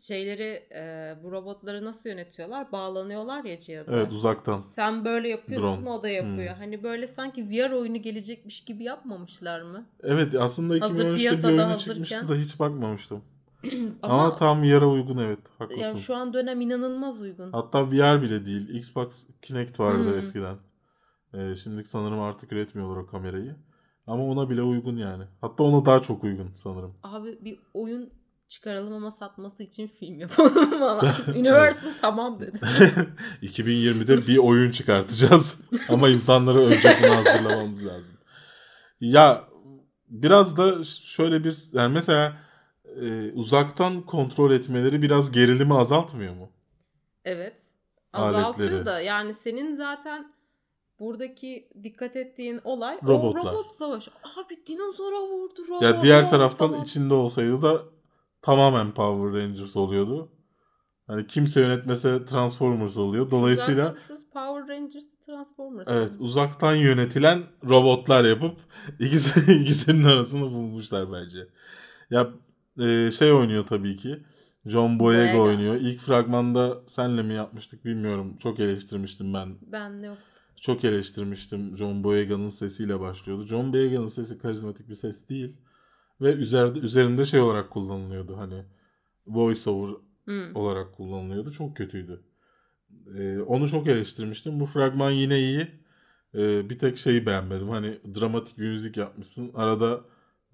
Şeyleri 0.00 0.66
e, 0.74 1.14
bu 1.22 1.32
robotları 1.32 1.84
nasıl 1.84 2.08
yönetiyorlar? 2.08 2.72
Bağlanıyorlar 2.72 3.44
ya 3.44 3.58
cihaza. 3.58 3.92
Evet 3.92 4.12
uzaktan. 4.12 4.58
Sen 4.58 5.04
böyle 5.04 5.28
yapıyorsun 5.28 5.84
Drone. 5.84 5.90
o 5.90 6.02
da 6.02 6.08
yapıyor. 6.08 6.54
Hmm. 6.54 6.60
Hani 6.62 6.82
böyle 6.82 7.06
sanki 7.06 7.50
VR 7.50 7.70
oyunu 7.72 7.96
gelecekmiş 8.02 8.64
gibi 8.64 8.84
yapmamışlar 8.84 9.62
mı? 9.62 9.86
Evet 10.02 10.34
aslında 10.34 10.84
Hazır 10.84 11.04
2013'te 11.16 11.38
bir 11.42 11.48
oyunu 11.48 11.62
hazırken. 11.62 11.78
çıkmıştı 12.02 12.28
da 12.28 12.34
hiç 12.34 12.58
bakmamıştım. 12.60 13.22
Ama, 14.02 14.14
Ama, 14.14 14.36
tam 14.36 14.64
yara 14.64 14.86
uygun 14.88 15.18
evet 15.18 15.38
haklısın. 15.58 15.82
yani 15.82 15.98
şu 15.98 16.14
an 16.16 16.32
dönem 16.32 16.60
inanılmaz 16.60 17.20
uygun. 17.20 17.52
Hatta 17.52 17.90
VR 17.90 18.22
bile 18.22 18.46
değil. 18.46 18.68
Xbox 18.68 19.26
Kinect 19.42 19.80
vardı 19.80 20.10
Hmm. 20.10 20.18
eskiden. 20.18 20.56
Ee, 21.34 21.56
şimdi 21.56 21.84
sanırım 21.84 22.20
artık 22.20 22.52
üretmiyorlar 22.52 22.96
o 22.96 23.06
kamerayı. 23.06 23.56
Ama 24.06 24.24
ona 24.26 24.50
bile 24.50 24.62
uygun 24.62 24.96
yani. 24.96 25.24
Hatta 25.40 25.64
ona 25.64 25.84
daha 25.84 26.00
çok 26.00 26.24
uygun 26.24 26.50
sanırım. 26.56 26.94
Abi 27.02 27.38
bir 27.44 27.58
oyun 27.74 28.10
çıkaralım 28.48 28.92
ama 28.92 29.10
satması 29.10 29.62
için 29.62 29.88
film 29.88 30.18
yapalım 30.18 30.70
falan. 30.78 31.04
Universal 31.36 31.88
tamam 32.00 32.40
dedi. 32.40 32.56
2020'de 33.42 34.26
bir 34.26 34.38
oyun 34.38 34.70
çıkartacağız. 34.70 35.56
Ama 35.88 36.08
insanları 36.08 36.58
önce 36.58 36.96
buna 37.02 37.16
hazırlamamız 37.16 37.86
lazım. 37.86 38.14
Ya 39.00 39.44
biraz 40.08 40.56
da 40.56 40.84
şöyle 40.84 41.44
bir 41.44 41.56
yani 41.72 41.92
mesela 41.94 42.36
e, 43.02 43.32
uzaktan 43.32 44.02
kontrol 44.02 44.50
etmeleri 44.52 45.02
biraz 45.02 45.30
gerilimi 45.32 45.74
azaltmıyor 45.74 46.34
mu? 46.34 46.50
Evet. 47.24 47.62
Azaltır 48.12 48.60
Aletleri. 48.62 48.86
da 48.86 49.00
yani 49.00 49.34
senin 49.34 49.74
zaten 49.74 50.32
buradaki 50.98 51.68
dikkat 51.82 52.16
ettiğin 52.16 52.60
olay 52.64 52.98
Robotlar. 53.08 53.40
o 53.40 53.44
robot 53.46 53.72
savaşı. 53.78 54.10
Abi 54.10 54.66
dinozora 54.66 55.20
vurdu 55.22 55.68
robot. 55.68 55.82
Ya 55.82 56.02
diğer 56.02 56.30
taraftan 56.30 56.70
falan. 56.70 56.82
içinde 56.82 57.14
olsaydı 57.14 57.62
da 57.62 57.82
tamamen 58.42 58.94
Power 58.94 59.42
Rangers 59.42 59.76
oluyordu. 59.76 60.32
Hani 61.06 61.26
kimse 61.26 61.60
yönetmese 61.60 62.24
Transformers 62.24 62.96
oluyor. 62.96 63.30
Dolayısıyla 63.30 63.94
Power 64.32 64.76
Rangers 64.76 65.04
Transformers. 65.26 65.88
evet 65.88 66.12
uzaktan 66.18 66.74
yönetilen 66.74 67.42
robotlar 67.68 68.24
yapıp 68.24 68.56
ikisi 68.98 69.52
ikisinin 69.52 70.04
arasını 70.04 70.42
bulmuşlar 70.42 71.12
bence. 71.12 71.48
Ya 72.10 72.30
e, 72.80 73.10
şey 73.10 73.32
oynuyor 73.32 73.66
tabii 73.66 73.96
ki. 73.96 74.22
John 74.66 74.98
Boyega 74.98 75.38
Boyega. 75.38 75.40
oynuyor. 75.42 75.74
İlk 75.74 76.00
fragmanda 76.00 76.82
senle 76.86 77.22
mi 77.22 77.34
yapmıştık 77.34 77.84
bilmiyorum. 77.84 78.36
Çok 78.36 78.60
eleştirmiştim 78.60 79.34
ben. 79.34 79.56
Ben 79.72 80.02
de 80.02 80.06
yok. 80.06 80.18
Çok 80.60 80.84
eleştirmiştim. 80.84 81.76
John 81.76 82.04
Boyega'nın 82.04 82.48
sesiyle 82.48 83.00
başlıyordu. 83.00 83.46
John 83.46 83.72
Boyega'nın 83.72 84.08
sesi 84.08 84.38
karizmatik 84.38 84.88
bir 84.88 84.94
ses 84.94 85.28
değil. 85.28 85.56
Ve 86.20 86.32
üzerinde, 86.32 86.78
üzerinde 86.78 87.24
şey 87.24 87.40
olarak 87.40 87.70
kullanılıyordu 87.70 88.36
hani 88.36 88.64
voice 89.26 89.70
over 89.70 89.94
Hmm. 90.24 90.56
olarak 90.56 90.94
kullanılıyordu. 90.96 91.52
Çok 91.52 91.76
kötüydü. 91.76 92.22
Ee, 93.18 93.38
onu 93.40 93.68
çok 93.68 93.86
eleştirmiştim. 93.86 94.60
Bu 94.60 94.66
fragman 94.66 95.10
yine 95.10 95.38
iyi. 95.38 95.68
Ee, 96.34 96.70
bir 96.70 96.78
tek 96.78 96.98
şeyi 96.98 97.26
beğenmedim. 97.26 97.68
Hani 97.68 97.98
dramatik 98.20 98.58
bir 98.58 98.70
müzik 98.70 98.96
yapmışsın. 98.96 99.50
Arada 99.54 100.00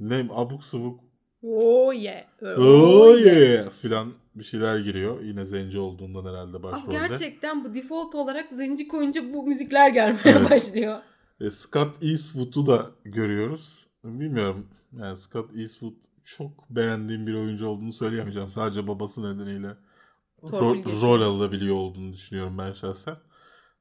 ne 0.00 0.28
abuk 0.30 0.64
subuk 0.64 1.00
Oh 1.42 1.94
yeah. 1.94 2.24
oh 2.58 3.18
yeah 3.26 3.70
filan 3.70 4.12
bir 4.34 4.44
şeyler 4.44 4.78
giriyor. 4.78 5.22
Yine 5.22 5.44
zenci 5.46 5.78
olduğundan 5.78 6.24
herhalde 6.24 6.62
başrolde. 6.62 6.92
gerçekten 6.92 7.64
bu 7.64 7.74
default 7.74 8.14
olarak 8.14 8.48
zenci 8.52 8.88
koyunca 8.88 9.32
bu 9.34 9.46
müzikler 9.46 9.88
gelmeye 9.90 10.20
Evet. 10.24 10.50
başlıyor. 10.50 10.98
E, 11.40 11.50
Scott 11.50 12.02
Eastwood'u 12.02 12.66
da 12.66 12.90
görüyoruz. 13.04 13.86
Bilmiyorum. 14.04 14.66
Yani 14.92 15.16
Scott 15.16 15.56
Eastwood 15.56 15.94
çok 16.24 16.70
beğendiğim 16.70 17.26
bir 17.26 17.34
oyuncu 17.34 17.66
olduğunu 17.66 17.92
söyleyemeyeceğim. 17.92 18.50
Sadece 18.50 18.86
babası 18.86 19.34
nedeniyle 19.34 19.76
Torpil 20.46 21.02
rol, 21.02 21.22
alabiliyor 21.22 21.76
olduğunu 21.76 22.12
düşünüyorum 22.12 22.58
ben 22.58 22.72
şahsen. 22.72 23.16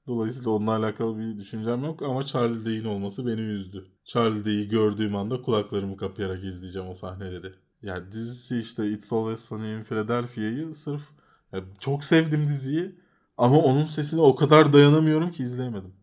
Dolayısıyla 0.08 0.52
onunla 0.52 0.76
alakalı 0.76 1.20
bir 1.20 1.38
düşüncem 1.38 1.84
yok 1.84 2.02
ama 2.02 2.26
Charlie 2.26 2.66
Day'in 2.66 2.86
olması 2.86 3.28
beni 3.28 3.42
üzdü. 3.42 3.88
Charlie 4.06 4.46
Day'i 4.46 4.70
gördüğüm 4.70 5.16
anda 5.16 5.42
kulaklarımı 5.42 5.98
kapayarak 5.98 6.44
izleyeceğim 6.44 6.90
o 6.90 6.96
sahneleri. 6.96 7.54
Yani 7.82 8.12
dizisi 8.12 8.60
işte 8.60 8.90
It's 8.92 9.14
Always 9.14 9.40
Sunny 9.40 9.74
in 9.74 9.84
Philadelphia'yı 9.84 10.74
sırf 10.74 11.10
ya 11.52 11.64
çok 11.80 12.04
sevdim 12.04 12.48
diziyi 12.48 12.96
ama 13.38 13.58
onun 13.58 13.84
sesine 13.84 14.22
o 14.22 14.36
kadar 14.36 14.74
dayanamıyorum 14.74 15.32
ki 15.32 15.44
izleyemedim. 15.44 15.94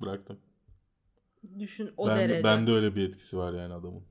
Bıraktım. 0.00 0.38
Düşün 1.58 1.90
o 1.96 2.08
ben, 2.08 2.16
derece. 2.16 2.38
de, 2.38 2.44
ben 2.44 2.66
de 2.66 2.70
öyle 2.70 2.96
bir 2.96 3.08
etkisi 3.08 3.36
var 3.36 3.52
yani 3.52 3.74
adamın. 3.74 4.02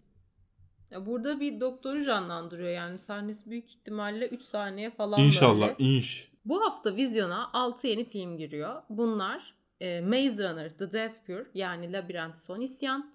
Ya 0.94 1.06
burada 1.06 1.40
bir 1.40 1.60
doktoru 1.60 2.06
canlandırıyor 2.06 2.70
yani 2.70 3.00
sahnesi 3.00 3.50
büyük 3.50 3.70
ihtimalle 3.70 4.28
3 4.28 4.42
saniye 4.42 4.92
falan 4.92 5.22
İnşallah 5.22 5.68
böyle. 5.68 5.76
inş. 5.96 6.32
Bu 6.46 6.62
hafta 6.66 6.96
vizyona 6.96 7.50
6 7.54 7.88
yeni 7.88 8.06
film 8.06 8.38
giriyor. 8.38 8.82
Bunlar 8.90 9.54
e, 9.82 10.02
Maze 10.02 10.50
Runner 10.50 10.78
The 10.78 10.92
Death 10.92 11.26
Cure 11.28 11.46
yani 11.54 11.94
Labirent 11.94 12.38
Son 12.38 12.62
İsyan, 12.62 13.14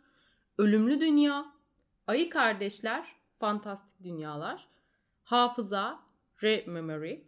Ölümlü 0.58 1.00
Dünya, 1.00 1.46
Ayı 2.06 2.30
Kardeşler, 2.30 3.06
Fantastik 3.40 4.04
Dünyalar, 4.04 4.68
Hafıza, 5.24 6.00
Rare 6.42 6.64
Memory, 6.66 7.18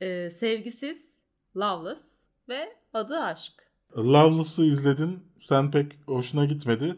e, 0.00 0.30
Sevgisiz, 0.30 1.20
Loveless 1.56 2.24
ve 2.48 2.76
Adı 2.92 3.18
Aşk. 3.18 3.52
Loveless'ı 3.96 4.62
izledin. 4.62 5.22
Sen 5.40 5.70
pek 5.70 5.98
hoşuna 6.06 6.44
gitmedi. 6.44 6.96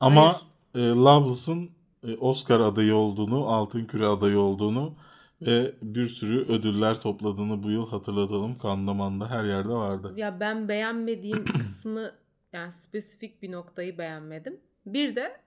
Ama 0.00 0.40
e, 0.74 0.78
Loveless'ın 0.80 1.75
Oscar 2.20 2.60
adayı 2.60 2.94
olduğunu, 2.94 3.46
Altın 3.46 3.84
Küre 3.84 4.06
adayı 4.06 4.38
olduğunu 4.38 4.94
ve 5.42 5.74
bir 5.82 6.06
sürü 6.06 6.38
ödüller 6.52 7.00
topladığını 7.00 7.62
bu 7.62 7.70
yıl 7.70 7.88
hatırlatalım. 7.88 8.58
Kandaman'da 8.58 9.30
her 9.30 9.44
yerde 9.44 9.68
vardı. 9.68 10.12
Ya 10.16 10.40
ben 10.40 10.68
beğenmediğim 10.68 11.44
kısmı 11.62 12.12
yani 12.52 12.72
spesifik 12.72 13.42
bir 13.42 13.52
noktayı 13.52 13.98
beğenmedim. 13.98 14.60
Bir 14.86 15.16
de 15.16 15.40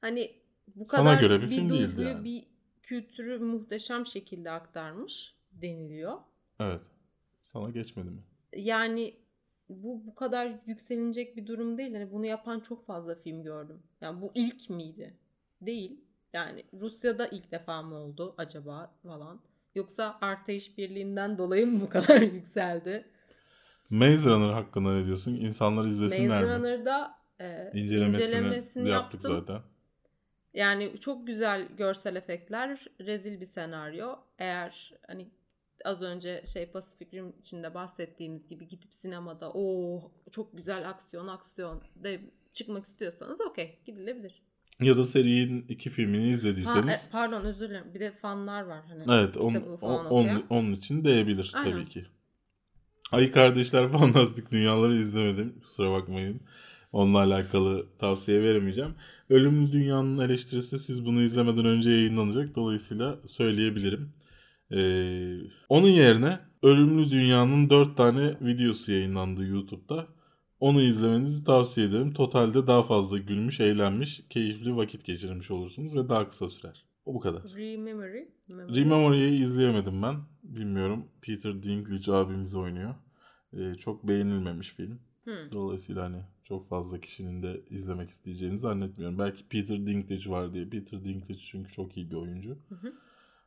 hani 0.00 0.32
bu 0.76 0.84
Sana 0.84 1.04
kadar 1.10 1.20
göre 1.20 1.42
bir 1.42 1.50
bir 1.50 1.56
film 1.56 1.68
duyguyu, 1.68 2.08
yani. 2.08 2.24
bir 2.24 2.46
kültürü 2.82 3.38
muhteşem 3.38 4.06
şekilde 4.06 4.50
aktarmış 4.50 5.34
deniliyor. 5.52 6.18
Evet. 6.60 6.80
Sana 7.42 7.70
geçmedi 7.70 8.10
mi? 8.10 8.22
Yani 8.56 9.16
bu 9.68 10.06
bu 10.06 10.14
kadar 10.14 10.60
yükselinecek 10.66 11.36
bir 11.36 11.46
durum 11.46 11.78
değil. 11.78 11.92
Hani 11.94 12.12
bunu 12.12 12.26
yapan 12.26 12.60
çok 12.60 12.86
fazla 12.86 13.14
film 13.14 13.42
gördüm. 13.42 13.82
Yani 14.00 14.20
bu 14.20 14.32
ilk 14.34 14.70
miydi? 14.70 15.14
Değil. 15.60 16.00
Yani 16.32 16.64
Rusya'da 16.80 17.26
ilk 17.26 17.52
defa 17.52 17.82
mı 17.82 17.94
oldu 17.94 18.34
acaba 18.38 18.94
falan. 19.02 19.40
Yoksa 19.74 20.18
Arte 20.20 20.54
İşbirliği'nden 20.54 21.38
dolayı 21.38 21.66
mı 21.66 21.80
bu 21.80 21.88
kadar 21.90 22.20
yükseldi? 22.20 23.04
Maze 23.90 24.30
Runner 24.30 24.52
hakkında 24.52 24.92
ne 24.92 25.06
diyorsun? 25.06 25.34
İnsanlar 25.34 25.84
izlesinler 25.84 26.42
Maze 26.42 26.58
mi? 26.58 26.58
Runner'da 26.58 27.14
e, 27.40 27.70
İncelemesini, 27.74 28.24
incelemesini 28.24 28.88
yaptık 28.88 29.24
yaptım. 29.24 29.46
zaten. 29.46 29.62
Yani 30.54 30.98
çok 31.00 31.26
güzel 31.26 31.68
görsel 31.76 32.16
efektler, 32.16 32.86
rezil 33.00 33.40
bir 33.40 33.46
senaryo. 33.46 34.16
Eğer 34.38 34.94
hani 35.06 35.30
az 35.84 36.02
önce 36.02 36.42
şey 36.46 36.66
Pacific 36.66 37.16
Rim 37.16 37.34
içinde 37.38 37.74
bahsettiğimiz 37.74 38.48
gibi 38.48 38.68
gidip 38.68 38.94
sinemada 38.94 39.50
o 39.54 40.00
çok 40.30 40.56
güzel 40.56 40.88
aksiyon 40.90 41.28
aksiyon 41.28 41.82
de 41.96 42.20
çıkmak 42.52 42.84
istiyorsanız 42.84 43.40
okey 43.40 43.78
gidilebilir. 43.86 44.42
Ya 44.80 44.96
da 44.96 45.04
serinin 45.04 45.64
iki 45.68 45.90
filmini 45.90 46.26
Ha, 46.28 46.32
izlediyseniz 46.34 47.06
e, 47.08 47.10
pardon 47.12 47.44
özür 47.44 47.68
dilerim. 47.68 47.94
Bir 47.94 48.00
de 48.00 48.12
fanlar 48.12 48.62
var 48.62 48.82
hani. 48.88 49.02
evet 49.20 49.36
on, 49.36 49.54
on- 49.80 50.04
okuyan. 50.04 50.42
onun 50.50 50.72
için 50.72 51.04
değebilir 51.04 51.52
Aynen. 51.54 51.70
tabii 51.72 51.88
ki. 51.88 52.06
Ay 53.12 53.30
Kardeşler 53.30 53.88
Fantastik 53.88 54.50
Dünyaları 54.52 54.94
izlemedim. 54.98 55.60
Kusura 55.60 55.92
bakmayın. 55.92 56.40
Onunla 56.92 57.18
alakalı 57.18 57.86
tavsiye 57.98 58.42
veremeyeceğim. 58.42 58.94
Ölümlü 59.30 59.72
Dünya'nın 59.72 60.18
eleştirisi 60.18 60.78
siz 60.78 61.06
bunu 61.06 61.22
izlemeden 61.22 61.64
önce 61.64 61.90
yayınlanacak. 61.90 62.54
Dolayısıyla 62.56 63.18
söyleyebilirim. 63.26 64.12
Ee, 64.70 65.36
onun 65.68 65.88
yerine 65.88 66.38
Ölümlü 66.62 67.10
Dünya'nın 67.10 67.70
4 67.70 67.96
tane 67.96 68.34
videosu 68.40 68.92
yayınlandı 68.92 69.46
YouTube'da. 69.46 70.06
Onu 70.60 70.82
izlemenizi 70.82 71.44
tavsiye 71.44 71.86
ederim. 71.86 72.12
Totalde 72.12 72.66
daha 72.66 72.82
fazla 72.82 73.18
gülmüş, 73.18 73.60
eğlenmiş, 73.60 74.22
keyifli 74.30 74.76
vakit 74.76 75.04
geçirmiş 75.04 75.50
olursunuz 75.50 75.96
ve 75.96 76.08
daha 76.08 76.28
kısa 76.28 76.48
sürer. 76.48 76.84
O 77.04 77.14
bu 77.14 77.20
kadar. 77.20 77.42
Rememory. 77.42 78.28
Memory. 78.48 78.76
Rememory'yi 78.76 79.42
izleyemedim 79.42 80.02
ben. 80.02 80.16
Bilmiyorum. 80.42 81.08
Peter 81.22 81.62
Dinklage 81.62 82.12
abimiz 82.12 82.54
oynuyor. 82.54 82.94
Ee, 83.52 83.74
çok 83.74 84.08
beğenilmemiş 84.08 84.68
film. 84.68 85.00
Hı. 85.24 85.48
Dolayısıyla 85.52 86.04
hani 86.04 86.22
çok 86.44 86.68
fazla 86.68 87.00
kişinin 87.00 87.42
de 87.42 87.60
izlemek 87.70 88.10
isteyeceğini 88.10 88.58
zannetmiyorum. 88.58 89.18
Belki 89.18 89.48
Peter 89.48 89.86
Dinklage 89.86 90.30
var 90.30 90.52
diye. 90.52 90.68
Peter 90.68 91.04
Dinklage 91.04 91.40
çünkü 91.40 91.72
çok 91.72 91.96
iyi 91.96 92.10
bir 92.10 92.16
oyuncu. 92.16 92.58
Hı 92.68 92.74
hı. 92.74 92.92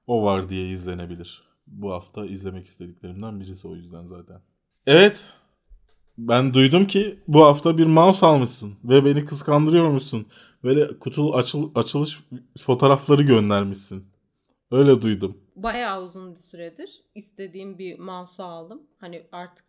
O 0.08 0.24
var 0.24 0.50
diye 0.50 0.70
izlenebilir. 0.70 1.44
Bu 1.68 1.92
hafta 1.92 2.26
izlemek 2.26 2.68
istediklerimden 2.68 3.40
birisi 3.40 3.68
o 3.68 3.76
yüzden 3.76 4.06
zaten. 4.06 4.42
Evet. 4.88 5.26
Ben 6.18 6.54
duydum 6.54 6.84
ki 6.88 7.20
bu 7.28 7.46
hafta 7.46 7.78
bir 7.78 7.86
mouse 7.86 8.26
almışsın 8.26 8.74
ve 8.84 9.06
beni 9.06 9.26
kıskandırıyormuşsun. 9.26 10.28
Böyle 10.64 11.00
kutu 11.00 11.34
açıl, 11.36 11.72
açılış 11.76 12.20
fotoğrafları 12.60 13.22
göndermişsin. 13.24 14.06
Öyle 14.72 15.02
duydum. 15.02 15.38
Bayağı 15.56 16.04
uzun 16.04 16.34
bir 16.34 16.40
süredir 16.40 17.02
istediğim 17.16 17.78
bir 17.78 18.00
mouse'u 18.00 18.46
aldım. 18.46 18.82
Hani 18.98 19.24
artık 19.32 19.66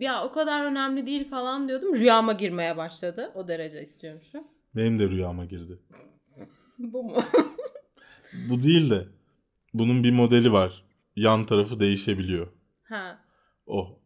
ya 0.00 0.24
o 0.24 0.32
kadar 0.32 0.64
önemli 0.64 1.06
değil 1.06 1.30
falan 1.30 1.68
diyordum. 1.68 1.94
Rüyama 1.94 2.32
girmeye 2.32 2.76
başladı. 2.76 3.32
O 3.34 3.48
derece 3.48 3.82
istiyorum 3.82 4.20
şu. 4.32 4.44
Benim 4.76 4.98
de 4.98 5.08
rüyama 5.10 5.44
girdi. 5.44 5.78
Bu 6.78 7.02
mu? 7.04 7.16
Bu 8.50 8.62
değil 8.62 8.90
de 8.90 9.08
bunun 9.74 10.04
bir 10.04 10.12
modeli 10.12 10.52
var. 10.52 10.84
Yan 11.16 11.46
tarafı 11.46 11.80
değişebiliyor. 11.80 12.46
ha. 12.82 13.18
O. 13.66 13.98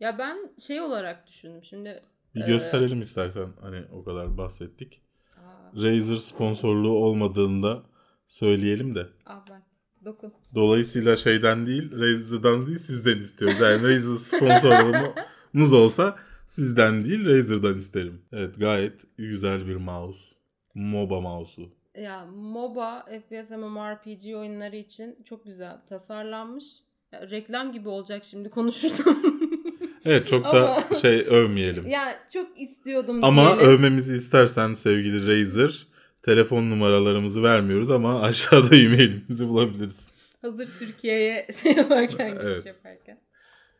Ya 0.00 0.18
ben 0.18 0.50
şey 0.58 0.80
olarak 0.80 1.26
düşündüm. 1.26 1.64
Şimdi 1.64 2.02
Bir 2.34 2.40
Ee, 2.40 2.46
gösterelim 2.46 3.00
istersen. 3.00 3.48
Hani 3.60 3.82
o 3.92 4.04
kadar 4.04 4.38
bahsettik. 4.38 5.02
Aa, 5.36 5.76
Razer 5.76 6.16
sponsorluğu 6.16 6.96
olmadığında 6.96 7.82
söyleyelim 8.26 8.94
de. 8.94 9.06
bak. 9.26 9.62
Dokun. 10.04 10.32
Dolayısıyla 10.54 11.16
şeyden 11.16 11.66
değil, 11.66 11.92
Razer'dan 11.92 12.66
değil 12.66 12.78
sizden 12.78 13.18
istiyoruz. 13.18 13.60
Yani 13.60 13.82
Razer 13.82 14.16
sponsorluğumuz 14.16 15.72
olsa 15.72 16.16
sizden 16.46 17.04
değil 17.04 17.26
Razer'dan 17.26 17.78
isterim. 17.78 18.22
Evet 18.32 18.54
gayet 18.58 19.00
güzel 19.18 19.66
bir 19.66 19.76
mouse. 19.76 20.20
MOBA 20.74 21.20
mouse'u. 21.20 21.68
Ya 22.00 22.26
MOBA, 22.26 23.06
FPS 23.06 23.50
MMORPG 23.50 24.26
oyunları 24.36 24.76
için 24.76 25.18
çok 25.24 25.44
güzel 25.44 25.80
tasarlanmış. 25.88 26.64
Ya, 27.12 27.30
reklam 27.30 27.72
gibi 27.72 27.88
olacak 27.88 28.24
şimdi 28.24 28.50
konuşursam. 28.50 29.35
Evet 30.06 30.28
çok 30.28 30.44
da 30.44 30.70
Ama- 30.76 30.94
şey 31.02 31.20
övmeyelim. 31.20 31.86
ya 31.86 32.18
çok 32.32 32.60
istiyordum 32.60 33.24
Ama 33.24 33.42
diyelim. 33.46 33.58
övmemizi 33.66 34.16
istersen 34.16 34.74
sevgili 34.74 35.26
Razer 35.26 35.86
telefon 36.22 36.70
numaralarımızı 36.70 37.42
vermiyoruz 37.42 37.90
ama 37.90 38.20
aşağıda 38.22 38.76
e-mailimizi 38.76 39.48
bulabilirsin. 39.48 40.12
Hazır 40.42 40.68
Türkiye'ye 40.78 41.46
şey 41.62 41.72
yaparken, 41.72 42.30
giriş 42.34 42.44
Evet. 42.54 42.66
yaparken. 42.66 43.20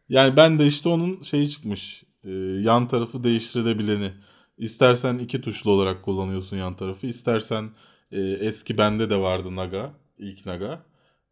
Yani 0.08 0.36
ben 0.36 0.58
de 0.58 0.66
işte 0.66 0.88
onun 0.88 1.22
şeyi 1.22 1.50
çıkmış. 1.50 2.04
e, 2.24 2.30
yan 2.60 2.88
tarafı 2.88 3.24
değiştirilebileni. 3.24 4.10
İstersen 4.58 5.18
iki 5.18 5.40
tuşlu 5.40 5.70
olarak 5.70 6.02
kullanıyorsun 6.02 6.56
yan 6.56 6.76
tarafı. 6.76 7.06
İstersen 7.06 7.70
e, 8.12 8.20
eski 8.20 8.78
bende 8.78 9.10
de 9.10 9.16
vardı 9.16 9.56
Naga. 9.56 9.92
ilk 10.18 10.46
Naga. 10.46 10.82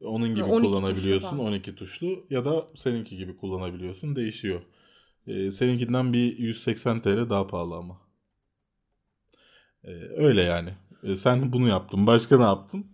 Onun 0.00 0.34
gibi 0.34 0.44
12 0.44 0.68
kullanabiliyorsun. 0.70 1.28
falan. 1.28 1.40
12 1.44 1.74
tuşlu 1.74 2.26
ya 2.30 2.44
da 2.44 2.64
seninki 2.76 3.16
gibi 3.16 3.36
kullanabiliyorsun. 3.36 4.16
Değişiyor. 4.16 4.60
E, 5.26 5.50
seninkinden 5.50 6.12
bir 6.12 6.38
180 6.38 7.02
TL 7.02 7.30
daha 7.30 7.46
pahalı 7.46 7.74
ama. 7.74 8.00
E, 9.84 9.90
öyle 10.16 10.42
yani. 10.42 10.74
E, 11.02 11.16
sen 11.16 11.52
bunu 11.52 11.68
yaptın. 11.68 12.06
Başka 12.06 12.38
ne 12.38 12.44
yaptın? 12.44 12.86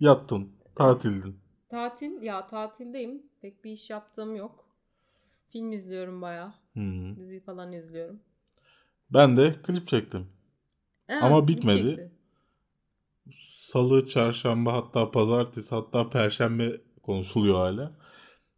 Yattın. 0.00 0.52
Tatildin. 0.74 1.40
Tatil, 1.68 2.22
ya 2.22 2.46
tatildeyim. 2.46 3.22
Pek 3.40 3.64
bir 3.64 3.70
iş 3.70 3.90
yaptığım 3.90 4.36
yok. 4.36 4.64
Film 5.48 5.72
izliyorum. 5.72 6.22
Hmm. 6.72 7.16
Dizi 7.16 7.40
falan 7.40 7.72
izliyorum. 7.72 8.20
Ben 9.10 9.36
de 9.36 9.54
klip 9.62 9.88
çektim. 9.88 10.26
Ha, 11.06 11.18
Ama 11.22 11.48
bitmedi. 11.48 11.86
çekti. 11.86 12.12
Salı, 13.38 14.06
çarşamba 14.06 14.72
hatta 14.72 15.10
pazartesi 15.10 15.74
hatta 15.74 16.10
perşembe 16.10 16.80
konuşuluyor 17.02 17.54
hala. 17.54 17.92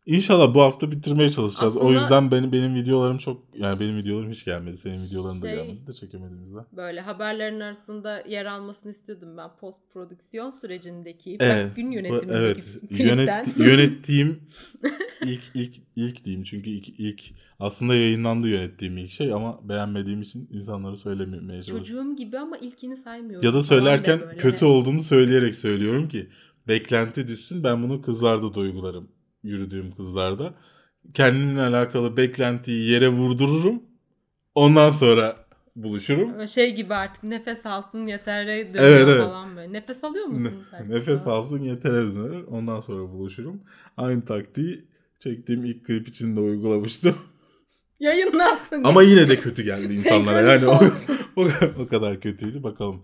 İnşallah 0.07 0.55
bu 0.55 0.61
hafta 0.62 0.90
bitirmeye 0.90 1.28
çalışacağız. 1.28 1.76
o 1.76 1.80
Aslında- 1.80 2.01
yüzden 2.01 2.30
benim 2.30 2.53
benim 2.53 2.74
videolarım 2.74 3.16
çok 3.18 3.42
yani 3.59 3.80
benim 3.80 3.96
videolarım 3.96 4.30
hiç 4.30 4.44
gelmedi. 4.44 4.76
Senin 4.76 4.94
videoların 5.07 5.42
da 5.42 5.46
Şey- 5.46 5.57
gelmedi 5.57 5.86
de 5.86 5.92
çekemediğimizden. 5.92 6.64
Böyle 6.76 7.01
haberlerin 7.01 7.61
arasında 7.61 8.20
yer 8.28 8.46
almasını 8.46 8.90
istiyordum 8.92 9.36
ben 9.36 9.51
post 9.61 9.80
prodüksiyon 9.92 10.51
sürecindeki 10.51 11.36
Evet. 11.40 11.76
gün 11.76 11.90
yönetimindeki 11.90 12.32
evet. 12.32 12.57
klipten. 12.57 13.07
Yönet, 13.07 13.48
yönettiğim 13.59 14.40
ilk 15.24 15.42
ilk 15.55 15.74
ilk 15.96 16.24
diyeyim 16.24 16.44
çünkü 16.44 16.70
ilk 16.70 16.88
ilk 17.01 17.22
aslında 17.59 17.94
yayınlandı 17.94 18.48
yönettiğim 18.48 18.96
ilk 18.98 19.11
şey 19.11 19.32
ama 19.32 19.68
beğenmediğim 19.68 20.22
için 20.22 20.48
insanlara 20.53 20.96
söylememeye 20.96 21.62
çalışıyorum. 21.62 21.84
Çocuğum 21.84 22.16
gibi 22.16 22.38
ama 22.38 22.57
ilkini 22.59 22.96
saymıyorum. 22.96 23.46
Ya 23.46 23.55
da 23.55 23.62
söylerken 23.62 24.20
kötü 24.38 24.64
olduğunu 24.64 25.01
söyleyerek 25.01 25.55
söylüyorum 25.55 26.09
ki 26.09 26.28
beklenti 26.68 27.28
düşsün 27.28 27.64
ben 27.64 27.82
bunu 27.82 28.03
kızlarda 28.03 28.55
da 28.55 28.61
uygularım. 28.61 29.09
Yürüdüğüm 29.43 29.93
kızlarda. 29.95 30.55
Kendimle 31.14 31.61
alakalı 31.61 32.16
beklentiyi 32.16 32.91
yere 32.91 33.09
vurdururum. 33.09 33.82
Ondan 34.55 34.91
sonra 34.91 35.36
buluşurum. 35.76 36.49
Şey 36.49 36.74
gibi 36.74 36.95
artık 36.95 37.22
nefes 37.22 37.66
altın 37.66 38.07
yetere 38.07 38.68
dönüyor 38.68 38.84
Evet, 38.84 39.09
evet. 39.09 39.22
falan 39.24 39.57
böyle. 39.57 39.72
Nefes 39.72 40.05
alıyor 40.05 40.26
musun? 40.26 40.53
Ne- 40.72 40.88
Nefes 40.97 41.26
alsın 41.26 41.62
yetere 41.62 41.95
döner. 41.95 42.43
Ondan 42.43 42.80
sonra 42.80 43.12
buluşurum. 43.12 43.61
Aynı 43.97 44.24
taktiği 44.24 44.84
çektiğim 45.18 45.64
ilk 45.64 45.84
klip 45.86 46.09
için 46.09 46.36
de 46.36 46.41
uygulamıştım. 46.41 47.16
Yayınlansın. 48.01 48.84
Ama 48.84 49.03
yine 49.03 49.28
de 49.28 49.41
kötü 49.41 49.62
geldi 49.62 49.95
insanlara. 49.95 50.53
Yani 50.53 50.66
o, 50.66 50.80
o, 51.36 51.49
o 51.78 51.88
kadar 51.88 52.20
kötüydü. 52.20 52.62
Bakalım. 52.62 53.03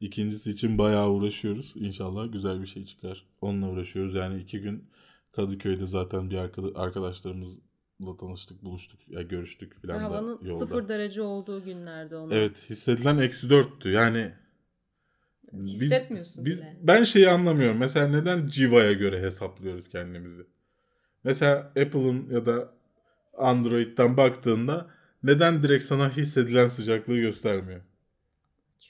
İkincisi 0.00 0.50
için 0.50 0.78
bayağı 0.78 1.10
uğraşıyoruz. 1.10 1.72
İnşallah 1.76 2.32
güzel 2.32 2.62
bir 2.62 2.66
şey 2.66 2.84
çıkar. 2.84 3.26
Onunla 3.40 3.66
uğraşıyoruz. 3.68 4.14
Yani 4.14 4.40
iki 4.42 4.60
gün 4.60 4.84
Kadıköy'de 5.32 5.86
zaten 5.86 6.30
bir 6.30 6.36
arkada- 6.36 6.78
arkadaşlarımızla 6.80 8.16
tanıştık, 8.20 8.62
buluştuk, 8.62 9.08
ya 9.08 9.22
görüştük 9.22 9.80
filan 9.80 9.98
da 10.00 10.04
Havanın 10.04 10.38
yolda. 10.44 10.58
sıfır 10.58 10.88
derece 10.88 11.22
olduğu 11.22 11.64
günlerde 11.64 12.16
onlar. 12.16 12.36
Evet, 12.36 12.70
hissedilen 12.70 13.18
eksi 13.18 13.50
dörttü. 13.50 13.88
Yani 13.88 14.32
biz, 15.52 15.80
Hissetmiyorsun 15.80 16.44
biz 16.44 16.58
bile. 16.60 16.78
ben 16.82 17.02
şeyi 17.02 17.28
anlamıyorum. 17.28 17.78
Mesela 17.78 18.08
neden 18.08 18.46
Civa'ya 18.48 18.92
göre 18.92 19.20
hesaplıyoruz 19.22 19.88
kendimizi? 19.88 20.46
Mesela 21.24 21.56
Apple'ın 21.56 22.30
ya 22.30 22.46
da 22.46 22.74
Android'den 23.38 24.16
baktığında 24.16 24.90
neden 25.22 25.62
direkt 25.62 25.84
sana 25.84 26.16
hissedilen 26.16 26.68
sıcaklığı 26.68 27.18
göstermiyor? 27.18 27.80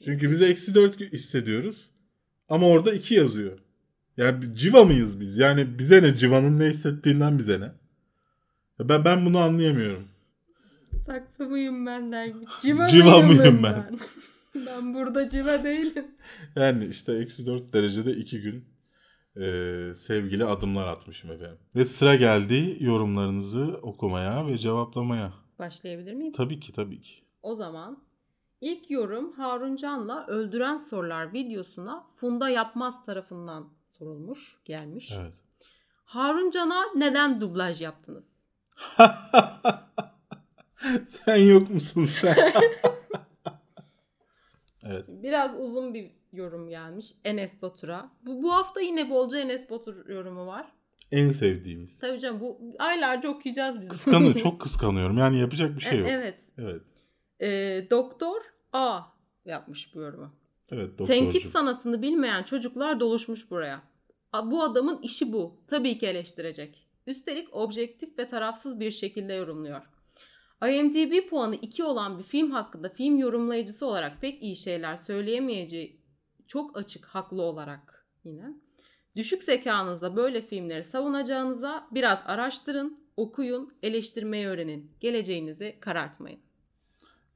Çünkü 0.04 0.30
biz 0.30 0.42
eksi 0.42 0.74
4 0.74 1.00
hissediyoruz. 1.00 1.90
Ama 2.48 2.68
orada 2.68 2.92
2 2.92 3.14
yazıyor. 3.14 3.58
Yani 4.18 4.56
civa 4.56 4.84
mıyız 4.84 5.20
biz? 5.20 5.38
Yani 5.38 5.78
bize 5.78 6.02
ne 6.02 6.14
civanın 6.14 6.58
ne 6.58 6.64
hissettiğinden 6.64 7.38
bize 7.38 7.60
ne? 7.60 7.72
Ya 8.78 8.88
Ben 8.88 9.04
ben 9.04 9.26
bunu 9.26 9.38
anlayamıyorum. 9.38 10.08
Saksı 11.06 11.44
mıyım 11.44 11.86
ben 11.86 12.12
der 12.12 12.26
gibi. 12.26 12.46
Civa, 12.60 12.86
Civa 12.86 13.18
mıyım 13.20 13.36
mıyım 13.36 13.62
ben? 13.62 13.98
ben 14.66 14.94
burada 14.94 15.28
civa 15.28 15.64
değilim. 15.64 16.06
Yani 16.56 16.86
işte 16.86 17.12
eksi 17.12 17.46
4 17.46 17.72
derecede 17.72 18.12
2 18.12 18.40
gün 18.40 18.64
e, 19.36 19.94
sevgili 19.94 20.44
adımlar 20.44 20.86
atmışım 20.86 21.32
efendim. 21.32 21.58
Ve 21.74 21.84
sıra 21.84 22.16
geldi 22.16 22.76
yorumlarınızı 22.80 23.78
okumaya 23.82 24.46
ve 24.46 24.58
cevaplamaya. 24.58 25.32
Başlayabilir 25.58 26.14
miyim? 26.14 26.32
Tabii 26.32 26.60
ki 26.60 26.72
tabii 26.72 27.00
ki. 27.00 27.12
O 27.42 27.54
zaman 27.54 28.02
ilk 28.60 28.90
yorum 28.90 29.32
Harun 29.32 29.76
Can'la 29.76 30.26
Öldüren 30.26 30.76
Sorular 30.76 31.32
videosuna 31.32 32.06
Funda 32.16 32.48
Yapmaz 32.48 33.06
tarafından 33.06 33.77
sorulmuş, 33.98 34.60
gelmiş. 34.64 35.12
Evet. 35.20 35.34
Harun 36.04 36.50
Can'a 36.50 36.84
neden 36.96 37.40
dublaj 37.40 37.82
yaptınız? 37.82 38.48
sen 41.08 41.36
yok 41.36 41.70
musun 41.70 42.04
sen? 42.04 42.36
evet. 44.82 45.04
Biraz 45.08 45.60
uzun 45.60 45.94
bir 45.94 46.10
yorum 46.32 46.68
gelmiş 46.68 47.12
Enes 47.24 47.62
Batur'a. 47.62 48.10
Bu, 48.22 48.42
bu 48.42 48.54
hafta 48.54 48.80
yine 48.80 49.10
bolca 49.10 49.38
Enes 49.38 49.70
Batur 49.70 50.08
yorumu 50.08 50.46
var. 50.46 50.72
En 51.12 51.30
sevdiğimiz. 51.30 51.98
Tabii 51.98 52.18
canım 52.18 52.40
bu 52.40 52.60
aylarca 52.78 53.28
okuyacağız 53.28 53.80
biz. 53.80 53.88
Kıskanıyor, 53.88 54.34
çok 54.42 54.60
kıskanıyorum. 54.60 55.18
Yani 55.18 55.40
yapacak 55.40 55.76
bir 55.76 55.80
şey 55.80 55.98
E- 55.98 56.00
yok. 56.00 56.08
Evet. 56.10 56.40
Evet. 56.58 56.82
Ee, 57.40 57.90
Doktor 57.90 58.40
A 58.72 59.00
yapmış 59.44 59.94
bu 59.94 60.00
yorumu. 60.00 60.37
Evet. 60.70 61.06
Tenkit 61.06 61.46
sanatını 61.46 62.02
bilmeyen 62.02 62.42
çocuklar 62.42 63.00
doluşmuş 63.00 63.50
buraya. 63.50 63.82
Bu 64.44 64.62
adamın 64.62 65.02
işi 65.02 65.32
bu. 65.32 65.60
Tabii 65.66 65.98
ki 65.98 66.06
eleştirecek. 66.06 66.86
Üstelik 67.06 67.54
objektif 67.56 68.18
ve 68.18 68.26
tarafsız 68.26 68.80
bir 68.80 68.90
şekilde 68.90 69.32
yorumluyor. 69.32 69.82
IMDb 70.68 71.28
puanı 71.28 71.54
2 71.56 71.84
olan 71.84 72.18
bir 72.18 72.24
film 72.24 72.50
hakkında 72.50 72.88
film 72.88 73.18
yorumlayıcısı 73.18 73.86
olarak 73.86 74.20
pek 74.20 74.42
iyi 74.42 74.56
şeyler 74.56 74.96
söyleyemeyeceği 74.96 76.00
çok 76.46 76.76
açık 76.78 77.04
haklı 77.04 77.42
olarak 77.42 78.06
yine. 78.24 78.54
Düşük 79.16 79.42
zekanızla 79.42 80.16
böyle 80.16 80.42
filmleri 80.42 80.84
savunacağınıza 80.84 81.88
biraz 81.90 82.22
araştırın, 82.26 83.00
okuyun, 83.16 83.74
eleştirmeyi 83.82 84.46
öğrenin. 84.46 84.90
Geleceğinizi 85.00 85.76
karartmayın. 85.80 86.40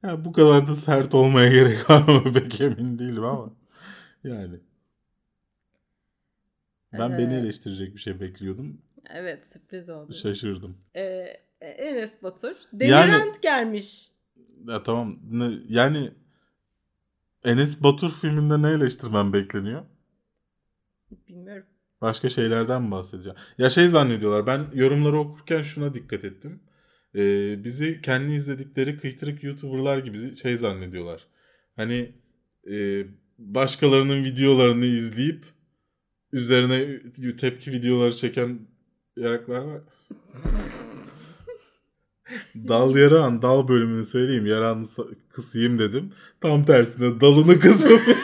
Ya 0.03 0.25
bu 0.25 0.31
kadar 0.31 0.67
da 0.67 0.75
sert 0.75 1.15
olmaya 1.15 1.49
gerek 1.49 1.89
var 1.89 2.07
mı 2.07 2.33
pek 2.33 2.61
emin 2.61 2.99
değilim 2.99 3.23
ama. 3.23 3.53
Yani. 4.23 4.59
Ben 6.93 7.11
Ee, 7.11 7.17
beni 7.17 7.33
eleştirecek 7.33 7.95
bir 7.95 7.99
şey 7.99 8.19
bekliyordum. 8.19 8.81
Evet 9.09 9.47
sürpriz 9.47 9.89
oldu. 9.89 10.13
Şaşırdım. 10.13 10.77
Ee, 10.95 11.01
Enes 11.61 12.23
Batur. 12.23 12.55
Yani- 12.79 13.11
Delirent 13.11 13.41
gelmiş. 13.41 14.09
Ya 14.67 14.83
tamam. 14.83 15.19
Ne, 15.31 15.51
yani 15.69 16.11
Enes 17.43 17.83
Batur 17.83 18.11
filminde 18.11 18.61
ne 18.61 18.69
eleştirmem 18.69 19.33
bekleniyor? 19.33 19.83
Bilmiyorum. 21.27 21.65
Başka 22.01 22.29
şeylerden 22.29 22.81
mi 22.81 22.91
bahsedeceğim? 22.91 23.37
Ya 23.57 23.69
şey 23.69 23.87
zannediyorlar. 23.87 24.47
Ben 24.47 24.65
yorumları 24.73 25.17
okurken 25.19 25.61
şuna 25.61 25.93
dikkat 25.93 26.23
ettim. 26.23 26.59
Ee, 27.15 27.63
bizi 27.63 28.01
kendi 28.01 28.33
izledikleri 28.33 28.97
kıytırık 28.97 29.43
YouTuber'lar 29.43 29.97
gibi 29.97 30.35
şey 30.35 30.57
zannediyorlar. 30.57 31.27
Hani 31.75 32.11
e, 32.71 33.05
başkalarının 33.39 34.23
videolarını 34.23 34.85
izleyip 34.85 35.45
üzerine 36.31 36.99
tepki 37.37 37.71
videoları 37.71 38.15
çeken 38.15 38.59
yaraklar 39.17 39.59
var. 39.59 39.81
dal 42.55 42.95
yarağın 42.95 43.41
dal 43.41 43.67
bölümünü 43.67 44.05
söyleyeyim. 44.05 44.45
Yarağını 44.45 44.85
sa- 44.85 45.15
kısayım 45.29 45.79
dedim. 45.79 46.13
Tam 46.41 46.65
tersine 46.65 47.21
dalını 47.21 47.59
kısıp 47.59 48.01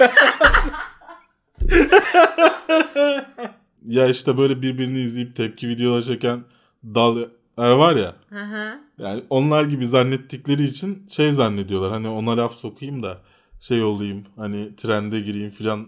ya 3.85 4.07
işte 4.07 4.37
böyle 4.37 4.61
birbirini 4.61 4.99
izleyip 4.99 5.35
tepki 5.35 5.67
videoları 5.69 6.03
çeken 6.03 6.43
dallar 6.83 7.29
var 7.67 7.95
ya. 7.95 8.15
Hı 8.29 8.43
hı. 8.43 8.79
Yani 8.97 9.23
onlar 9.29 9.63
gibi 9.63 9.87
zannettikleri 9.87 10.63
için 10.63 11.07
şey 11.07 11.31
zannediyorlar. 11.31 11.91
Hani 11.91 12.07
ona 12.07 12.37
laf 12.37 12.53
sokayım 12.53 13.03
da 13.03 13.21
şey 13.59 13.83
olayım 13.83 14.25
hani 14.35 14.75
trende 14.75 15.19
gireyim 15.19 15.49
filan 15.49 15.87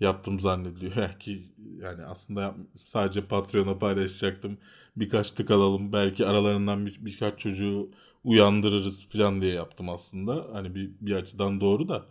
yaptım 0.00 0.40
zannediliyor. 0.40 1.08
Ki 1.20 1.42
yani 1.82 2.04
aslında 2.04 2.54
sadece 2.76 3.26
Patreon'a 3.26 3.78
paylaşacaktım. 3.78 4.58
Birkaç 4.96 5.32
tık 5.32 5.50
alalım. 5.50 5.92
Belki 5.92 6.26
aralarından 6.26 6.86
bir, 6.86 6.96
birkaç 7.00 7.38
çocuğu 7.38 7.90
uyandırırız 8.24 9.08
filan 9.08 9.40
diye 9.40 9.52
yaptım 9.54 9.88
aslında. 9.88 10.46
Hani 10.52 10.74
bir, 10.74 10.90
bir 11.00 11.14
açıdan 11.14 11.60
doğru 11.60 11.88
da. 11.88 12.04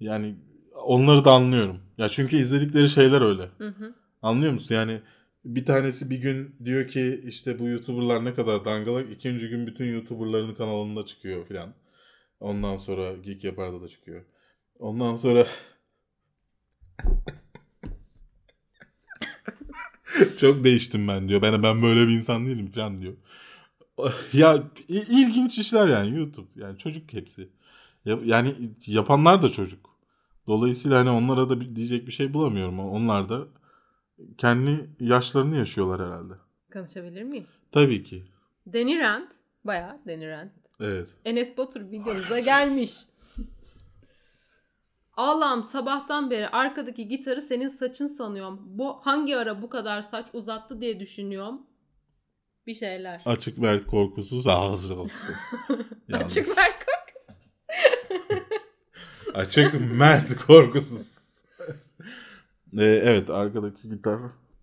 Yani 0.00 0.36
onları 0.84 1.24
da 1.24 1.32
anlıyorum. 1.32 1.80
Ya 1.98 2.08
çünkü 2.08 2.36
izledikleri 2.36 2.88
şeyler 2.88 3.20
öyle. 3.20 3.50
Hı 3.58 3.68
hı. 3.68 3.94
Anlıyor 4.22 4.52
musun? 4.52 4.74
Yani 4.74 5.00
bir 5.44 5.64
tanesi 5.64 6.10
bir 6.10 6.16
gün 6.20 6.56
diyor 6.64 6.88
ki 6.88 7.22
işte 7.26 7.58
bu 7.58 7.68
YouTuber'lar 7.68 8.24
ne 8.24 8.34
kadar 8.34 8.64
dangalak. 8.64 9.12
ikinci 9.12 9.48
gün 9.48 9.66
bütün 9.66 9.84
YouTuber'ların 9.92 10.54
kanalında 10.54 11.04
çıkıyor 11.06 11.46
filan. 11.46 11.74
Ondan 12.40 12.76
sonra 12.76 13.12
Geek 13.16 13.44
Yapar'da 13.44 13.80
da 13.82 13.88
çıkıyor. 13.88 14.24
Ondan 14.78 15.14
sonra 15.14 15.46
çok 20.40 20.64
değiştim 20.64 21.08
ben 21.08 21.28
diyor. 21.28 21.42
Ben 21.42 21.62
ben 21.62 21.82
böyle 21.82 22.08
bir 22.08 22.12
insan 22.12 22.46
değilim 22.46 22.66
filan 22.66 22.98
diyor. 23.02 23.14
ya 24.32 24.64
ilginç 24.88 25.58
işler 25.58 25.88
yani 25.88 26.18
YouTube. 26.18 26.48
Yani 26.56 26.78
çocuk 26.78 27.12
hepsi. 27.12 27.48
Ya- 28.04 28.20
Yani 28.24 28.54
yapanlar 28.86 29.42
da 29.42 29.48
çocuk. 29.48 29.90
Dolayısıyla 30.48 30.98
hani 31.00 31.10
onlara 31.10 31.48
da 31.50 31.60
bir, 31.60 31.76
diyecek 31.76 32.06
bir 32.06 32.12
şey 32.12 32.34
bulamıyorum. 32.34 32.78
Onlar 32.80 33.28
da 33.28 33.48
kendi 34.38 34.90
yaşlarını 35.00 35.56
yaşıyorlar 35.56 36.06
herhalde. 36.08 36.32
Konuşabilir 36.72 37.22
miyim? 37.22 37.46
Tabii 37.72 38.02
ki. 38.02 38.24
Denirent. 38.66 39.32
Bayağı 39.64 39.98
Denirent. 40.06 40.52
Evet. 40.80 41.08
Enes 41.24 41.56
Batur 41.56 41.80
videomuza 41.90 42.38
gelmiş. 42.38 42.94
Allah'ım 45.16 45.64
sabahtan 45.64 46.30
beri 46.30 46.48
arkadaki 46.48 47.08
gitarı 47.08 47.40
senin 47.40 47.68
saçın 47.68 48.06
sanıyorum. 48.06 48.60
Bu 48.64 49.00
hangi 49.02 49.36
ara 49.36 49.62
bu 49.62 49.68
kadar 49.70 50.02
saç 50.02 50.26
uzattı 50.32 50.80
diye 50.80 51.00
düşünüyorum. 51.00 51.66
Bir 52.66 52.74
şeyler. 52.74 53.22
Açık 53.24 53.58
mert 53.58 53.86
korkusuz 53.86 54.46
ağız 54.48 54.90
olsun. 54.90 55.34
Açık 56.12 56.48
ver 56.58 56.70
kork- 56.72 57.04
Açık 59.34 59.90
mert 59.90 60.36
korkusuz. 60.46 61.13
Ee, 62.78 62.84
evet 62.84 63.30
arkadaki 63.30 63.88
gitar 63.88 64.20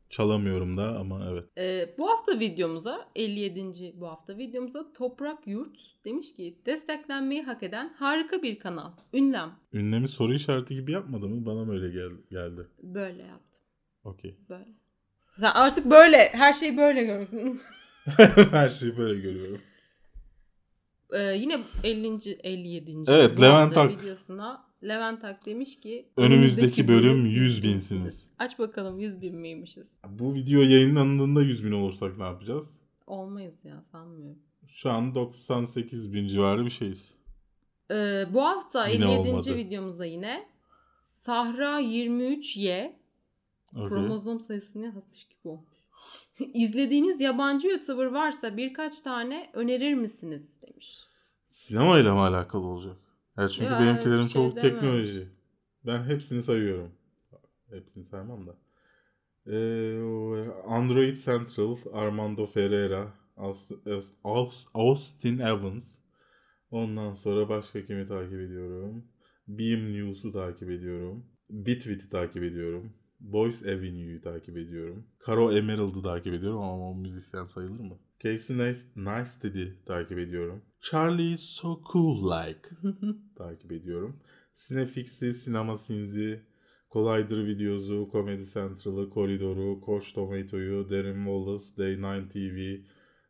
çalamıyorum 0.09 0.77
da 0.77 0.99
ama 0.99 1.27
evet. 1.31 1.45
Ee, 1.57 1.95
bu 1.97 2.09
hafta 2.09 2.39
videomuza 2.39 3.05
57. 3.15 3.93
bu 3.95 4.07
hafta 4.07 4.37
videomuza 4.37 4.93
Toprak 4.93 5.47
Yurt 5.47 5.77
demiş 6.05 6.35
ki 6.35 6.57
desteklenmeyi 6.65 7.43
hak 7.43 7.63
eden 7.63 7.93
harika 7.99 8.43
bir 8.43 8.59
kanal. 8.59 8.91
Ünlem. 9.13 9.51
Ünlemi 9.73 10.07
soru 10.07 10.33
işareti 10.33 10.75
gibi 10.75 10.91
yapmadı 10.91 11.27
mı? 11.27 11.45
Bana 11.45 11.65
mı 11.65 11.73
öyle 11.73 11.89
gel 11.89 12.09
geldi? 12.31 12.67
Böyle 12.83 13.23
yaptım. 13.23 13.61
Okey. 14.03 14.35
Böyle. 14.49 14.67
Sen 15.39 15.51
artık 15.53 15.85
böyle 15.85 16.17
her 16.17 16.53
şeyi 16.53 16.77
böyle 16.77 17.03
gördün. 17.03 17.61
Her 18.51 18.69
şeyi 18.69 18.97
böyle 18.97 19.19
görüyorum. 19.21 19.61
Ee, 21.11 21.19
yine 21.19 21.59
50. 21.83 22.07
57. 22.43 23.11
Evet, 23.11 23.41
Levent 23.41 23.77
Ak. 23.77 23.91
videosuna 23.91 24.65
Levent 24.83 25.23
Ak 25.23 25.45
demiş 25.45 25.79
ki 25.79 26.05
Önümüzdeki 26.17 26.87
bölüm 26.87 27.25
100 27.25 27.63
binsiniz. 27.63 28.29
Aç 28.39 28.59
bakalım 28.59 28.99
100 28.99 29.21
bin 29.21 29.35
miymişiz? 29.35 29.87
Bu 30.09 30.33
video 30.33 30.61
yayınlandığında 30.61 31.41
100 31.41 31.65
bin 31.65 31.71
olursak 31.71 32.17
ne 32.17 32.23
yapacağız? 32.23 32.67
Olmayız 33.07 33.65
ya 33.65 33.83
sanmıyorum. 33.91 34.39
Şu 34.67 34.89
an 34.91 35.15
98 35.15 36.13
bin 36.13 36.27
civarı 36.27 36.65
bir 36.65 36.69
şeyiz. 36.69 37.13
Ee, 37.91 38.25
bu 38.33 38.41
hafta 38.41 38.87
Yine 38.87 39.13
57. 39.13 39.29
olmadı. 39.29 39.55
videomuza 39.55 40.05
yine 40.05 40.47
Sahra 40.97 41.81
23Y 41.81 42.93
Okey. 43.75 43.89
kromozom 43.89 44.39
sayısını 44.39 44.85
yazmış 44.85 45.23
gibi 45.27 45.47
olmuş. 45.47 45.77
İzlediğiniz 46.53 47.21
yabancı 47.21 47.67
YouTuber 47.67 48.05
varsa 48.05 48.57
birkaç 48.57 49.01
tane 49.01 49.49
önerir 49.53 49.93
misiniz 49.93 50.60
demiş. 50.81 50.99
Sinemayla 51.47 52.13
mı 52.15 52.21
alakalı 52.21 52.65
olacak? 52.65 52.97
Ya 53.37 53.49
çünkü 53.49 53.71
Ya, 53.71 53.79
benimkilerin 53.79 54.23
şey 54.23 54.33
çoğu 54.33 54.55
teknoloji. 54.55 55.27
Ben 55.85 56.03
hepsini 56.03 56.41
sayıyorum. 56.41 56.91
Hepsini 57.69 58.05
saymam 58.05 58.47
da. 58.47 58.55
Ee, 59.47 59.99
Android 60.67 61.15
Central, 61.15 61.77
Armando 61.93 62.45
Ferreira, 62.47 63.13
Aus- 63.37 64.15
Aus- 64.23 64.65
Austin 64.73 65.39
Evans. 65.39 65.97
Ondan 66.71 67.13
sonra 67.13 67.49
başka 67.49 67.85
kimi 67.85 68.07
takip 68.07 68.33
ediyorum? 68.39 69.05
Beam 69.47 69.93
News'u 69.93 70.31
takip 70.33 70.69
ediyorum. 70.69 71.25
Bitwit'i 71.49 72.09
takip 72.09 72.43
ediyorum. 72.43 72.93
Boys 73.19 73.63
Avenue'yu 73.63 74.21
takip 74.21 74.57
ediyorum. 74.57 75.07
Caro 75.27 75.51
Emerald'ı 75.51 76.01
takip 76.03 76.33
ediyorum 76.33 76.61
ama 76.61 76.89
o 76.89 76.95
müzisyen 76.95 77.45
sayılır 77.45 77.79
mı? 77.79 77.97
Casey 78.23 78.57
Neistat'i 78.95 79.73
takip 79.85 80.17
ediyorum. 80.19 80.61
Charlie 80.81 81.31
is 81.31 81.41
so 81.41 81.81
cool 81.91 82.23
like 82.23 82.69
takip 83.37 83.71
ediyorum. 83.71 84.19
Cinefix'i, 84.55 85.33
Sinema 85.33 85.77
Sins'i, 85.77 86.39
Collider 86.91 87.45
Videos'u, 87.45 88.09
Comedy 88.11 88.45
Central'ı, 88.45 89.09
Koridor'u, 89.09 89.81
Koç 89.81 90.13
Tomato'yu, 90.13 90.89
Darren 90.89 91.25
Wallace, 91.25 91.65
Day9 91.77 92.29
TV, 92.29 92.81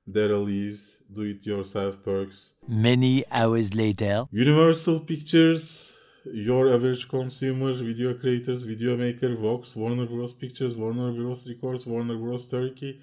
Daryl 0.08 0.50
Eves, 0.50 1.00
Do 1.16 1.26
It 1.26 1.48
Yourself 1.48 2.06
Perks, 2.06 2.38
Many 2.68 3.24
hours 3.32 3.78
later. 3.78 4.26
Universal 4.32 5.06
Pictures, 5.06 5.92
Your 6.34 6.74
Average 6.74 7.08
Consumer, 7.08 7.74
Video 7.74 8.20
Creators, 8.20 8.64
Video 8.68 8.98
Maker, 8.98 9.36
Vox, 9.36 9.76
Warner 9.76 10.08
Bros. 10.08 10.34
Pictures, 10.34 10.76
Warner 10.76 11.14
Bros. 11.14 11.48
Records, 11.48 11.86
Warner 11.86 12.18
Bros. 12.18 12.48
Turkey, 12.50 13.00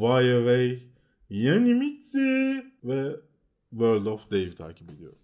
Viaway, 0.00 0.82
Yanimitsu 1.30 2.18
ve 2.84 3.16
World 3.70 4.06
of 4.06 4.30
Dave 4.30 4.54
takip 4.54 4.90
ediyorum. 4.90 5.18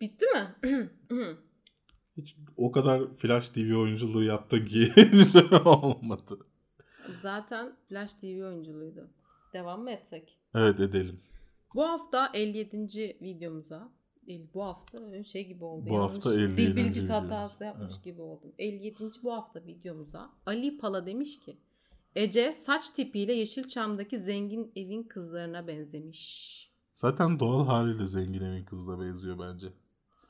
Bitti 0.00 0.26
mi? 0.26 0.56
Hiç 2.16 2.36
o 2.56 2.72
kadar 2.72 3.16
Flash 3.16 3.48
TV 3.48 3.74
oyunculuğu 3.76 4.22
yaptın 4.22 4.66
ki 4.66 4.92
olmadı. 5.64 6.38
Zaten 7.22 7.76
Flash 7.88 8.14
TV 8.14 8.44
oyunculuğuydu. 8.44 9.10
Devam 9.52 9.82
mı 9.82 9.90
etsek? 9.90 10.38
Evet 10.54 10.80
edelim. 10.80 11.20
Bu 11.74 11.82
hafta 11.82 12.30
57. 12.34 12.76
videomuza 13.22 13.92
değil, 14.28 14.46
bu 14.54 14.64
hafta 14.64 15.24
şey 15.24 15.46
gibi 15.48 15.64
oldu. 15.64 15.86
Bu 15.90 15.94
yanlış 15.94 16.14
hafta 16.14 16.34
57. 16.34 16.56
Dil 16.56 16.76
bilgisi 16.76 17.12
hatası 17.12 17.64
yapmış 17.64 17.92
Evet. 17.94 18.04
gibi 18.04 18.22
oldum. 18.22 18.52
57. 18.58 19.04
bu 19.22 19.32
hafta 19.32 19.60
videomuza 19.66 20.30
Ali 20.46 20.78
Pala 20.78 21.06
demiş 21.06 21.38
ki 21.40 21.56
Ece 22.16 22.52
saç 22.52 22.90
tipiyle 22.90 23.32
Yeşilçam'daki 23.32 24.18
zengin 24.18 24.72
evin 24.76 25.02
kızlarına 25.02 25.66
benzemiş. 25.66 26.58
Zaten 26.96 27.40
doğal 27.40 27.66
haliyle 27.66 28.06
zengin 28.06 28.40
evin 28.42 28.64
kızına 28.64 29.00
benziyor 29.00 29.38
bence. 29.38 29.72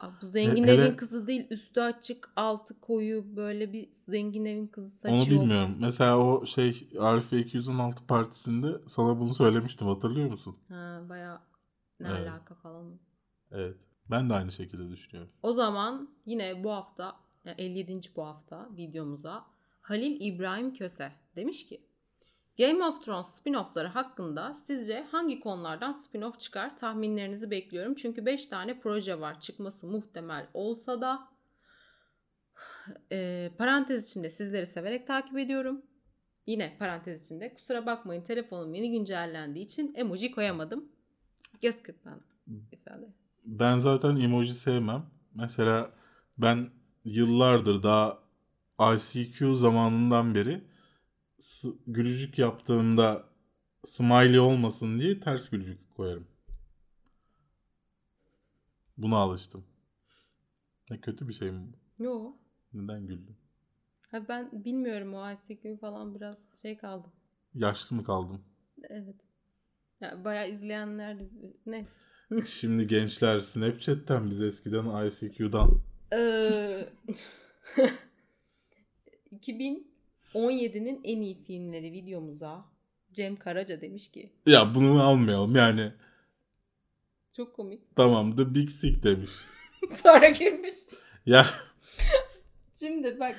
Abi 0.00 0.12
bu 0.22 0.26
zengin 0.26 0.64
He- 0.64 0.72
hele- 0.72 0.84
evin 0.86 0.96
kızı 0.96 1.26
değil 1.26 1.46
üstü 1.50 1.80
açık 1.80 2.32
altı 2.36 2.80
koyu 2.80 3.36
böyle 3.36 3.72
bir 3.72 3.88
zengin 3.92 4.44
evin 4.44 4.66
kızı 4.66 4.90
saçı 4.96 5.14
Onu 5.14 5.26
bilmiyorum. 5.26 5.76
Mesela 5.80 6.18
o 6.18 6.46
şey 6.46 6.88
Arife 6.98 7.38
216 7.38 8.06
partisinde 8.06 8.68
sana 8.86 9.20
bunu 9.20 9.34
söylemiştim 9.34 9.86
hatırlıyor 9.88 10.30
musun? 10.30 10.56
Ha 10.68 11.02
baya 11.08 11.42
ne 12.00 12.08
Evet. 12.08 12.28
alaka 12.28 12.54
falan. 12.54 12.98
Evet. 13.52 13.76
Ben 14.10 14.30
de 14.30 14.34
aynı 14.34 14.52
şekilde 14.52 14.90
düşünüyorum. 14.90 15.32
O 15.42 15.52
zaman 15.52 16.08
yine 16.26 16.64
bu 16.64 16.72
hafta 16.72 17.16
yani 17.44 17.60
57. 17.60 18.00
bu 18.16 18.26
hafta 18.26 18.68
videomuza 18.76 19.44
Halil 19.80 20.20
İbrahim 20.20 20.74
Köse 20.74 21.12
demiş 21.36 21.66
ki 21.66 21.80
Game 22.58 22.84
of 22.84 23.04
Thrones 23.04 23.26
spin-off'ları 23.26 23.86
hakkında 23.86 24.54
sizce 24.54 25.02
hangi 25.10 25.40
konulardan 25.40 25.92
spin-off 25.92 26.38
çıkar 26.38 26.76
tahminlerinizi 26.76 27.50
bekliyorum. 27.50 27.94
Çünkü 27.94 28.26
5 28.26 28.46
tane 28.46 28.80
proje 28.80 29.20
var 29.20 29.40
çıkması 29.40 29.86
muhtemel 29.86 30.46
olsa 30.54 31.00
da 31.00 31.28
Eee, 33.10 33.52
parantez 33.58 34.10
içinde 34.10 34.30
sizleri 34.30 34.66
severek 34.66 35.06
takip 35.06 35.38
ediyorum. 35.38 35.82
Yine 36.46 36.76
parantez 36.78 37.24
içinde 37.24 37.54
kusura 37.54 37.86
bakmayın 37.86 38.22
telefonum 38.22 38.74
yeni 38.74 38.90
güncellendiği 38.90 39.64
için 39.64 39.94
emoji 39.94 40.30
koyamadım. 40.30 40.92
Göz 41.62 41.82
kırpman 41.82 42.20
ifade. 42.72 43.12
Ben 43.48 43.78
zaten 43.78 44.16
emoji 44.16 44.54
sevmem. 44.54 45.06
Mesela 45.34 45.90
ben 46.38 46.70
yıllardır 47.04 47.82
daha 47.82 48.18
ICQ 48.94 49.56
zamanından 49.56 50.34
beri 50.34 50.64
gülücük 51.86 52.38
yaptığımda 52.38 53.24
smiley 53.84 54.38
olmasın 54.40 54.98
diye 54.98 55.20
ters 55.20 55.50
gülücük 55.50 55.96
koyarım. 55.96 56.26
Buna 58.96 59.16
alıştım. 59.16 59.64
Ne 60.90 61.00
kötü 61.00 61.28
bir 61.28 61.32
şey 61.32 61.50
mi 61.52 61.72
bu? 61.72 62.04
Yo. 62.04 62.32
Neden 62.72 63.06
güldün? 63.06 63.36
Ha 64.10 64.28
ben 64.28 64.64
bilmiyorum 64.64 65.14
o 65.14 65.30
ICQ 65.32 65.76
falan 65.80 66.14
biraz 66.14 66.48
şey 66.62 66.76
kaldım. 66.76 67.12
Yaşlı 67.54 67.96
mı 67.96 68.04
kaldım? 68.04 68.44
Evet. 68.90 69.16
Ya 70.00 70.24
bayağı 70.24 70.50
izleyenler 70.50 71.18
de- 71.20 71.30
ne? 71.66 71.86
Şimdi 72.46 72.86
gençler 72.86 73.38
Snapchat'ten 73.40 74.30
biz 74.30 74.42
eskiden 74.42 75.06
ICQ'dan. 75.06 75.80
Ee, 76.12 76.88
2017'nin 79.32 81.00
en 81.04 81.20
iyi 81.20 81.34
filmleri 81.44 81.92
videomuza 81.92 82.64
Cem 83.12 83.36
Karaca 83.36 83.80
demiş 83.80 84.10
ki 84.10 84.32
Ya 84.46 84.74
bunu 84.74 85.02
almayalım 85.02 85.56
yani. 85.56 85.92
çok 87.36 87.56
komik. 87.56 87.96
Tamam 87.96 88.36
The 88.36 88.54
Big 88.54 88.70
Sick 88.70 89.02
demiş. 89.02 89.30
Sonra 89.92 90.28
gülmüş. 90.28 90.74
Ya 91.26 91.46
Şimdi 92.78 93.20
bak 93.20 93.36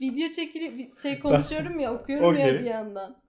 video 0.00 0.30
çekili 0.30 0.92
şey 1.02 1.18
konuşuyorum 1.20 1.78
ya 1.80 1.94
okuyorum 1.94 2.24
ya 2.38 2.46
Okey. 2.46 2.60
bir 2.60 2.64
yandan. 2.64 3.22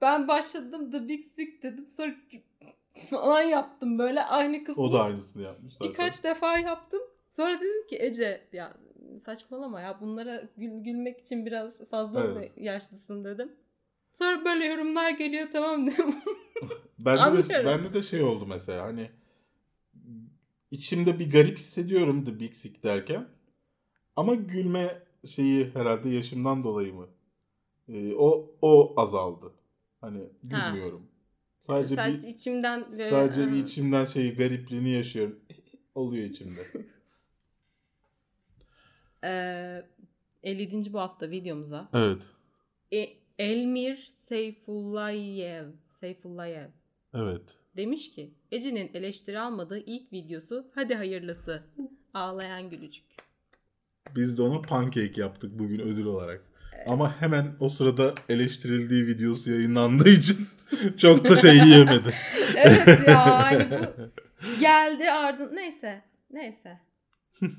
Ben 0.00 0.28
başladım 0.28 0.90
The 0.90 1.08
Big 1.08 1.24
Sick 1.24 1.62
dedim 1.62 1.90
sonra 1.90 2.14
falan 3.10 3.42
yaptım 3.42 3.98
böyle 3.98 4.24
aynı 4.24 4.64
kısmı. 4.64 4.82
o 4.82 4.92
da 4.92 5.02
aynısını 5.02 5.42
yapmış 5.42 5.74
zaten. 5.74 5.88
Birkaç 5.90 6.24
defa 6.24 6.58
yaptım. 6.58 7.00
Sonra 7.30 7.60
dedim 7.60 7.86
ki 7.86 7.96
Ece 8.00 8.48
ya 8.52 8.74
saçmalama 9.24 9.80
ya 9.80 10.00
bunlara 10.00 10.42
gül, 10.56 10.70
gülmek 10.84 11.20
için 11.20 11.46
biraz 11.46 11.78
fazla 11.90 12.20
mı 12.20 12.38
Evet. 12.38 12.52
yaşlısın 12.56 13.24
dedim. 13.24 13.52
Sonra 14.12 14.44
böyle 14.44 14.66
yorumlar 14.66 15.10
geliyor 15.10 15.48
tamam 15.52 15.86
dedim. 15.86 16.14
Bende 16.98 17.48
de, 17.48 17.64
bende 17.64 17.94
de 17.94 18.02
şey 18.02 18.22
oldu 18.22 18.46
mesela 18.46 18.82
hani 18.84 19.10
içimde 20.70 21.18
bir 21.18 21.30
garip 21.30 21.58
hissediyorum 21.58 22.24
The 22.24 22.40
Big 22.40 22.54
Sick 22.54 22.82
derken 22.82 23.28
ama 24.16 24.34
gülme 24.34 25.02
şeyi 25.26 25.70
herhalde 25.74 26.08
yaşımdan 26.08 26.64
dolayı 26.64 26.94
mı? 26.94 27.08
Ee, 27.88 28.14
o 28.14 28.50
o 28.62 28.94
azaldı. 29.00 29.52
Hani 30.00 30.20
Ha. 30.50 30.74
Sadece, 31.62 31.96
Sadece 31.96 32.26
bir 32.28 32.32
içimden 32.32 32.84
böyle, 32.92 33.10
sadece 33.10 33.52
bir 33.52 33.56
içimden 33.56 34.04
şeyi 34.04 34.34
garipliğini 34.34 34.90
yaşıyorum. 34.90 35.40
Oluyor 35.94 36.24
içimde. 36.24 36.66
Ee, 39.24 39.82
57. 40.42 40.92
bu 40.92 41.00
hafta 41.00 41.30
videomuza 41.30 41.88
Evet. 41.94 42.22
E- 42.92 43.12
Elmir 43.38 44.08
Seyfullayev 44.16 45.66
Seyfullayev 45.90 46.68
Evet. 47.14 47.42
demiş 47.76 48.12
ki 48.12 48.34
Ece'nin 48.52 48.90
eleştiri 48.94 49.38
almadığı 49.40 49.78
ilk 49.78 50.12
videosu 50.12 50.66
hadi 50.74 50.94
hayırlısı 50.94 51.62
ağlayan 52.14 52.70
gülücük. 52.70 53.04
Biz 54.16 54.38
de 54.38 54.42
ona 54.42 54.62
pancake 54.62 55.20
yaptık 55.20 55.58
bugün 55.58 55.78
ödül 55.80 56.04
olarak. 56.04 56.44
Ama 56.88 57.20
hemen 57.20 57.56
o 57.60 57.68
sırada 57.68 58.14
eleştirildiği 58.28 59.06
videosu 59.06 59.50
yayınlandığı 59.50 60.08
için 60.08 60.46
çok 60.96 61.28
da 61.28 61.36
şey 61.36 61.56
yiyemedi. 61.56 62.14
evet 62.56 63.08
ya 63.08 63.42
hani 63.44 63.70
bu 63.70 63.76
geldi 64.60 65.10
ardın 65.10 65.56
neyse 65.56 66.02
neyse. 66.30 66.80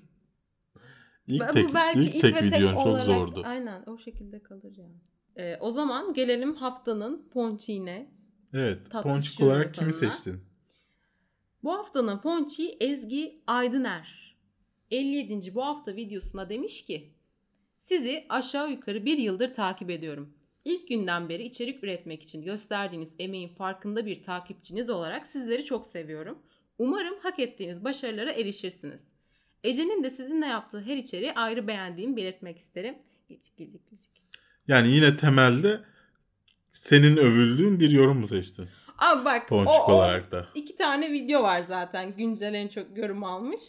İlk 1.27 1.49
Bu 1.49 1.53
tek, 1.53 1.73
belki 1.73 1.99
ilk 1.99 2.15
ilk 2.15 2.21
tek 2.21 2.35
ve 2.35 2.39
tek 2.39 2.53
videon 2.53 2.73
çok 2.73 2.85
olarak- 2.85 3.05
zordu. 3.05 3.41
Aynen 3.45 3.83
o 3.85 3.97
şekilde 3.97 4.43
kalır 4.43 4.73
yani. 4.77 4.95
Ee, 5.35 5.57
o 5.59 5.71
zaman 5.71 6.13
gelelim 6.13 6.55
haftanın 6.55 7.29
ponçiğine. 7.33 8.11
Evet. 8.53 8.79
Ponçik 9.03 9.41
olarak 9.41 9.73
kimi 9.73 9.91
tadına. 9.91 10.11
seçtin? 10.11 10.43
Bu 11.63 11.73
haftanın 11.73 12.21
ponçiği 12.21 12.77
Ezgi 12.79 13.41
Aydıner. 13.47 14.37
57. 14.91 15.55
bu 15.55 15.65
hafta 15.65 15.95
videosuna 15.95 16.49
demiş 16.49 16.85
ki 16.85 17.13
Sizi 17.83 18.25
aşağı 18.29 18.71
yukarı 18.71 19.05
bir 19.05 19.17
yıldır 19.17 19.53
takip 19.53 19.89
ediyorum. 19.89 20.33
İlk 20.65 20.87
günden 20.87 21.29
beri 21.29 21.43
içerik 21.43 21.83
üretmek 21.83 22.23
için 22.23 22.41
gösterdiğiniz 22.41 23.15
emeğin 23.19 23.49
farkında 23.55 24.05
bir 24.05 24.23
takipçiniz 24.23 24.89
olarak 24.89 25.27
sizleri 25.27 25.65
çok 25.65 25.85
seviyorum. 25.85 26.39
Umarım 26.77 27.19
hak 27.19 27.39
ettiğiniz 27.39 27.83
başarılara 27.83 28.31
erişirsiniz. 28.31 29.13
Ece'nin 29.63 30.03
de 30.03 30.09
sizinle 30.09 30.45
yaptığı 30.45 30.81
her 30.81 30.97
içeriği 30.97 31.33
ayrı 31.33 31.67
beğendiğimi 31.67 32.15
belirtmek 32.17 32.57
isterim. 32.57 32.95
Gıcık 33.29 33.57
gıcık 33.57 33.89
gıcık. 33.89 34.11
Yani 34.67 34.95
yine 34.95 35.17
temelde 35.17 35.81
senin 36.71 37.17
övüldüğün 37.17 37.79
bir 37.79 37.89
yorum 37.91 38.17
mu 38.19 38.27
seçtin? 38.27 38.67
Abi 38.97 39.25
bak 39.25 39.49
Ponçik 39.49 39.89
o, 39.89 39.91
o 39.91 39.95
olarak 39.95 40.31
da. 40.31 40.47
iki 40.55 40.75
tane 40.75 41.11
video 41.11 41.43
var 41.43 41.59
zaten 41.61 42.17
güncel 42.17 42.53
en 42.53 42.67
çok 42.67 42.97
yorum 42.97 43.23
almış. 43.23 43.61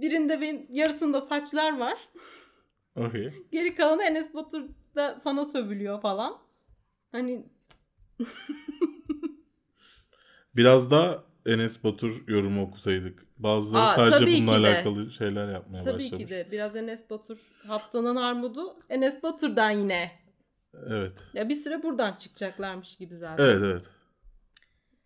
Birinde 0.00 0.40
benim 0.40 0.66
yarısında 0.70 1.20
saçlar 1.20 1.78
var. 1.78 1.98
Okey. 2.96 3.32
Geri 3.52 3.74
kalanı 3.74 4.02
Enes 4.04 4.34
Batur 4.34 4.62
da 4.98 5.16
sana 5.18 5.44
sövülüyor 5.44 6.00
falan. 6.00 6.38
Hani 7.12 7.46
Biraz 10.56 10.90
da 10.90 11.24
Enes 11.46 11.84
Batur 11.84 12.24
yorumu 12.28 12.62
okusaydık 12.62 13.26
Bazıları 13.38 13.82
Aa, 13.82 13.86
sadece 13.86 14.18
tabii 14.18 14.36
bununla 14.36 14.56
alakalı 14.56 15.10
şeyler 15.10 15.52
yapmaya 15.52 15.82
Tabii 15.82 16.04
başlamış. 16.04 16.24
ki 16.24 16.30
de 16.30 16.48
biraz 16.52 16.76
Enes 16.76 17.10
Batur 17.10 17.38
haftanın 17.68 18.16
armudu 18.16 18.76
Enes 18.88 19.22
Batur'dan 19.22 19.70
yine. 19.70 20.12
Evet. 20.86 21.12
Ya 21.34 21.48
bir 21.48 21.54
süre 21.54 21.82
buradan 21.82 22.14
çıkacaklarmış 22.14 22.96
gibi 22.96 23.16
zaten. 23.16 23.44
Evet 23.44 23.62
evet. 23.64 23.84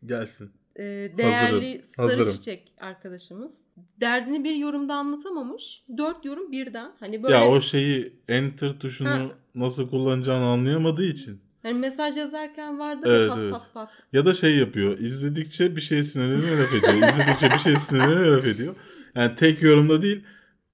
Gelsin. 0.06 0.52
Ee, 0.76 0.82
değerli 1.16 1.32
Hazırım, 1.32 1.84
Sarı 1.84 2.08
hazırım. 2.08 2.32
Çiçek 2.34 2.72
arkadaşımız 2.80 3.60
derdini 4.00 4.44
bir 4.44 4.54
yorumda 4.54 4.94
anlatamamış. 4.94 5.84
Dört 5.98 6.24
yorum 6.24 6.52
birden. 6.52 6.92
Hani 7.00 7.22
böyle 7.22 7.34
Ya 7.34 7.48
o 7.48 7.60
şeyi 7.60 8.16
enter 8.28 8.78
tuşunu 8.80 9.08
Ha. 9.08 9.30
Nasıl 9.54 9.90
kullanacağını 9.90 10.44
anlayamadığı 10.44 11.04
için. 11.04 11.40
hani 11.62 11.74
mesaj 11.74 12.16
yazarken 12.16 12.78
vardır 12.78 13.10
Evet, 13.10 13.20
ya 13.20 13.28
pat 13.28 13.38
evet. 13.38 13.52
pat 13.52 13.74
pat. 13.74 13.90
Ya 14.12 14.24
da 14.24 14.32
şey 14.32 14.56
yapıyor. 14.56 14.98
İzledikçe 14.98 15.76
bir 15.76 15.80
şey 15.80 16.02
sinirleniyor 16.02 16.58
laf 16.58 16.72
ediyor. 16.74 17.08
İzledikçe 17.12 17.50
bir 17.50 17.58
şey 17.58 17.76
sinirleniyor 17.76 18.36
laf 18.36 18.44
ediyor. 18.46 18.74
Yani 19.14 19.34
tek 19.36 19.62
yorumda 19.62 20.02
değil 20.02 20.24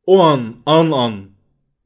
o 0.07 0.21
an 0.23 0.57
an 0.67 0.91
an 0.91 1.25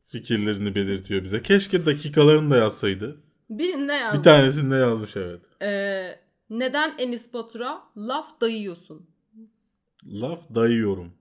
fikirlerini 0.08 0.74
belirtiyor 0.74 1.22
bize. 1.24 1.42
Keşke 1.42 1.86
dakikalarını 1.86 2.50
da 2.50 2.56
yazsaydı. 2.56 3.16
Birinde 3.50 3.92
yazdı. 3.92 4.18
Bir 4.18 4.22
tanesinde 4.24 4.74
yazmış 4.76 5.16
evet. 5.16 5.40
Ee, 5.62 6.18
neden 6.50 6.94
Enis 6.98 7.32
Batur'a 7.32 7.82
laf 7.96 8.40
dayıyorsun? 8.40 9.06
Laf 10.06 10.40
dayıyorum. 10.54 11.12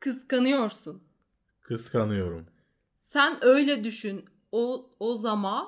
Kıskanıyorsun. 0.00 1.02
Kıskanıyorum. 1.60 2.46
Sen 2.98 3.38
öyle 3.44 3.84
düşün. 3.84 4.24
O 4.52 4.90
o 5.00 5.16
zaman 5.16 5.66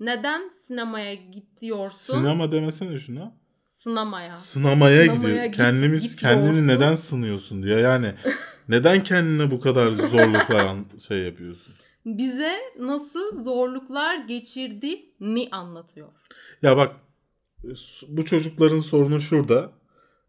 neden 0.00 0.50
sinemaya 0.62 1.14
gidiyorsun? 1.14 2.18
Sinema 2.18 2.52
demesene 2.52 2.98
şuna. 2.98 3.36
Sınamaya. 3.70 4.34
Sınamaya, 4.34 5.02
Sınamaya 5.04 5.16
gidiyor. 5.16 5.44
git- 5.44 5.56
Kendimiz 5.56 6.02
gidiyorsun. 6.16 6.18
kendini 6.46 6.66
neden 6.68 6.94
sınıyorsun 6.94 7.62
diyor. 7.62 7.78
Yani 7.78 8.14
neden 8.68 9.02
kendine 9.02 9.50
bu 9.50 9.60
kadar 9.60 9.88
zorluklar 9.90 10.76
şey 11.08 11.18
yapıyorsun? 11.18 11.74
Bize 12.06 12.58
nasıl 12.78 13.42
zorluklar 13.42 14.16
geçirdiğini 14.16 15.48
anlatıyor. 15.52 16.08
Ya 16.62 16.76
bak 16.76 16.96
bu 18.08 18.24
çocukların 18.24 18.80
sorunu 18.80 19.20
şurada. 19.20 19.70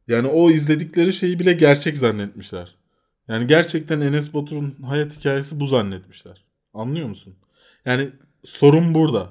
Yani 0.08 0.28
o 0.28 0.50
izledikleri 0.52 1.14
şeyi 1.14 1.40
bile 1.40 1.54
gerçek 1.54 1.98
zannetmişler. 1.98 2.76
Yani 3.28 3.48
gerçekten 3.48 4.02
Enes 4.02 4.34
Batur'un 4.34 4.76
hayat 4.84 5.18
hikayesi 5.18 5.60
bu 5.60 5.66
zannetmişler. 5.66 6.46
Anlıyor 6.74 7.08
musun? 7.08 7.36
Yani 7.86 8.10
sorun 8.44 8.94
burada. 8.94 9.30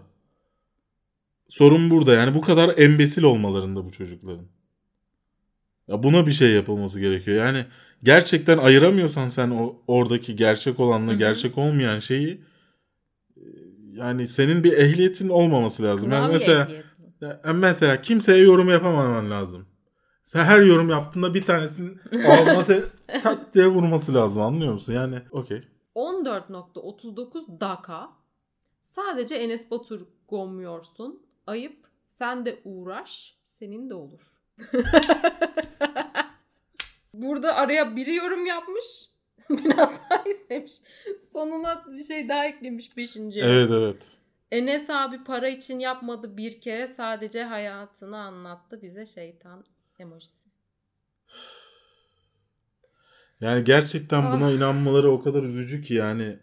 Sorun 1.49 1.91
burada. 1.91 2.15
Yani 2.15 2.35
bu 2.35 2.41
kadar 2.41 2.79
embesil 2.79 3.23
olmalarında 3.23 3.85
bu 3.85 3.93
çocukların. 3.93 4.47
Ya 5.89 6.03
buna 6.03 6.27
bir 6.27 6.33
şey 6.33 6.51
yapılması 6.51 7.01
gerekiyor. 7.01 7.45
Yani 7.45 7.67
gerçekten 8.03 8.59
ayıramıyorsan 8.59 9.29
sen 9.29 9.51
o 9.51 9.77
oradaki 9.87 10.37
gerçek 10.37 10.81
olanla 10.81 11.15
gerçek 11.15 11.59
olmayan 11.59 11.99
şeyi 11.99 12.41
e, 13.37 13.43
yani 13.93 14.29
senin 14.29 14.65
bir 14.65 14.73
ehliyetin 14.73 15.29
olmaması 15.29 15.83
lazım. 15.83 16.13
Yani 16.13 16.33
mesela 16.33 16.63
ehliyeti. 16.63 16.87
ya 17.45 17.53
mesela 17.53 18.03
kimseye 18.03 18.39
yorum 18.39 18.69
yapamaman 18.69 19.31
lazım. 19.31 19.67
Sen 20.25 20.45
her 20.45 20.61
yorum 20.61 20.91
yaptığında 20.91 21.35
bir 21.35 21.43
tanesinin 21.43 22.01
ağzına 22.29 22.81
sat 23.19 23.39
diye 23.55 23.67
vurması 23.67 24.15
lazım 24.15 24.43
anlıyor 24.43 24.73
musun? 24.73 24.93
Yani 24.93 25.23
okey. 25.31 25.63
14.39 25.95 27.61
dakika. 27.61 28.22
Sadece 28.97 29.35
Enes 29.35 29.71
Batur 29.71 30.07
gommuyorsun. 30.29 31.23
Ayıp. 31.47 31.87
Sen 32.09 32.47
de 32.47 32.61
uğraş. 32.65 33.37
Senin 33.45 33.91
de 33.91 33.95
olur. 33.95 34.21
Burada 37.15 37.55
araya 37.55 37.97
biri 37.97 38.15
yorum 38.15 38.47
yapmış. 38.47 38.85
Biraz 39.51 39.93
daha 40.11 40.23
istemiş. 40.23 40.73
Sonuna 41.33 41.85
bir 41.93 42.03
şey 42.03 42.29
daha 42.29 42.47
eklemiş 42.47 42.97
beşinci. 42.97 43.41
Evet 43.41 43.71
evet. 43.71 44.03
Enes 44.51 44.91
abi 44.91 45.25
para 45.25 45.49
için 45.49 45.79
yapmadı 45.79 46.37
bir 46.37 46.61
kere. 46.61 46.87
Sadece 46.87 47.43
hayatını 47.45 48.19
anlattı 48.19 48.83
bize 48.83 49.07
şeytan 49.07 49.65
emojisi. 49.99 50.43
Yani 53.41 53.65
gerçekten 53.65 54.33
buna 54.33 54.47
Ah. 54.47 54.53
inanmaları 54.53 55.11
o 55.13 55.23
kadar 55.23 55.43
üzücü 55.43 55.83
ki 55.83 55.95
yani. 55.95 56.39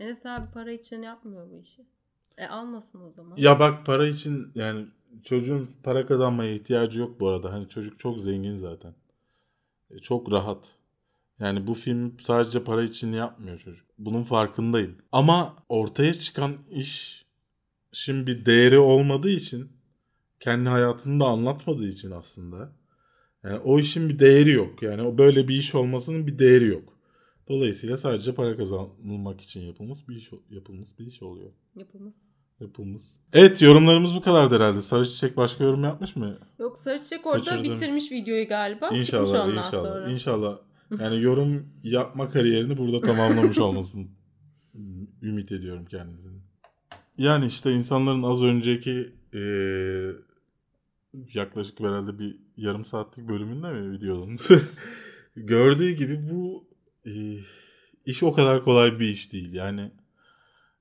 Enes 0.00 0.26
abi 0.26 0.50
para 0.54 0.72
için 0.72 1.02
yapmıyor 1.02 1.50
bu 1.50 1.60
işi. 1.60 1.86
E 2.38 2.46
almasın 2.46 3.00
o 3.00 3.10
zaman. 3.10 3.36
Ya 3.36 3.58
bak 3.58 3.86
para 3.86 4.06
için 4.06 4.52
yani 4.54 4.86
çocuğun 5.22 5.68
para 5.82 6.06
kazanmaya 6.06 6.52
ihtiyacı 6.52 7.00
yok 7.00 7.20
bu 7.20 7.28
arada. 7.28 7.52
Hani 7.52 7.68
çocuk 7.68 7.98
çok 7.98 8.20
zengin 8.20 8.54
zaten. 8.54 8.94
E, 9.90 9.98
Çok 9.98 10.32
rahat. 10.32 10.68
Yani 11.40 11.66
bu 11.66 11.74
film 11.74 12.16
sadece 12.20 12.64
para 12.64 12.82
için 12.82 13.12
yapmıyor 13.12 13.58
çocuk. 13.58 13.86
Bunun 13.98 14.22
farkındayım. 14.22 14.96
Ama 15.12 15.56
ortaya 15.68 16.14
çıkan 16.14 16.56
iş 16.70 17.24
şimdi 17.92 18.26
bir 18.26 18.46
değeri 18.46 18.78
olmadığı 18.78 19.30
için 19.30 19.72
kendi 20.40 20.68
hayatını 20.68 21.20
da 21.20 21.24
anlatmadığı 21.26 21.88
için 21.88 22.10
aslında 22.10 22.72
yani 23.44 23.58
o 23.58 23.78
işin 23.78 24.08
bir 24.08 24.18
değeri 24.18 24.50
yok. 24.50 24.82
Yani 24.82 25.02
o 25.02 25.18
böyle 25.18 25.48
bir 25.48 25.54
iş 25.56 25.74
olmasının 25.74 26.26
bir 26.26 26.38
değeri 26.38 26.66
yok. 26.66 26.99
Dolayısıyla 27.50 27.96
sadece 27.96 28.34
para 28.34 28.56
kazanılmak 28.56 29.40
için 29.40 29.60
yapılmış 29.60 30.08
bir 30.08 30.16
iş 30.16 30.30
yapılmış 30.50 30.98
bir 30.98 31.06
iş 31.06 31.22
oluyor. 31.22 31.50
Yapılmaz. 31.76 32.14
Yapılmış. 32.60 33.02
Evet 33.32 33.62
yorumlarımız 33.62 34.14
bu 34.14 34.20
kadardı 34.20 34.54
herhalde. 34.56 34.80
Sarı 34.80 35.06
Çiçek 35.06 35.36
başka 35.36 35.64
yorum 35.64 35.84
yapmış 35.84 36.16
mı? 36.16 36.38
Yok 36.58 36.78
Sarı 36.78 37.02
Çiçek 37.02 37.26
orada 37.26 37.44
Kaçırdım. 37.44 37.64
bitirmiş 37.64 38.12
videoyu 38.12 38.48
galiba. 38.48 38.86
Çıkmış 38.86 38.98
İnşallah 38.98 39.44
ondan 39.48 39.56
inşallah. 39.56 39.70
sonra. 39.92 40.10
İnşallah. 40.10 40.58
Yani 41.00 41.22
yorum 41.22 41.66
yapma 41.82 42.28
kariyerini 42.30 42.78
burada 42.78 43.00
tamamlamış 43.00 43.58
olmasını 43.68 44.06
ümit 45.22 45.52
ediyorum 45.52 45.84
kendisini. 45.86 46.38
Yani 47.18 47.46
işte 47.46 47.72
insanların 47.72 48.22
az 48.22 48.42
önceki 48.42 49.12
eee, 49.34 50.12
yaklaşık 51.34 51.80
herhalde 51.80 52.18
bir 52.18 52.36
yarım 52.56 52.84
saatlik 52.84 53.28
bölümünde 53.28 53.72
mi 53.72 53.92
videonun 53.92 54.38
gördüğü 55.36 55.90
gibi 55.90 56.28
bu 56.30 56.69
eee, 57.14 57.40
iş 58.06 58.22
o 58.22 58.32
kadar 58.32 58.64
kolay 58.64 59.00
bir 59.00 59.08
iş 59.08 59.32
değil. 59.32 59.52
Yani 59.52 59.90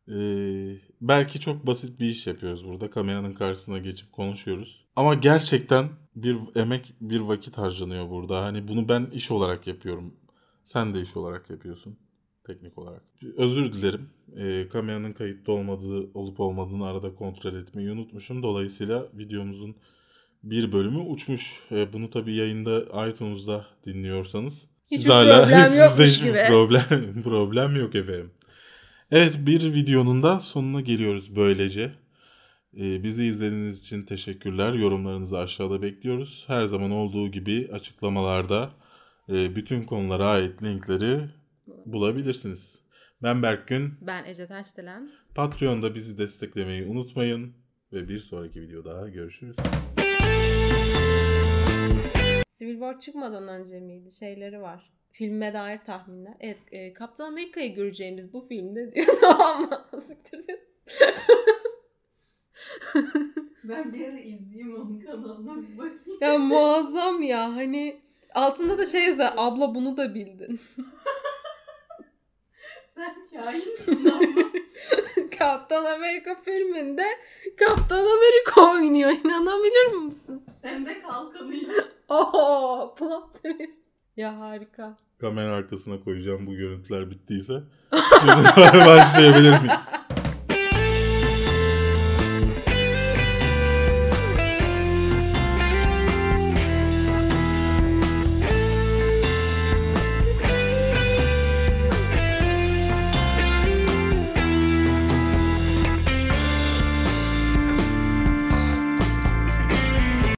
eee, 0.07 0.81
belki 1.01 1.39
çok 1.39 1.67
basit 1.67 1.99
bir 1.99 2.05
iş 2.05 2.27
yapıyoruz 2.27 2.67
burada. 2.67 2.89
Kameranın 2.89 3.33
karşısına 3.33 3.77
geçip 3.77 4.11
konuşuyoruz. 4.11 4.85
Ama 4.95 5.13
gerçekten 5.13 5.89
bir 6.15 6.37
emek, 6.55 6.93
bir 7.01 7.19
vakit 7.19 7.57
harcanıyor 7.57 8.09
burada. 8.09 8.43
Hani 8.43 8.67
bunu 8.67 8.89
ben 8.89 9.05
iş 9.13 9.31
olarak 9.31 9.67
yapıyorum. 9.67 10.13
Sen 10.63 10.93
de 10.93 11.01
iş 11.01 11.17
olarak 11.17 11.49
yapıyorsun 11.49 11.97
teknik 12.47 12.77
olarak. 12.77 13.03
Özür 13.37 13.73
dilerim. 13.73 14.09
Ee, 14.37 14.67
kameranın 14.71 15.13
kayıtlı 15.13 15.53
olmadığı 15.53 16.11
olup 16.13 16.39
olmadığını 16.39 16.87
arada 16.87 17.15
kontrol 17.15 17.53
etmeyi 17.53 17.91
unutmuşum. 17.91 18.43
Dolayısıyla 18.43 19.07
videomuzun 19.13 19.75
bir 20.43 20.71
bölümü 20.71 20.99
uçmuş. 20.99 21.63
Ee, 21.71 21.93
bunu 21.93 22.09
tabii 22.09 22.35
yayında 22.35 23.07
iTunes'da 23.09 23.67
dinliyorsanız 23.85 24.65
Hiçbir 24.91 25.09
hala 25.09 25.43
problem 25.43 25.79
yokmuş 25.79 26.07
hiçbir 26.07 26.27
gibi. 26.29 26.43
problem 26.47 27.23
problem 27.23 27.75
yok 27.75 27.95
efendim. 27.95 28.31
Evet 29.11 29.37
bir 29.39 29.73
videonun 29.73 30.23
da 30.23 30.39
sonuna 30.39 30.81
geliyoruz 30.81 31.35
böylece. 31.35 31.91
Ee, 32.77 33.03
bizi 33.03 33.25
izlediğiniz 33.25 33.81
için 33.83 34.03
teşekkürler. 34.03 34.73
Yorumlarınızı 34.73 35.37
aşağıda 35.39 35.81
bekliyoruz. 35.81 36.43
Her 36.47 36.65
zaman 36.65 36.91
olduğu 36.91 37.27
gibi 37.31 37.69
açıklamalarda 37.73 38.69
e, 39.29 39.55
bütün 39.55 39.83
konulara 39.83 40.27
ait 40.29 40.63
linkleri 40.63 41.19
bulabilirsiniz. 41.85 42.79
Ben 43.23 43.43
Berkgün. 43.43 43.93
Ben 44.01 44.25
Ece 44.25 44.47
Taşdelen. 44.47 45.11
Patreon'da 45.35 45.95
bizi 45.95 46.17
desteklemeyi 46.17 46.85
unutmayın. 46.85 47.53
Ve 47.93 48.09
bir 48.09 48.19
sonraki 48.19 48.61
videoda 48.61 49.09
görüşürüz. 49.09 49.55
Civil 52.59 52.73
War 52.73 52.99
çıkmadan 52.99 53.47
önce 53.47 53.79
miydi? 53.79 54.11
Şeyleri 54.11 54.61
var. 54.61 54.91
Filme 55.11 55.53
dair 55.53 55.79
tahminler. 55.85 56.33
Evet, 56.39 56.59
e, 56.71 56.93
Kaptan 56.93 57.27
Amerika'yı 57.27 57.75
göreceğimiz 57.75 58.33
bu 58.33 58.41
filmde 58.41 58.91
diyor. 58.91 59.07
Mı? 59.59 59.85
Siktir. 60.07 60.59
Ben 63.63 63.93
bir 63.93 64.09
ara 64.09 64.19
izleyeyim 64.19 64.75
onun 64.75 64.99
kanalına 64.99 65.61
bir 65.61 65.77
bakayım. 65.77 66.19
ya 66.21 66.37
muazzam 66.37 67.21
ya. 67.21 67.55
Hani 67.55 68.01
altında 68.33 68.77
da 68.77 68.85
şey 68.85 69.03
yazıyor. 69.03 69.29
Abla 69.35 69.75
bunu 69.75 69.97
da 69.97 70.15
bildin. 70.15 70.59
Sen 72.95 73.15
kahin 73.33 73.73
misin 73.73 74.05
ama? 74.05 74.49
Kaptan 75.39 75.85
Amerika 75.85 76.35
filminde 76.45 77.05
Kaptan 77.59 77.97
Amerika 77.97 78.71
oynuyor. 78.71 79.11
İnanabilir 79.11 79.95
misin? 80.05 80.43
Hem 80.61 80.85
de 80.85 81.01
kalkanıyla. 81.01 81.73
Oo, 82.09 82.95
plot 82.95 83.35
twist. 83.35 83.79
Ya 84.17 84.39
harika. 84.39 84.97
Kamera 85.21 85.55
arkasına 85.55 85.99
koyacağım 86.03 86.47
bu 86.47 86.55
görüntüler 86.55 87.09
bittiyse. 87.09 87.53
Başlayabilir 88.85 89.59
miyiz? 89.59 89.79